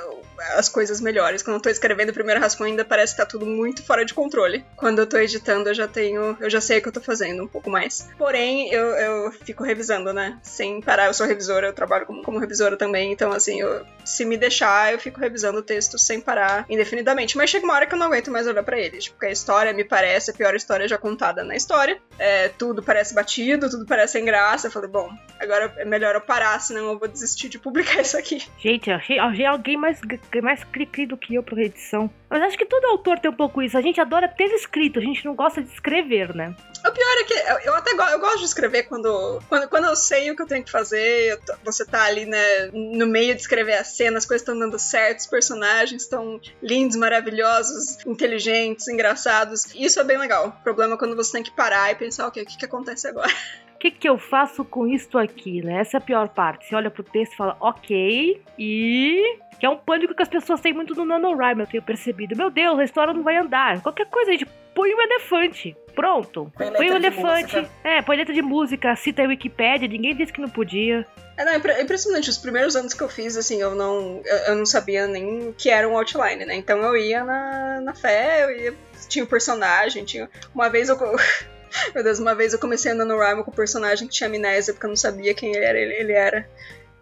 as 0.55 0.69
coisas 0.69 1.01
melhores. 1.01 1.43
Quando 1.43 1.57
eu 1.57 1.63
tô 1.63 1.69
escrevendo 1.69 2.11
o 2.11 2.15
primeiro 2.15 2.41
rascunho, 2.41 2.71
ainda 2.71 2.85
parece 2.85 3.15
que 3.15 3.19
tá 3.19 3.27
tudo 3.27 3.47
muito 3.47 3.83
fora 3.83 4.05
de 4.05 4.15
controle. 4.15 4.65
Quando 4.77 5.01
eu 5.01 5.07
tô 5.07 5.19
editando, 5.19 5.71
eu 5.71 5.75
já 5.75 5.89
tenho. 5.89 6.37
Eu 6.41 6.51
já 6.51 6.61
sei 6.61 6.79
o 6.79 6.83
que 6.83 6.89
eu 6.89 6.93
tô 6.93 7.01
fazendo 7.01 7.43
um 7.43 7.49
pouco 7.49 7.71
mais. 7.71 8.09
Porém, 8.19 8.71
eu, 8.73 8.87
eu 8.87 9.33
fico 9.33 9.65
revisando, 9.65 10.13
né? 10.13 10.39
Sem 10.43 10.81
parar, 10.81 11.07
eu 11.07 11.15
sou 11.15 11.27
revisora, 11.27 11.67
eu 11.67 11.73
trabalho 11.73 12.07
como, 12.07 12.23
como 12.23 12.39
revisora 12.39 12.77
também, 12.77 13.13
então 13.13 13.33
assim, 13.33 13.61
eu, 13.61 13.85
se 14.05 14.25
me 14.25 14.37
deixar, 14.37 14.93
eu 14.93 14.99
fico 14.99 15.21
revisando 15.21 15.59
o 15.59 15.63
texto 15.63 15.99
sem 15.99 16.21
parar 16.21 16.65
indefinidamente. 16.69 17.37
Mas 17.37 17.51
chega 17.51 17.65
uma 17.65 17.75
hora 17.75 17.87
que 17.87 17.95
eu 17.95 17.99
não 17.99 18.07
aguento 18.07 18.31
mais 18.31 18.47
olhar 18.47 18.63
para 18.63 18.79
ele. 18.79 18.99
Tipo, 18.99 19.17
porque 19.17 19.27
a 19.27 19.33
história 19.33 19.73
me 19.73 19.85
parece 19.85 20.31
a 20.31 20.35
pior 20.35 20.55
história 20.55 20.87
já 20.87 20.99
contada 20.99 21.43
na 21.43 21.57
história. 21.57 21.96
É, 22.19 22.49
tudo 22.49 22.83
parece 22.83 23.15
batido, 23.15 23.69
tudo 23.69 23.85
parece 23.87 24.15
sem 24.15 24.25
graça. 24.25 24.67
Eu 24.67 24.71
falei, 24.71 24.89
bom, 24.89 25.11
agora 25.39 25.75
é 25.77 25.85
melhor 25.85 26.15
eu 26.15 26.21
parar, 26.21 26.59
senão 26.61 26.93
eu 26.93 26.99
vou 26.99 27.09
desistir 27.09 27.49
de 27.49 27.59
publicar 27.59 28.01
isso 28.03 28.17
aqui. 28.17 28.47
Gente, 28.59 28.91
eu 28.91 28.97
achei, 28.97 29.19
achei 29.19 29.45
alguém 29.45 29.77
mais, 29.77 30.01
mais 30.43 30.65
cri-cri 30.65 31.07
do 31.07 31.17
que 31.17 31.35
eu 31.35 31.43
pra 31.43 31.61
edição. 31.61 32.11
Mas 32.29 32.43
acho 32.43 32.59
que 32.59 32.67
todo 32.67 32.85
autor 32.87 33.19
tem 33.19 33.31
um 33.31 33.35
pouco 33.35 33.63
isso. 33.63 33.79
A 33.79 33.81
gente 33.81 34.01
adora 34.01 34.29
ter 34.29 34.53
escrito, 34.55 34.99
a 34.99 35.03
gente 35.03 35.25
não 35.25 35.35
gosta 35.35 35.63
de 35.63 35.73
escrever, 35.73 36.35
né? 36.35 36.55
O 36.87 36.93
pior 36.93 37.17
é 37.21 37.25
que 37.25 37.69
eu 37.69 37.75
até 37.75 37.95
go 37.95 38.03
eu 38.03 38.21
gosto 38.21 38.39
de 38.39 38.45
escrever 38.45 38.85
quando, 38.85 39.41
quando, 39.49 39.69
quando 39.69 39.85
eu 39.87 39.97
sei 39.97 40.31
o 40.31 40.37
que 40.37 40.43
eu 40.43 40.47
tenho 40.47 40.65
que 40.65 40.71
fazer, 40.71 41.39
você 41.65 41.85
tá 41.85 42.05
ali, 42.05 42.25
né, 42.27 42.71
no 42.73 43.07
meio 43.07 43.35
de 43.35 43.41
escrever 43.41 43.75
a 43.75 43.85
cena, 43.85 44.19
as 44.19 44.27
coisas 44.27 44.43
estão 44.43 44.59
dando 44.59 44.79
certo, 44.79 45.21
os 45.21 45.27
personagens 45.27 46.03
estão 46.03 46.41
lindos, 46.63 46.97
maravilhosos, 46.97 48.05
inteligentes, 48.07 48.89
engraçados. 48.89 49.75
Isso 49.75 49.99
é 50.01 50.05
bem 50.05 50.19
legal. 50.19 50.49
O 50.49 50.63
problema 50.63 50.95
é 50.95 50.99
quando 50.99 51.17
você 51.17 51.33
tem 51.33 51.43
que 51.43 51.51
parar 51.51 51.91
e 51.91 51.95
pensar, 51.95 52.27
ok, 52.27 52.43
o 52.43 52.47
que, 52.47 52.57
que 52.57 52.65
acontece 52.65 53.09
agora? 53.09 53.33
O 53.77 53.79
que, 53.79 53.91
que 53.91 54.09
eu 54.09 54.17
faço 54.17 54.65
com 54.65 54.87
isto 54.87 55.19
aqui, 55.19 55.63
né? 55.63 55.81
Essa 55.81 55.99
é 55.99 55.99
a 55.99 56.01
pior 56.01 56.31
parte. 56.31 56.67
Você 56.67 56.75
olha 56.75 56.91
pro 56.91 57.03
texto 57.03 57.35
e 57.35 57.37
fala, 57.37 57.59
ok, 57.61 58.43
e 58.59 59.39
que 59.59 59.67
é 59.67 59.69
um 59.69 59.77
pânico 59.77 60.15
que 60.15 60.23
as 60.23 60.29
pessoas 60.29 60.61
têm 60.61 60.73
muito 60.73 60.95
no 60.95 61.05
NaNoWriMo, 61.05 61.63
eu 61.63 61.67
tenho 61.67 61.83
percebido. 61.83 62.37
Meu 62.37 62.51
Deus, 62.51 62.79
a 62.79 62.85
história 62.85 63.13
não 63.13 63.23
vai 63.23 63.37
andar. 63.37 63.81
Qualquer 63.81 64.07
coisa, 64.07 64.31
a 64.31 64.33
gente 64.33 64.47
põe 64.75 64.95
um 64.95 65.01
elefante. 65.01 65.77
Pronto. 65.95 66.53
Põe, 66.55 66.73
põe 66.73 66.91
um 66.91 66.97
elefante. 66.97 67.67
É, 67.83 68.03
põe 68.03 68.19
letra 68.19 68.35
de 68.35 68.43
música, 68.43 68.95
cita 68.95 69.23
a 69.23 69.27
Wikipédia, 69.27 69.89
ninguém 69.89 70.15
disse 70.15 70.33
que 70.33 70.41
não 70.41 70.51
podia. 70.51 71.07
É, 71.39 71.45
não, 71.45 71.53
é 71.53 71.83
impressionante. 71.83 72.29
Os 72.29 72.37
primeiros 72.37 72.77
anos 72.77 72.93
que 72.93 73.03
eu 73.03 73.09
fiz, 73.09 73.37
assim, 73.37 73.61
eu 73.61 73.75
não, 73.75 74.21
eu, 74.47 74.55
não 74.55 74.67
sabia 74.67 75.07
nem 75.07 75.53
que 75.57 75.71
era 75.71 75.89
um 75.89 75.97
outline, 75.97 76.45
né? 76.45 76.55
Então 76.55 76.81
eu 76.83 76.97
ia 76.97 77.25
na, 77.25 77.81
na 77.81 77.95
fé, 77.95 78.45
eu 78.45 78.51
ia, 78.51 78.75
tinha 79.09 79.25
o 79.25 79.27
um 79.27 79.31
personagem, 79.31 80.05
tinha. 80.05 80.29
Uma 80.55 80.69
vez 80.69 80.91
eu. 80.91 80.99
Meu 81.95 82.03
Deus, 82.03 82.19
uma 82.19 82.35
vez 82.35 82.53
eu 82.53 82.59
comecei 82.59 82.93
andando 82.93 83.09
no 83.09 83.19
Rhyme 83.19 83.43
com 83.43 83.51
o 83.51 83.53
um 83.53 83.57
personagem 83.57 84.09
que 84.09 84.15
tinha 84.15 84.29
amnésia, 84.29 84.73
porque 84.73 84.87
eu 84.87 84.91
não 84.91 84.97
sabia 84.97 85.35
quem 85.35 85.55
ele 85.55 85.65
era. 85.65 85.79
Ele, 85.79 85.95
ele 85.95 86.13
era. 86.13 86.49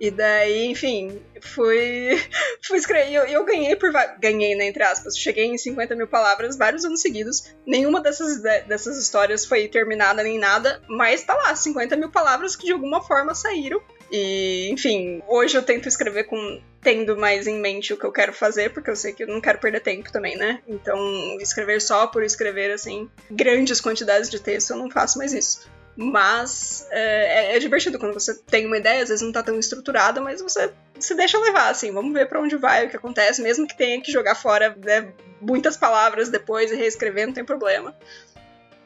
E 0.04 0.10
daí, 0.10 0.66
enfim, 0.66 1.18
fui, 1.40 2.10
fui 2.62 2.76
escrever. 2.76 3.10
Eu, 3.10 3.24
eu, 3.24 3.42
ganhei 3.42 3.74
por. 3.74 3.90
Ganhei, 4.20 4.54
né, 4.54 4.66
entre 4.66 4.82
aspas. 4.82 5.16
Cheguei 5.16 5.46
em 5.46 5.56
50 5.56 5.94
mil 5.94 6.06
palavras 6.06 6.58
vários 6.58 6.84
anos 6.84 7.00
seguidos. 7.00 7.54
Nenhuma 7.66 8.02
dessas, 8.02 8.42
dessas 8.42 8.98
histórias 8.98 9.46
foi 9.46 9.66
terminada 9.66 10.22
nem 10.22 10.38
nada, 10.38 10.82
mas 10.86 11.24
tá 11.24 11.32
lá, 11.32 11.56
50 11.56 11.96
mil 11.96 12.10
palavras 12.10 12.54
que 12.54 12.66
de 12.66 12.72
alguma 12.72 13.02
forma 13.02 13.34
saíram. 13.34 13.80
E, 14.12 14.68
enfim, 14.70 15.22
hoje 15.26 15.56
eu 15.56 15.62
tento 15.62 15.88
escrever 15.88 16.24
com 16.24 16.60
tendo 16.82 17.16
mais 17.16 17.46
em 17.46 17.58
mente 17.58 17.94
o 17.94 17.96
que 17.96 18.04
eu 18.04 18.12
quero 18.12 18.34
fazer, 18.34 18.74
porque 18.74 18.90
eu 18.90 18.96
sei 18.96 19.14
que 19.14 19.22
eu 19.22 19.26
não 19.26 19.40
quero 19.40 19.58
perder 19.58 19.80
tempo 19.80 20.12
também, 20.12 20.36
né? 20.36 20.60
Então, 20.68 20.98
escrever 21.40 21.80
só 21.80 22.06
por 22.06 22.22
escrever, 22.22 22.70
assim, 22.70 23.08
grandes 23.30 23.80
quantidades 23.80 24.28
de 24.28 24.38
texto, 24.38 24.72
eu 24.72 24.76
não 24.76 24.90
faço 24.90 25.16
mais 25.16 25.32
isso. 25.32 25.66
Mas 25.96 26.86
é, 26.90 27.52
é, 27.52 27.56
é, 27.56 27.58
divertido 27.58 27.98
quando 27.98 28.14
você 28.14 28.34
tem 28.34 28.66
uma 28.66 28.76
ideia, 28.76 29.02
às 29.02 29.08
vezes 29.08 29.24
não 29.24 29.32
tá 29.32 29.42
tão 29.42 29.58
estruturada, 29.58 30.20
mas 30.20 30.42
você 30.42 30.72
se 30.98 31.14
deixa 31.14 31.38
levar, 31.38 31.70
assim, 31.70 31.92
vamos 31.92 32.12
ver 32.12 32.28
para 32.28 32.40
onde 32.40 32.56
vai, 32.56 32.86
o 32.86 32.90
que 32.90 32.96
acontece, 32.96 33.40
mesmo 33.40 33.66
que 33.66 33.76
tenha 33.76 34.00
que 34.00 34.10
jogar 34.10 34.34
fora 34.34 34.76
né, 34.84 35.12
muitas 35.40 35.76
palavras 35.76 36.28
depois 36.28 36.72
e 36.72 36.76
reescrever, 36.76 37.26
não 37.26 37.34
tem 37.34 37.44
problema. 37.44 37.94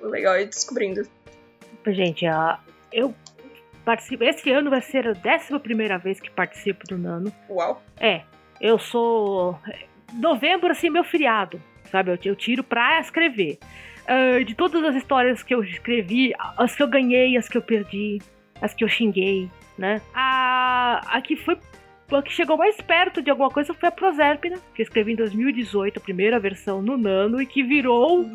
O 0.01 0.07
legal 0.07 0.35
é 0.35 0.43
ir 0.43 0.47
descobrindo. 0.49 1.09
Gente, 1.87 2.27
eu 2.93 3.15
participo. 3.85 4.23
Esse 4.23 4.51
ano 4.51 4.69
vai 4.69 4.83
ser 4.83 5.09
a 5.09 5.13
décima 5.13 5.59
primeira 5.59 5.97
vez 5.97 6.21
que 6.21 6.31
participo 6.31 6.87
do 6.87 6.99
Nano. 6.99 7.33
Uau! 7.49 7.83
É, 7.99 8.23
eu 8.61 8.79
sou. 8.79 9.59
Novembro, 10.13 10.71
assim, 10.71 10.91
meu 10.91 11.05
feriado, 11.05 11.61
sabe? 11.91 12.19
Eu 12.23 12.37
tiro 12.37 12.63
pra 12.63 13.01
escrever 13.01 13.59
uh, 14.09 14.45
de 14.45 14.55
todas 14.55 14.83
as 14.83 14.97
histórias 14.97 15.43
que 15.43 15.55
eu 15.55 15.63
escrevi, 15.63 16.33
as 16.57 16.75
que 16.75 16.83
eu 16.83 16.89
ganhei, 16.89 17.37
as 17.37 17.49
que 17.49 17.57
eu 17.57 17.63
perdi, 17.63 18.19
as 18.61 18.75
que 18.75 18.83
eu 18.83 18.89
xinguei, 18.89 19.49
né? 19.77 20.01
A, 20.15 21.01
a 21.07 21.21
que 21.21 21.37
foi 21.37 21.59
a 22.11 22.23
que 22.23 22.33
chegou 22.33 22.57
mais 22.57 22.81
perto 22.81 23.21
de 23.21 23.31
alguma 23.31 23.51
coisa 23.51 23.75
foi 23.75 23.89
a 23.89 23.93
Proserpina, 23.93 24.57
que 24.75 24.81
eu 24.81 24.85
escrevi 24.85 25.13
em 25.13 25.17
2018, 25.17 25.99
a 25.99 26.01
primeira 26.01 26.41
versão 26.41 26.81
no 26.81 26.97
Nano, 26.97 27.41
e 27.41 27.45
que 27.45 27.63
virou 27.63 28.27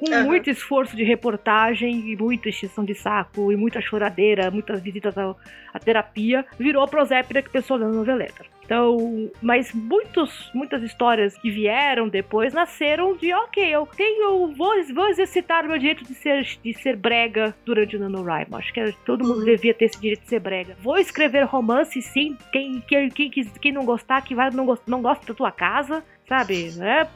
com 0.00 0.10
uhum. 0.10 0.24
muito 0.24 0.48
esforço 0.48 0.96
de 0.96 1.04
reportagem 1.04 2.10
e 2.10 2.16
muita 2.16 2.48
extinção 2.48 2.82
de 2.84 2.94
saco 2.94 3.52
e 3.52 3.56
muita 3.56 3.82
choradeira, 3.82 4.50
muitas 4.50 4.80
visitas 4.80 5.16
à, 5.18 5.34
à 5.74 5.78
terapia, 5.78 6.44
virou 6.58 6.82
a 6.82 6.88
Proserpina 6.88 7.42
que 7.42 7.48
o 7.48 7.52
pessoal 7.52 7.78
lendo 7.80 7.92
no 7.92 7.98
Noveletra. 7.98 8.46
Então, 8.70 9.28
mas 9.42 9.72
muitos, 9.74 10.48
muitas 10.54 10.80
histórias 10.84 11.36
que 11.36 11.50
vieram 11.50 12.08
depois 12.08 12.54
nasceram 12.54 13.16
de, 13.16 13.34
ok, 13.34 13.68
eu 13.68 13.84
tenho, 13.84 14.54
vou, 14.54 14.72
vou 14.94 15.08
exercitar 15.08 15.64
o 15.64 15.68
meu 15.68 15.76
direito 15.76 16.04
de 16.04 16.14
ser, 16.14 16.44
de 16.62 16.72
ser 16.74 16.96
brega 16.96 17.52
durante 17.64 17.96
o 17.96 17.98
NaNoWriMo. 17.98 18.56
Acho 18.56 18.72
que 18.72 18.94
todo 19.04 19.26
mundo 19.26 19.40
Uhum. 19.40 19.44
devia 19.44 19.74
ter 19.74 19.86
esse 19.86 20.00
direito 20.00 20.22
de 20.22 20.28
ser 20.28 20.38
brega. 20.38 20.76
Vou 20.80 20.96
escrever 20.98 21.42
romance, 21.46 22.00
sim. 22.00 22.36
Quem, 22.52 22.80
quem, 22.86 23.08
quem, 23.08 23.30
quem 23.30 23.72
não 23.72 23.84
gostar, 23.84 24.22
que 24.22 24.36
vai, 24.36 24.50
não, 24.52 24.64
gosta, 24.64 24.84
não 24.88 25.02
gosta 25.02 25.26
da 25.26 25.34
tua 25.34 25.50
casa, 25.50 26.04
sabe? 26.30 26.72
É, 26.80 27.08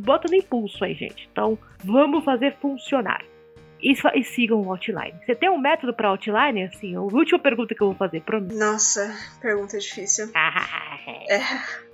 bota 0.00 0.26
no 0.26 0.34
impulso 0.34 0.82
aí, 0.82 0.94
gente. 0.94 1.28
Então, 1.30 1.58
vamos 1.84 2.24
fazer 2.24 2.56
funcionar. 2.62 3.22
E, 3.84 3.92
e 4.18 4.24
sigam 4.24 4.62
o 4.62 4.70
outline. 4.70 5.14
Você 5.26 5.34
tem 5.34 5.50
um 5.50 5.58
método 5.58 5.92
pra 5.92 6.08
outline? 6.08 6.64
Assim, 6.64 6.96
a 6.96 7.00
última 7.02 7.38
pergunta 7.38 7.74
que 7.74 7.82
eu 7.82 7.88
vou 7.88 7.96
fazer 7.96 8.22
mim. 8.40 8.54
Nossa, 8.56 9.14
pergunta 9.42 9.78
difícil. 9.78 10.30
É, 11.28 11.40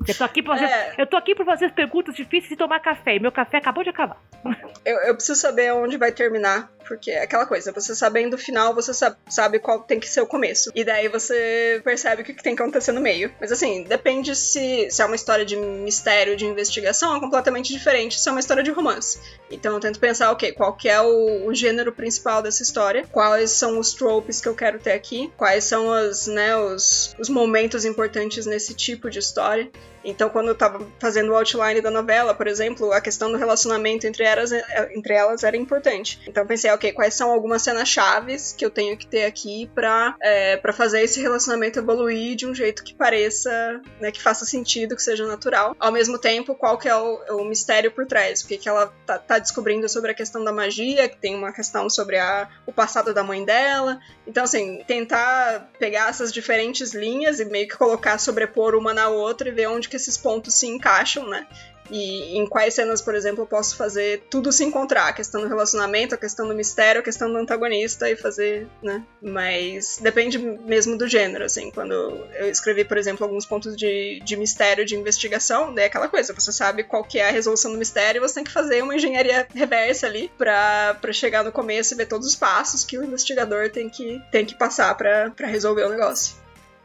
Eu 0.07 0.14
tô 0.16 0.24
aqui 0.24 0.43
pra 0.43 0.57
fazer, 0.57 0.72
É. 0.72 0.95
eu 0.99 1.07
tô 1.07 1.16
aqui 1.16 1.34
pra 1.34 1.45
fazer 1.45 1.72
perguntas 1.72 2.14
difíceis 2.14 2.53
e 2.53 2.57
tomar 2.57 2.80
café. 2.80 3.16
E 3.16 3.20
meu 3.20 3.32
café 3.32 3.59
acabou 3.59 3.82
de 3.82 3.91
acabar. 3.91 4.16
eu, 4.84 4.97
eu 5.01 5.14
preciso 5.14 5.38
saber 5.41 5.72
onde 5.72 5.97
vai 5.99 6.11
terminar, 6.12 6.70
porque 6.86 7.11
é 7.11 7.22
aquela 7.22 7.45
coisa, 7.47 7.72
você 7.72 7.95
sabendo 7.95 8.34
o 8.34 8.38
final, 8.38 8.74
você 8.74 8.95
sa- 8.95 9.16
sabe 9.28 9.59
qual 9.59 9.80
tem 9.82 9.99
que 10.01 10.09
ser 10.09 10.20
o 10.20 10.26
começo. 10.26 10.70
E 10.74 10.82
daí 10.84 11.09
você 11.09 11.80
percebe 11.84 12.22
o 12.22 12.24
que 12.24 12.32
que 12.34 12.43
tem 12.43 12.55
que 12.57 12.62
acontecer 12.62 12.93
no 12.93 13.01
meio. 13.01 13.30
Mas 13.41 13.53
assim, 13.53 13.82
depende 13.84 14.34
se, 14.34 14.88
se 14.91 15.03
é 15.03 15.05
uma 15.05 15.16
história 15.16 15.45
de 15.45 15.57
mistério, 15.57 16.36
de 16.36 16.47
investigação, 16.47 17.16
é 17.16 17.20
completamente 17.20 17.72
diferente 17.72 18.18
se 18.18 18.28
é 18.28 18.32
uma 18.32 18.41
história 18.41 18.62
de 18.62 18.70
romance. 18.70 19.20
Então 19.51 19.74
eu 19.74 19.80
tento 19.80 19.99
pensar, 20.01 20.30
ok, 20.32 20.53
qual 20.53 20.72
que 20.74 20.88
é 20.88 21.01
o, 21.01 21.47
o 21.47 21.55
gênero 21.55 21.80
principal 21.93 22.43
dessa 22.43 22.62
história, 22.62 23.07
quais 23.11 23.51
são 23.51 23.78
os 23.78 23.95
tropes 23.95 24.41
que 24.41 24.49
eu 24.49 24.55
quero 24.55 24.78
ter 24.78 24.93
aqui, 24.93 25.33
quais 25.37 25.64
são 25.64 25.93
as, 25.93 26.26
né, 26.26 26.57
os, 26.57 27.14
os 27.18 27.28
momentos 27.28 27.85
importantes 27.85 28.47
nesse 28.47 28.74
tipo 28.74 29.09
de 29.09 29.18
história. 29.18 29.70
Então, 30.05 30.28
quando 30.30 30.48
eu 30.48 30.55
tava 30.55 30.86
fazendo 30.98 31.30
o 31.30 31.36
outline 31.36 31.80
da 31.80 31.90
novela, 31.90 32.34
por 32.34 32.46
exemplo, 32.46 32.92
a 32.92 33.01
questão 33.01 33.30
do 33.30 33.38
relacionamento 33.38 34.07
entre 34.07 34.24
elas, 34.24 34.53
entre 34.92 35.14
elas 35.14 35.44
era 35.44 35.57
importante. 35.57 36.20
Então, 36.26 36.46
pensei, 36.46 36.70
ok, 36.70 36.92
quais 36.92 37.14
são 37.14 37.30
algumas 37.30 37.62
cenas 37.62 37.88
chaves 37.88 38.55
que 38.57 38.64
eu 38.64 38.70
tenho 38.70 38.96
que 38.96 39.07
ter 39.07 39.24
aqui 39.24 39.70
pra, 39.74 40.16
é, 40.20 40.57
pra 40.57 40.72
fazer 40.72 41.03
esse 41.03 41.20
relacionamento 41.20 41.78
evoluir 41.78 42.36
de 42.36 42.46
um 42.46 42.55
jeito 42.55 42.82
que 42.82 42.94
pareça, 42.94 43.80
né, 44.01 44.11
que 44.11 44.22
faça 44.22 44.44
sentido, 44.44 44.96
que 44.96 45.03
seja 45.03 45.26
natural. 45.26 45.76
Ao 45.78 45.92
mesmo 45.92 46.18
tempo, 46.18 46.55
qual 46.55 46.78
que 46.78 46.88
é 46.88 46.96
o, 46.96 47.40
o 47.40 47.44
mistério 47.44 47.90
por 47.90 48.07
trás? 48.07 48.42
O 48.42 48.46
que, 48.46 48.57
que 48.57 48.68
ela 48.68 48.92
tá, 49.07 49.18
tá 49.18 49.38
descobrindo 49.38 49.88
sobre 49.88 50.11
a 50.11 50.14
questão 50.14 50.42
da 50.42 50.53
magia, 50.53 51.09
que 51.09 51.16
tem 51.16 51.34
uma 51.34 51.53
questão 51.53 51.88
sobre 51.90 52.18
a, 52.18 52.48
o 52.66 52.72
passado 52.72 53.12
da 53.12 53.22
mãe 53.22 53.44
dela. 53.44 54.01
Então, 54.26 54.44
assim, 54.44 54.82
tentar 54.86 55.70
pegar 55.78 56.09
essas 56.09 56.32
diferentes 56.32 56.94
linhas 56.94 57.40
e 57.40 57.44
meio 57.44 57.68
que 57.68 57.76
colocar, 57.76 58.18
sobrepor 58.18 58.74
uma 58.74 58.94
na 58.94 59.09
outra 59.09 59.48
e 59.48 59.53
ver 59.53 59.68
onde 59.68 59.89
que 59.91 59.97
esses 59.97 60.16
pontos 60.16 60.55
se 60.55 60.66
encaixam, 60.66 61.28
né? 61.28 61.47
E 61.91 62.38
em 62.38 62.47
quais 62.47 62.74
cenas, 62.74 63.03
por 63.03 63.14
exemplo, 63.14 63.43
eu 63.43 63.47
posso 63.47 63.76
fazer 63.76 64.22
tudo 64.30 64.53
se 64.53 64.64
encontrar. 64.64 65.09
A 65.09 65.12
questão 65.12 65.41
do 65.41 65.49
relacionamento, 65.49 66.14
a 66.14 66.18
questão 66.18 66.47
do 66.47 66.55
mistério, 66.55 67.01
a 67.01 67.05
questão 67.05 67.30
do 67.30 67.36
antagonista 67.36 68.09
e 68.09 68.16
fazer, 68.16 68.68
né? 68.82 69.05
Mas 69.20 69.99
depende 70.01 70.38
mesmo 70.38 70.97
do 70.97 71.09
gênero, 71.09 71.45
assim. 71.45 71.70
Quando 71.70 71.93
eu 71.93 72.49
escrevi, 72.49 72.84
por 72.84 72.97
exemplo, 72.97 73.24
alguns 73.24 73.45
pontos 73.45 73.76
de, 73.76 74.20
de 74.24 74.36
mistério, 74.36 74.84
de 74.84 74.95
investigação, 74.95 75.74
daí 75.74 75.84
é 75.84 75.86
aquela 75.88 76.09
coisa, 76.09 76.32
você 76.32 76.53
sabe 76.53 76.84
qual 76.84 77.03
que 77.03 77.18
é 77.18 77.28
a 77.28 77.32
resolução 77.32 77.72
do 77.72 77.78
mistério 77.78 78.20
e 78.20 78.26
você 78.26 78.34
tem 78.34 78.45
que 78.45 78.53
fazer 78.53 78.82
uma 78.82 78.95
engenharia 78.95 79.47
reversa 79.55 80.07
ali 80.07 80.30
pra, 80.38 80.97
pra 81.01 81.12
chegar 81.12 81.43
no 81.43 81.51
começo 81.51 81.95
e 81.95 81.97
ver 81.97 82.07
todos 82.07 82.26
os 82.26 82.36
passos 82.36 82.84
que 82.84 82.97
o 82.97 83.05
investigador 83.05 83.70
tem 83.70 83.88
que, 83.88 84.22
tem 84.30 84.45
que 84.45 84.55
passar 84.55 84.95
pra 84.97 85.32
resolver 85.47 85.84
o 85.84 85.88
negócio. 85.88 86.41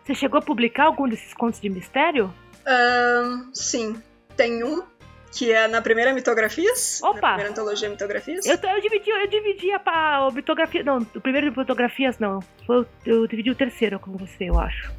Você 0.06 0.14
chegou 0.14 0.38
a 0.38 0.41
publicar 0.41 0.86
algum 0.86 1.10
desses 1.10 1.34
contos 1.34 1.60
de 1.60 1.68
mistério? 1.68 2.32
Ahn, 2.68 3.49
sim, 3.53 4.01
tem 4.36 4.63
um 4.63 4.84
que 5.32 5.51
é 5.51 5.68
na 5.68 5.82
primeira 5.82 6.13
Mitografias. 6.13 7.01
Opa! 7.03 7.13
Na 7.13 7.28
primeira 7.30 7.49
antologia 7.51 7.89
Mitografias. 7.89 8.45
Eu, 8.45 8.55
eu 8.57 8.82
dividi, 8.82 9.09
eu 9.09 9.28
dividi 9.28 9.72
a, 9.72 9.80
pa- 9.80 10.26
a 10.28 10.32
mitografia. 10.32 10.82
Não, 10.84 10.99
o 10.99 11.22
primeiro 11.22 11.49
de 11.49 11.55
fotografias 11.55 12.18
não. 12.20 12.39
Foi, 12.66 12.86
eu 13.05 13.28
dividi 13.28 13.51
o 13.51 13.55
terceiro 13.55 13.99
com 13.99 14.13
você, 14.13 14.45
eu 14.49 14.57
acho. 14.59 14.91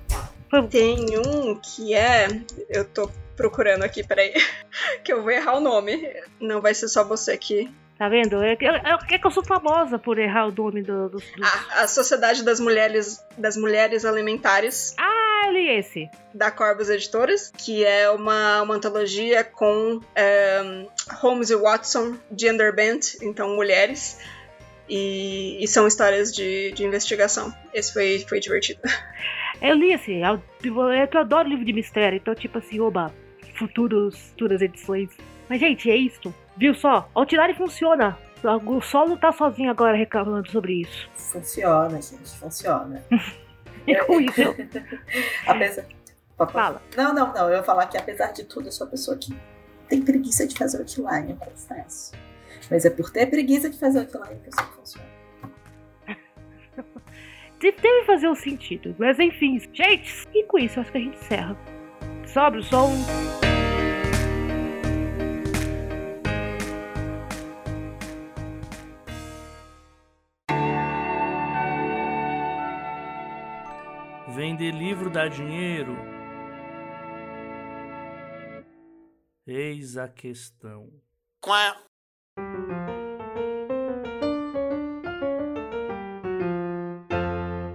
Foi, 0.50 0.66
Tem 0.68 1.06
um 1.18 1.54
que 1.58 1.94
é. 1.94 2.28
Eu 2.68 2.84
tô 2.84 3.10
procurando 3.34 3.82
aqui, 3.82 4.06
peraí. 4.06 4.32
que 5.02 5.12
eu 5.12 5.22
vou 5.22 5.30
errar 5.30 5.56
o 5.56 5.60
nome. 5.60 6.06
Não 6.38 6.60
vai 6.60 6.74
ser 6.74 6.88
só 6.88 7.02
você 7.02 7.36
que. 7.38 7.70
tá 7.98 8.06
vendo? 8.10 8.42
É, 8.42 8.54
que- 8.56 8.66
é, 8.66 8.82
é 9.10 9.18
que 9.18 9.26
eu 9.26 9.30
sou 9.30 9.42
famosa 9.44 9.98
por 9.98 10.18
errar 10.18 10.48
o 10.48 10.52
nome 10.52 10.82
do- 10.82 11.08
dos. 11.08 11.22
dos... 11.32 11.46
Ah, 11.46 11.82
a 11.82 11.88
Sociedade 11.88 12.44
das 12.44 12.60
Mulheres, 12.60 13.24
das 13.38 13.56
Mulheres 13.56 14.04
Alimentares, 14.04 14.94
Ah, 14.98 15.25
eu 15.44 15.52
li 15.52 15.68
esse. 15.68 16.10
da 16.34 16.50
Corvus 16.50 16.88
Editoras, 16.88 17.52
que 17.56 17.84
é 17.84 18.10
uma, 18.10 18.62
uma 18.62 18.74
antologia 18.74 19.44
com 19.44 20.00
ehm, 20.14 20.86
Holmes 21.20 21.50
e 21.50 21.56
Watson, 21.56 22.16
gender 22.36 22.74
bent, 22.74 23.14
então 23.22 23.54
mulheres. 23.54 24.18
E, 24.88 25.62
e 25.62 25.66
são 25.66 25.86
histórias 25.86 26.32
de, 26.32 26.72
de 26.72 26.84
investigação. 26.84 27.52
Esse 27.74 27.92
foi, 27.92 28.24
foi 28.28 28.40
divertido. 28.40 28.80
Eu 29.60 29.74
li 29.74 29.92
esse. 29.92 30.12
Eu, 30.12 30.90
é 30.90 31.06
que 31.06 31.16
eu 31.16 31.22
adoro 31.22 31.48
livro 31.48 31.64
de 31.64 31.72
mistério. 31.72 32.18
Então, 32.18 32.34
tipo 32.34 32.58
assim, 32.58 32.78
oba, 32.78 33.10
futuros, 33.58 34.14
futuras 34.30 34.60
edições. 34.60 35.08
Mas, 35.48 35.60
gente, 35.60 35.90
é 35.90 35.96
isso. 35.96 36.34
Viu 36.56 36.74
só? 36.74 37.08
Outline 37.14 37.54
funciona. 37.54 38.18
O 38.66 38.80
Sol 38.82 39.08
não 39.08 39.16
tá 39.16 39.32
sozinho 39.32 39.70
agora 39.70 39.96
reclamando 39.96 40.50
sobre 40.50 40.82
isso. 40.82 41.08
Funciona, 41.14 42.00
gente, 42.02 42.38
funciona. 42.38 43.02
Com 44.06 44.20
isso, 44.20 44.40
eu- 44.40 44.54
Apesar... 45.46 45.84
Fala. 46.52 46.82
Não, 46.96 47.14
não, 47.14 47.32
não. 47.32 47.48
Eu 47.48 47.56
ia 47.56 47.62
falar 47.62 47.86
que 47.86 47.96
apesar 47.96 48.32
de 48.32 48.44
tudo, 48.44 48.68
eu 48.68 48.72
sou 48.72 48.86
uma 48.86 48.90
pessoa 48.90 49.16
que 49.16 49.34
tem 49.88 50.02
preguiça 50.02 50.46
de 50.46 50.54
fazer 50.56 50.78
outline, 50.78 51.30
eu 51.30 51.36
confesso. 51.36 52.12
Mas 52.70 52.84
é 52.84 52.90
por 52.90 53.10
ter 53.10 53.26
preguiça 53.26 53.70
de 53.70 53.78
fazer 53.78 54.00
outline 54.00 54.40
que 54.40 54.48
eu 54.48 54.52
sei 54.52 54.64
que 54.66 54.72
funciona. 54.74 55.06
De- 57.58 57.72
Deve 57.72 58.04
fazer 58.04 58.28
um 58.28 58.34
sentido. 58.34 58.94
Mas 58.98 59.18
enfim, 59.18 59.58
gente, 59.72 60.26
e 60.34 60.44
com 60.44 60.58
isso 60.58 60.78
eu 60.78 60.82
acho 60.82 60.92
que 60.92 60.98
a 60.98 61.00
gente 61.00 61.16
encerra. 61.16 61.56
Sobe 62.26 62.58
o 62.58 62.62
som. 62.62 62.92
Vender 74.56 74.70
livro 74.70 75.10
dá 75.10 75.28
dinheiro? 75.28 75.94
Eis 79.46 79.98
a 79.98 80.08
questão. 80.08 80.88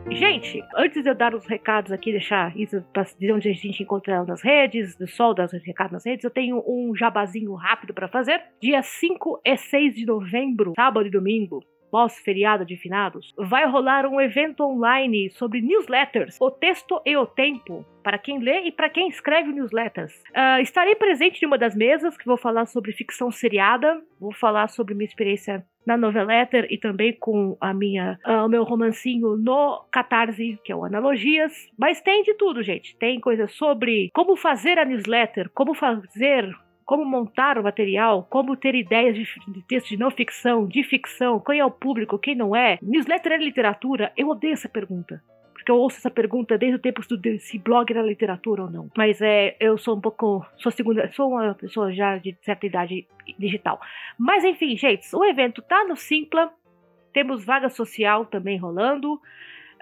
Gente, 0.10 0.64
antes 0.76 1.04
de 1.04 1.10
eu 1.10 1.14
dar 1.14 1.36
os 1.36 1.46
recados 1.46 1.92
aqui, 1.92 2.12
deixar 2.12 2.58
isso 2.58 2.82
pra 2.92 3.04
dizer 3.04 3.32
onde 3.32 3.48
a 3.48 3.54
gente 3.54 3.84
encontra 3.84 4.16
ela 4.16 4.26
nas 4.26 4.42
redes, 4.42 4.96
do 4.96 5.08
sol, 5.08 5.36
dar 5.36 5.46
os 5.46 5.64
recados 5.64 5.94
nas 5.94 6.06
redes, 6.08 6.24
eu 6.24 6.32
tenho 6.32 6.64
um 6.66 6.96
jabazinho 6.96 7.54
rápido 7.54 7.94
pra 7.94 8.08
fazer. 8.08 8.42
Dia 8.60 8.82
5 8.82 9.40
e 9.46 9.56
6 9.56 9.94
de 9.94 10.06
novembro, 10.08 10.74
sábado 10.76 11.06
e 11.06 11.12
domingo, 11.12 11.64
pós-feriado 11.92 12.66
de 12.66 12.78
finados, 12.78 13.34
vai 13.38 13.68
rolar 13.70 14.08
um 14.08 14.20
evento 14.20 14.64
online 14.64 15.30
sobre 15.32 15.62
newsletters, 15.62 16.38
o 16.40 16.50
texto 16.50 17.02
e 17.06 17.16
o 17.18 17.26
tempo, 17.26 17.86
para 18.02 18.18
quem 18.18 18.40
lê 18.40 18.62
e 18.62 18.72
para 18.72 18.90
quem 18.90 19.10
escreve 19.10 19.52
newsletters. 19.52 20.24
Ah, 20.34 20.62
estarei 20.62 20.96
presente 20.96 21.44
em 21.44 21.46
uma 21.46 21.58
das 21.58 21.76
mesas 21.76 22.18
que 22.18 22.26
vou 22.26 22.38
falar 22.38 22.66
sobre 22.66 22.94
ficção 22.94 23.30
seriada, 23.30 24.02
vou 24.20 24.34
falar 24.34 24.70
sobre 24.70 24.96
minha 24.96 25.08
experiência 25.08 25.66
na 25.86 25.98
Noveletter 25.98 26.68
e 26.70 26.78
também 26.78 27.14
com 27.14 27.58
a 27.60 27.74
minha, 27.74 28.18
ah, 28.24 28.46
o 28.46 28.50
meu 28.50 28.64
romancinho 28.64 29.36
no 29.36 29.86
Catarse, 29.92 30.60
que 30.64 30.72
é 30.72 30.76
o 30.76 30.86
Analogias. 30.86 31.54
Mas 31.78 32.02
tem 32.02 32.24
de 32.24 32.34
tudo, 32.36 32.64
gente. 32.64 32.96
Tem 32.98 33.20
coisas 33.20 33.52
sobre 33.54 34.10
como 34.14 34.36
fazer 34.36 34.80
a 34.80 34.86
newsletter, 34.86 35.50
como 35.54 35.74
fazer 35.74 36.50
como 36.86 37.06
montar 37.06 37.58
o 37.58 37.64
material, 37.64 38.28
como 38.30 38.56
ter 38.56 38.76
ideias 38.76 39.16
de, 39.16 39.26
de 39.48 39.62
texto 39.64 39.90
de 39.90 39.98
não 39.98 40.12
ficção, 40.12 40.68
de 40.68 40.84
ficção, 40.84 41.40
quem 41.40 41.60
é 41.60 41.66
o 41.66 41.72
público, 41.72 42.20
quem 42.20 42.36
não 42.36 42.56
é. 42.56 42.78
Newsletter 42.82 43.34
é 43.34 43.38
literatura? 43.38 44.12
Eu 44.16 44.30
odeio 44.30 44.54
essa 44.54 44.70
pergunta. 44.70 45.22
Porque 45.54 45.72
eu 45.72 45.78
ouço 45.78 45.98
essa 45.98 46.10
pergunta 46.10 46.58
desde 46.58 46.78
o 46.78 46.82
tempo 46.82 47.02
de 47.18 47.38
se 47.38 47.60
blog 47.60 47.92
era 47.92 48.02
literatura 48.02 48.64
ou 48.64 48.72
não. 48.72 48.90
Mas 48.98 49.22
é, 49.22 49.56
eu 49.60 49.78
sou 49.78 49.96
um 49.96 50.02
pouco. 50.02 50.44
Sou 50.58 50.72
segunda. 50.72 51.12
Sou 51.12 51.30
uma 51.30 51.54
pessoa 51.54 51.94
já 51.94 52.18
de 52.18 52.36
certa 52.42 52.66
idade 52.66 53.08
digital. 53.38 53.80
Mas 54.18 54.44
enfim, 54.44 54.76
gente, 54.76 55.06
o 55.16 55.24
evento 55.24 55.62
tá 55.62 55.84
no 55.84 55.96
Simpla. 55.96 56.52
Temos 57.14 57.46
vaga 57.46 57.70
social 57.70 58.26
também 58.26 58.58
rolando. 58.58 59.22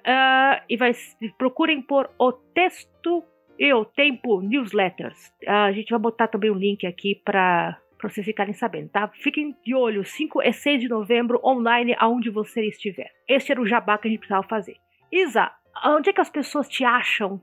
Ah, 0.05 0.61
e 0.69 0.75
vai, 0.75 0.91
procurem 1.37 1.81
por 1.81 2.09
o 2.19 2.33
texto 2.33 3.23
e 3.59 3.73
o 3.73 3.83
tempo 3.83 4.41
newsletters. 4.41 5.33
Ah, 5.45 5.65
a 5.65 5.71
gente 5.73 5.89
vai 5.89 5.99
botar 5.99 6.29
também 6.29 6.49
um 6.49 6.55
link 6.55 6.87
aqui 6.87 7.13
para 7.13 7.77
para 7.97 8.07
vocês 8.07 8.25
ficarem 8.25 8.53
sabendo, 8.53 8.87
tá? 8.87 9.09
Fiquem 9.09 9.53
de 9.61 9.75
olho, 9.75 10.05
5 10.05 10.41
e 10.41 10.53
6 10.53 10.79
de 10.79 10.87
novembro, 10.87 11.37
online, 11.43 11.93
aonde 11.99 12.29
você 12.29 12.65
estiver. 12.65 13.11
Este 13.27 13.51
era 13.51 13.59
o 13.59 13.67
jabá 13.67 13.97
que 13.97 14.07
a 14.07 14.09
gente 14.09 14.21
precisava 14.21 14.47
fazer. 14.47 14.77
Isa, 15.11 15.51
onde 15.85 16.09
é 16.09 16.13
que 16.13 16.21
as 16.21 16.29
pessoas 16.29 16.69
te 16.69 16.85
acham 16.85 17.41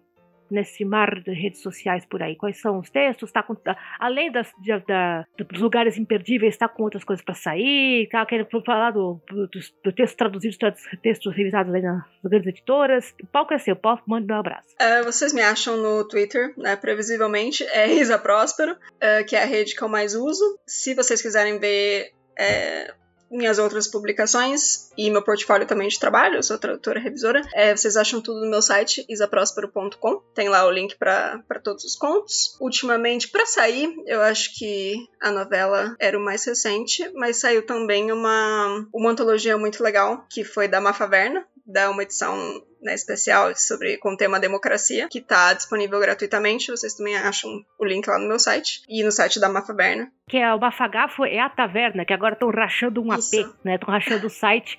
nesse 0.51 0.85
mar 0.85 1.21
de 1.21 1.33
redes 1.33 1.63
sociais 1.63 2.05
por 2.07 2.23
aí? 2.23 2.37
Quais 2.37 2.61
são 2.61 2.79
os 2.79 2.91
textos? 2.91 3.33
Tá 3.33 3.43
com, 3.43 3.57
além 3.99 4.31
das, 4.31 4.51
de, 4.61 4.79
da, 4.81 5.27
dos 5.39 5.61
lugares 5.61 5.99
imperdíveis, 5.99 6.55
está 6.55 6.69
com 6.69 6.83
outras 6.83 7.05
coisas 7.05 7.25
para 7.25 7.35
sair? 7.35 8.09
Tá 8.11 8.25
querendo 8.25 8.49
falar 8.65 8.91
do, 8.93 9.21
do, 9.29 9.49
do 9.85 9.93
texto 9.93 10.17
traduzido, 10.17 10.57
textos 11.03 11.35
revisados 11.35 11.75
aí 11.75 11.83
nas 11.83 12.03
grandes 12.25 12.49
editoras? 12.49 13.15
O 13.23 13.27
palco 13.27 13.55
é 13.55 13.59
seu, 13.59 13.77
pode 13.77 14.03
manda 14.07 14.35
um 14.35 14.39
abraço. 14.39 14.69
Uh, 14.81 15.05
vocês 15.05 15.33
me 15.33 15.43
acham 15.43 15.77
no 15.77 16.07
Twitter, 16.07 16.55
né? 16.57 16.77
Previsivelmente, 16.77 17.65
é 17.65 17.93
Isa 17.93 18.19
Próspero, 18.19 18.73
uh, 18.73 19.25
que 19.27 19.35
é 19.35 19.43
a 19.43 19.47
rede 19.47 19.75
que 19.75 19.83
eu 19.83 19.89
mais 19.89 20.15
uso. 20.15 20.59
Se 20.67 20.95
vocês 20.95 21.21
quiserem 21.21 21.59
ver. 21.59 22.13
É, 22.39 22.95
minhas 23.31 23.59
outras 23.59 23.87
publicações 23.87 24.91
e 24.97 25.11
meu 25.11 25.23
portfólio 25.23 25.67
também 25.67 25.89
de 25.89 25.99
trabalho, 25.99 26.37
eu 26.37 26.43
sou 26.43 26.59
tradutora 26.59 27.01
revisora. 27.01 27.43
É, 27.55 27.77
vocês 27.77 27.97
acham 27.97 28.21
tudo 28.21 28.41
no 28.41 28.51
meu 28.51 28.63
site, 28.63 29.05
isaprospero.com. 29.09 30.23
Tem 30.35 30.49
lá 30.49 30.67
o 30.67 30.71
link 30.71 30.97
para 30.97 31.43
todos 31.63 31.85
os 31.85 31.97
contos. 31.97 32.57
Ultimamente, 32.61 33.29
para 33.29 33.47
sair, 33.47 33.95
eu 34.07 34.21
acho 34.23 34.57
que 34.59 34.97
a 35.21 35.31
novela 35.31 35.97
era 35.99 36.19
o 36.19 36.25
mais 36.25 36.45
recente, 36.45 37.11
mas 37.15 37.39
saiu 37.39 37.65
também 37.65 38.13
uma, 38.13 38.87
uma 38.93 39.11
antologia 39.11 39.57
muito 39.59 39.83
legal, 39.83 40.27
que 40.31 40.45
foi 40.45 40.69
da 40.69 40.81
Mafaverna, 40.81 41.47
da 41.67 41.91
uma 41.91 42.03
edição 42.03 42.63
né, 42.81 42.95
especial 42.95 43.55
sobre 43.57 43.97
com 43.99 44.13
o 44.13 44.17
tema 44.17 44.39
democracia, 44.39 45.09
que 45.11 45.19
está 45.19 45.53
disponível 45.53 45.99
gratuitamente. 46.01 46.71
Vocês 46.71 46.95
também 46.95 47.17
acham 47.17 47.65
o 47.79 47.85
link 47.85 48.07
lá 48.07 48.19
no 48.19 48.29
meu 48.29 48.39
site 48.39 48.83
e 48.89 49.03
no 49.03 49.11
site 49.11 49.41
da 49.41 49.49
Mafaberna. 49.49 50.11
Que 50.29 50.39
é 50.39 50.53
o 50.53 50.59
Mafagafo 50.59 51.25
é 51.25 51.39
a 51.39 51.49
taverna, 51.49 52.05
que 52.05 52.13
agora 52.13 52.35
estão 52.35 52.51
rachando 52.51 53.01
um 53.01 53.15
Isso. 53.15 53.41
AP, 53.41 53.55
né? 53.65 53.75
Estão 53.77 53.93
rachando 53.93 54.27
o 54.27 54.31
site. 54.31 54.79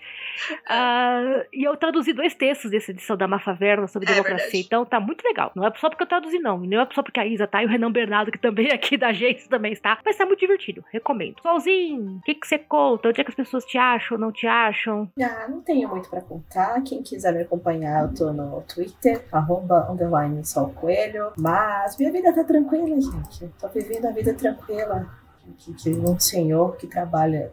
uh, 0.69 1.45
e 1.53 1.63
eu 1.63 1.75
traduzi 1.77 2.11
dois 2.11 2.35
textos 2.35 2.69
dessa 2.69 2.91
edição 2.91 3.15
da 3.15 3.27
Mafaverna 3.27 3.87
sobre 3.87 4.09
é 4.09 4.13
democracia. 4.13 4.45
Verdade. 4.45 4.65
Então 4.65 4.85
tá 4.85 4.99
muito 4.99 5.23
legal. 5.23 5.51
Não 5.55 5.65
é 5.65 5.73
só 5.77 5.89
porque 5.89 6.03
eu 6.03 6.07
traduzi, 6.07 6.37
não. 6.39 6.59
Não 6.59 6.81
é 6.81 6.87
só 6.93 7.01
porque 7.01 7.19
a 7.19 7.25
Isa 7.25 7.47
tá 7.47 7.63
e 7.63 7.65
o 7.65 7.69
Renan 7.69 7.91
Bernardo, 7.91 8.31
que 8.31 8.39
também 8.39 8.67
é 8.67 8.73
aqui 8.75 8.97
da 8.97 9.13
gente, 9.13 9.47
também 9.47 9.71
está. 9.71 9.97
Mas 10.05 10.17
tá 10.17 10.25
muito 10.25 10.39
divertido. 10.39 10.83
Recomendo. 10.91 11.41
Solzinho, 11.41 12.17
o 12.17 12.21
que, 12.21 12.35
que 12.35 12.47
você 12.47 12.57
conta? 12.57 13.09
Onde 13.09 13.21
é 13.21 13.23
que 13.23 13.31
as 13.31 13.35
pessoas 13.35 13.65
te 13.65 13.77
acham, 13.77 14.17
não 14.17 14.31
te 14.31 14.45
acham? 14.47 15.09
Ah, 15.21 15.47
não 15.47 15.61
tenho 15.61 15.87
muito 15.87 16.09
para 16.09 16.21
contar. 16.21 16.81
Quem 16.83 17.01
quiser 17.01 17.33
me 17.33 17.41
acompanhar 17.41 17.86
eu 17.87 18.13
tô 18.13 18.33
no 18.33 18.61
Twitter, 18.61 19.25
arroba, 19.31 19.91
underline, 19.91 20.45
Sol 20.45 20.69
Coelho. 20.69 21.31
Mas 21.37 21.97
minha 21.97 22.11
vida 22.11 22.33
tá 22.33 22.43
tranquila, 22.43 22.99
gente. 22.99 23.47
Tô 23.59 23.67
vivendo 23.69 24.05
a 24.05 24.11
vida 24.11 24.33
tranquila 24.33 25.07
de 25.67 25.91
um 25.91 26.19
senhor 26.19 26.75
que 26.77 26.87
trabalha 26.87 27.51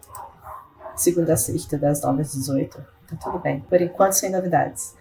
segunda 0.96 1.34
a 1.34 1.36
sexta, 1.36 1.78
das 1.78 2.02
9 2.02 2.22
às 2.22 2.32
18. 2.32 2.76
Tá 3.08 3.16
tudo 3.22 3.38
bem. 3.38 3.60
Por 3.60 3.80
enquanto, 3.80 4.12
sem 4.12 4.30
novidades. 4.30 4.96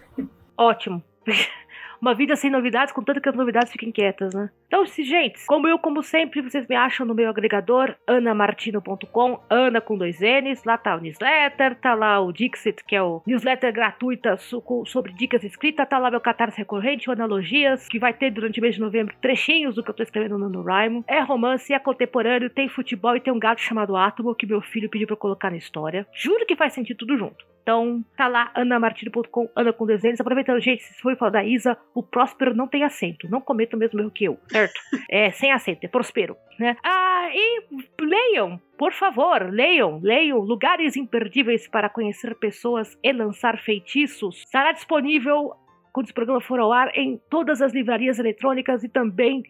Ótimo. 0.56 1.02
Uma 2.04 2.14
vida 2.14 2.36
sem 2.36 2.50
novidades, 2.50 2.92
contanto 2.92 3.18
que 3.18 3.30
as 3.30 3.34
novidades 3.34 3.72
fiquem 3.72 3.90
quietas, 3.90 4.34
né? 4.34 4.50
Então, 4.66 4.84
gente, 4.84 5.46
como 5.46 5.66
eu, 5.66 5.78
como 5.78 6.02
sempre, 6.02 6.42
vocês 6.42 6.68
me 6.68 6.76
acham 6.76 7.06
no 7.06 7.14
meu 7.14 7.30
agregador, 7.30 7.96
anamartino.com, 8.06 9.40
Ana 9.48 9.80
com 9.80 9.96
dois 9.96 10.20
N's, 10.20 10.64
lá 10.64 10.76
tá 10.76 10.96
o 10.96 11.00
newsletter, 11.00 11.74
tá 11.76 11.94
lá 11.94 12.20
o 12.20 12.30
Dixit, 12.30 12.84
que 12.84 12.94
é 12.94 13.02
o 13.02 13.22
newsletter 13.26 13.72
gratuita 13.72 14.36
sobre 14.36 15.14
dicas 15.14 15.42
escritas, 15.44 15.88
tá 15.88 15.96
lá 15.96 16.10
meu 16.10 16.20
catarse 16.20 16.58
recorrente, 16.58 17.10
Analogias, 17.10 17.88
que 17.88 17.98
vai 17.98 18.12
ter 18.12 18.30
durante 18.30 18.60
o 18.60 18.62
mês 18.62 18.74
de 18.74 18.82
novembro 18.82 19.16
trechinhos 19.22 19.74
do 19.74 19.82
que 19.82 19.88
eu 19.88 19.94
tô 19.94 20.02
escrevendo 20.02 20.36
no 20.36 20.50
NaNoWriMo. 20.50 21.06
É 21.08 21.20
romance, 21.20 21.72
é 21.72 21.78
contemporâneo, 21.78 22.50
tem 22.50 22.68
futebol 22.68 23.16
e 23.16 23.20
tem 23.20 23.32
um 23.32 23.38
gato 23.38 23.62
chamado 23.62 23.96
Átomo, 23.96 24.34
que 24.34 24.44
meu 24.44 24.60
filho 24.60 24.90
pediu 24.90 25.06
pra 25.06 25.14
eu 25.14 25.18
colocar 25.18 25.50
na 25.50 25.56
história. 25.56 26.06
Juro 26.12 26.44
que 26.44 26.54
faz 26.54 26.74
sentido 26.74 26.98
tudo 26.98 27.16
junto. 27.16 27.53
Então, 27.64 28.04
tá 28.14 28.28
lá, 28.28 28.50
anamartino.com, 28.54 29.48
Ana 29.56 29.72
com 29.72 29.86
desenhos. 29.86 30.20
Aproveitando, 30.20 30.60
gente, 30.60 30.82
se 30.82 31.00
for 31.00 31.16
falar 31.16 31.30
da 31.30 31.44
Isa, 31.44 31.78
o 31.94 32.02
Próspero 32.02 32.54
não 32.54 32.68
tem 32.68 32.84
acento. 32.84 33.26
Não 33.30 33.40
cometa 33.40 33.74
o 33.74 33.78
mesmo 33.78 33.98
erro 33.98 34.10
que 34.10 34.24
eu, 34.24 34.38
certo? 34.48 34.78
é, 35.10 35.30
sem 35.30 35.50
acento, 35.50 35.86
é 35.86 35.88
Próspero, 35.88 36.36
né? 36.58 36.76
Ah, 36.84 37.30
e 37.32 37.62
leiam, 37.98 38.60
por 38.76 38.92
favor, 38.92 39.50
leiam, 39.50 39.98
leiam 40.02 40.40
Lugares 40.40 40.94
Imperdíveis 40.94 41.66
para 41.66 41.88
Conhecer 41.88 42.34
Pessoas 42.34 42.98
e 43.02 43.10
Lançar 43.14 43.58
Feitiços. 43.58 44.40
Estará 44.40 44.72
disponível 44.72 45.54
quando 45.90 46.04
esse 46.06 46.14
programa 46.14 46.42
for 46.42 46.60
ao 46.60 46.70
ar 46.70 46.90
em 46.94 47.18
todas 47.30 47.62
as 47.62 47.72
livrarias 47.72 48.18
eletrônicas 48.18 48.84
e 48.84 48.90
também 48.90 49.42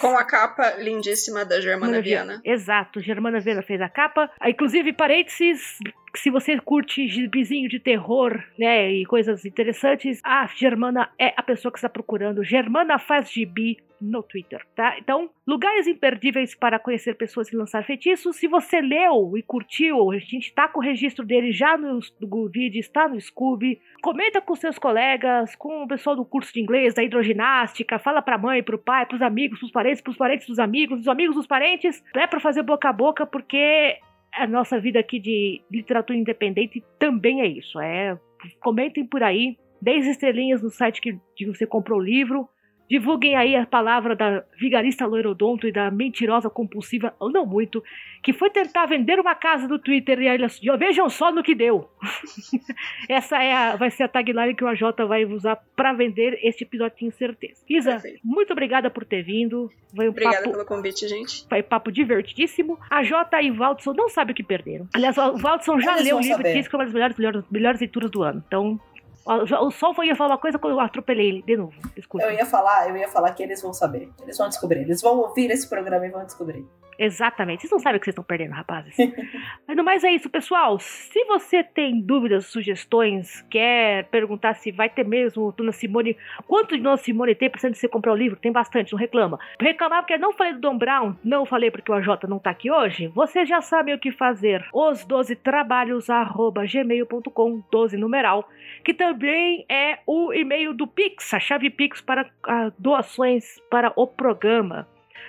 Com 0.00 0.16
a 0.16 0.24
capa 0.24 0.74
lindíssima 0.78 1.44
da 1.44 1.60
Germana 1.60 2.00
Viana. 2.00 2.40
Exato, 2.44 3.00
Germana 3.00 3.40
Viana 3.40 3.62
fez 3.62 3.80
a 3.80 3.88
capa. 3.88 4.30
Ah, 4.40 4.50
inclusive, 4.50 4.92
parênteses, 4.92 5.78
se 6.14 6.30
você 6.30 6.58
curte 6.58 7.06
gibizinho 7.08 7.68
de 7.68 7.78
terror, 7.78 8.42
né, 8.58 8.90
e 8.90 9.04
coisas 9.06 9.44
interessantes, 9.44 10.20
a 10.24 10.46
Germana 10.46 11.10
é 11.18 11.32
a 11.36 11.42
pessoa 11.42 11.70
que 11.70 11.78
está 11.78 11.88
procurando. 11.88 12.42
Germana 12.42 12.98
faz 12.98 13.30
gibi 13.30 13.78
no 14.00 14.22
Twitter, 14.22 14.62
tá? 14.74 14.96
Então, 14.98 15.30
lugares 15.46 15.86
imperdíveis 15.86 16.54
para 16.54 16.78
conhecer 16.78 17.14
pessoas 17.14 17.50
e 17.50 17.56
lançar 17.56 17.84
feitiços. 17.84 18.36
Se 18.36 18.46
você 18.46 18.80
leu 18.80 19.36
e 19.36 19.42
curtiu, 19.42 20.12
a 20.12 20.18
gente 20.18 20.52
tá 20.52 20.68
com 20.68 20.80
o 20.80 20.82
registro 20.82 21.24
dele 21.24 21.52
já 21.52 21.76
no, 21.76 22.00
no 22.20 22.28
Goodreads, 22.28 22.86
está 22.86 23.08
no 23.08 23.20
Scooby. 23.20 23.80
Comenta 24.02 24.40
com 24.40 24.54
seus 24.54 24.78
colegas, 24.78 25.54
com 25.56 25.84
o 25.84 25.88
pessoal 25.88 26.14
do 26.14 26.24
curso 26.24 26.52
de 26.52 26.60
inglês, 26.60 26.94
da 26.94 27.02
hidroginástica, 27.02 27.98
fala 27.98 28.20
pra 28.20 28.38
mãe, 28.38 28.62
pro 28.62 28.78
pai, 28.78 29.06
pros 29.06 29.22
amigos, 29.22 29.62
pros 29.66 29.72
parentes, 29.72 30.00
pros 30.02 30.16
parentes 30.16 30.46
dos 30.46 30.58
amigos, 30.58 30.98
dos 30.98 31.08
amigos 31.08 31.36
dos 31.36 31.46
parentes, 31.46 32.02
é 32.14 32.26
para 32.26 32.40
fazer 32.40 32.62
boca 32.62 32.88
a 32.88 32.92
boca, 32.92 33.26
porque 33.26 33.98
a 34.32 34.46
nossa 34.46 34.78
vida 34.78 34.98
aqui 34.98 35.18
de 35.18 35.62
literatura 35.70 36.18
independente 36.18 36.82
também 36.98 37.40
é 37.40 37.46
isso. 37.46 37.80
É, 37.80 38.18
comentem 38.60 39.06
por 39.06 39.22
aí, 39.22 39.56
10 39.80 40.06
estrelinhas 40.06 40.62
no 40.62 40.70
site 40.70 41.00
que, 41.00 41.18
que 41.34 41.46
você 41.46 41.66
comprou 41.66 41.98
o 41.98 42.02
livro. 42.02 42.48
Divulguem 42.88 43.34
aí 43.34 43.56
a 43.56 43.66
palavra 43.66 44.14
da 44.14 44.44
vigarista 44.58 45.06
loirodonto 45.06 45.66
e 45.66 45.72
da 45.72 45.90
mentirosa 45.90 46.48
compulsiva, 46.48 47.14
ou 47.18 47.30
não 47.30 47.44
muito, 47.44 47.82
que 48.22 48.32
foi 48.32 48.48
tentar 48.50 48.86
vender 48.86 49.18
uma 49.18 49.34
casa 49.34 49.66
no 49.66 49.78
Twitter 49.78 50.20
e 50.20 50.28
aí 50.28 50.38
vejam 50.78 51.08
só 51.08 51.32
no 51.32 51.42
que 51.42 51.54
deu. 51.54 51.88
Essa 53.08 53.42
é 53.42 53.52
a, 53.52 53.76
vai 53.76 53.90
ser 53.90 54.04
a 54.04 54.08
tagline 54.08 54.54
que 54.54 54.64
o 54.64 54.68
AJ 54.68 54.82
vai 55.08 55.24
usar 55.24 55.56
para 55.74 55.92
vender 55.92 56.38
este 56.42 56.64
episódio, 56.64 56.96
tenho 56.96 57.12
certeza. 57.12 57.62
Isa, 57.68 57.92
Perfeito. 57.92 58.20
muito 58.24 58.52
obrigada 58.52 58.90
por 58.90 59.04
ter 59.04 59.22
vindo. 59.22 59.70
Foi 59.94 60.06
um 60.06 60.10
Obrigada 60.10 60.38
papo, 60.38 60.50
pelo 60.50 60.64
convite, 60.64 61.08
gente. 61.08 61.46
Foi 61.48 61.60
um 61.60 61.64
papo 61.64 61.90
divertidíssimo. 61.90 62.78
A 62.90 63.02
J 63.02 63.42
e 63.42 63.50
o 63.50 63.54
Valdson 63.54 63.92
não 63.94 64.08
sabem 64.08 64.32
o 64.32 64.36
que 64.36 64.42
perderam. 64.42 64.88
Aliás, 64.94 65.16
o 65.16 65.36
Valdson 65.36 65.80
já 65.80 65.96
leu 65.96 66.16
o 66.16 66.20
livro 66.20 66.46
e 66.46 66.54
disse 66.54 66.68
que 66.68 66.76
é 66.76 66.78
uma 66.78 66.84
das 66.84 66.94
melhores, 66.94 67.16
melhores, 67.16 67.44
melhores 67.50 67.80
leituras 67.80 68.10
do 68.10 68.22
ano. 68.22 68.42
Então, 68.46 68.80
o 69.26 69.70
Sol 69.72 69.92
ia 70.04 70.14
falar 70.14 70.34
uma 70.34 70.38
coisa 70.38 70.58
quando 70.58 70.74
eu 70.74 70.80
atropelei 70.80 71.28
ele 71.28 71.42
de 71.42 71.56
novo. 71.56 71.74
Desculpa. 71.96 72.24
Eu 72.24 72.32
ia 72.32 72.46
falar, 72.46 72.88
eu 72.88 72.96
ia 72.96 73.08
falar 73.08 73.32
que 73.32 73.42
eles 73.42 73.60
vão 73.60 73.72
saber. 73.72 74.08
Eles 74.22 74.38
vão 74.38 74.48
descobrir. 74.48 74.80
Eles 74.80 75.02
vão 75.02 75.18
ouvir 75.18 75.50
esse 75.50 75.68
programa 75.68 76.06
e 76.06 76.10
vão 76.10 76.24
descobrir. 76.24 76.64
Exatamente. 76.98 77.62
Vocês 77.62 77.70
não 77.70 77.78
sabem 77.78 77.96
o 77.96 78.00
que 78.00 78.06
vocês 78.06 78.12
estão 78.12 78.24
perdendo, 78.24 78.52
rapazes. 78.52 78.96
Mas 79.66 79.76
no 79.76 79.84
mais 79.84 80.04
é 80.04 80.10
isso, 80.12 80.28
pessoal. 80.30 80.78
Se 80.78 81.24
você 81.24 81.62
tem 81.62 82.00
dúvidas, 82.00 82.46
sugestões, 82.46 83.42
quer 83.50 84.04
perguntar 84.04 84.54
se 84.54 84.70
vai 84.70 84.88
ter 84.88 85.04
mesmo 85.04 85.52
Dona 85.52 85.72
Simone. 85.72 86.16
Quanto 86.46 86.76
de 86.76 86.82
Dona 86.82 86.96
Simone 86.96 87.34
tem 87.34 87.50
de 87.50 87.74
você 87.74 87.88
comprar 87.88 88.12
o 88.12 88.16
livro? 88.16 88.38
Tem 88.38 88.52
bastante, 88.52 88.92
não 88.92 88.98
reclama. 88.98 89.38
Reclamar 89.60 90.02
porque 90.02 90.18
não 90.18 90.32
falei 90.32 90.54
do 90.54 90.60
Dom 90.60 90.78
Brown, 90.78 91.14
não 91.24 91.46
falei 91.46 91.70
porque 91.70 91.90
o 91.90 91.94
AJ 91.94 92.24
não 92.28 92.38
tá 92.38 92.50
aqui 92.50 92.70
hoje. 92.70 93.08
Você 93.08 93.44
já 93.44 93.60
sabe 93.60 93.92
o 93.92 93.98
que 93.98 94.10
fazer. 94.10 94.66
Os 94.72 95.04
12 95.04 95.36
trabalhos, 95.36 96.10
arroba 96.10 96.64
gmail.com, 96.66 97.62
12 97.70 97.96
numeral 97.96 98.48
que 98.84 98.94
também 98.94 99.64
é 99.68 99.98
o 100.06 100.32
e-mail 100.32 100.72
do 100.72 100.86
Pix, 100.86 101.34
a 101.34 101.40
chave 101.40 101.70
Pix 101.70 102.00
para 102.00 102.30
a, 102.44 102.70
doações 102.78 103.60
para 103.70 103.92
o 103.96 104.06
programa. 104.06 104.86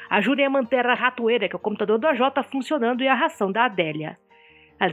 Ajudem 0.10 0.46
a 0.46 0.50
manter 0.50 0.86
a 0.86 0.94
ratoeira, 0.94 1.48
que 1.48 1.56
é 1.56 1.58
o 1.58 1.60
computador 1.60 1.98
do 1.98 2.08
AJ, 2.08 2.22
funcionando 2.50 3.04
e 3.04 3.08
a 3.08 3.14
ração 3.14 3.52
da 3.52 3.66
Adélia. 3.66 4.18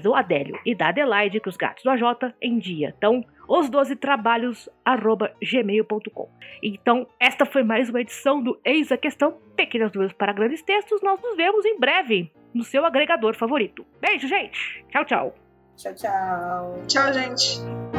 Do 0.02 0.14
Adélio 0.14 0.58
e 0.64 0.74
da 0.74 0.88
Adelaide, 0.88 1.40
que 1.40 1.48
os 1.48 1.58
gatos 1.58 1.84
do 1.84 1.90
AJ, 1.90 2.32
em 2.40 2.58
dia. 2.58 2.94
Então, 2.96 3.22
os 3.46 3.68
12 3.68 3.96
trabalhos, 3.96 4.68
arroba 4.82 5.32
gmail.com. 5.42 6.30
Então, 6.62 7.06
esta 7.20 7.44
foi 7.44 7.62
mais 7.62 7.90
uma 7.90 8.00
edição 8.00 8.42
do 8.42 8.58
Eis 8.64 8.90
a 8.90 8.96
Questão, 8.96 9.36
pequenas 9.54 9.92
dúvidas 9.92 10.14
para 10.14 10.32
grandes 10.32 10.62
textos. 10.62 11.02
Nós 11.02 11.20
nos 11.20 11.36
vemos 11.36 11.66
em 11.66 11.78
breve 11.78 12.32
no 12.54 12.64
seu 12.64 12.86
agregador 12.86 13.34
favorito. 13.34 13.84
Beijo, 14.00 14.26
gente! 14.26 14.84
Tchau, 14.90 15.04
tchau! 15.04 15.34
Tchau, 15.76 15.94
tchau! 15.94 16.82
Tchau, 16.86 17.12
gente! 17.12 17.93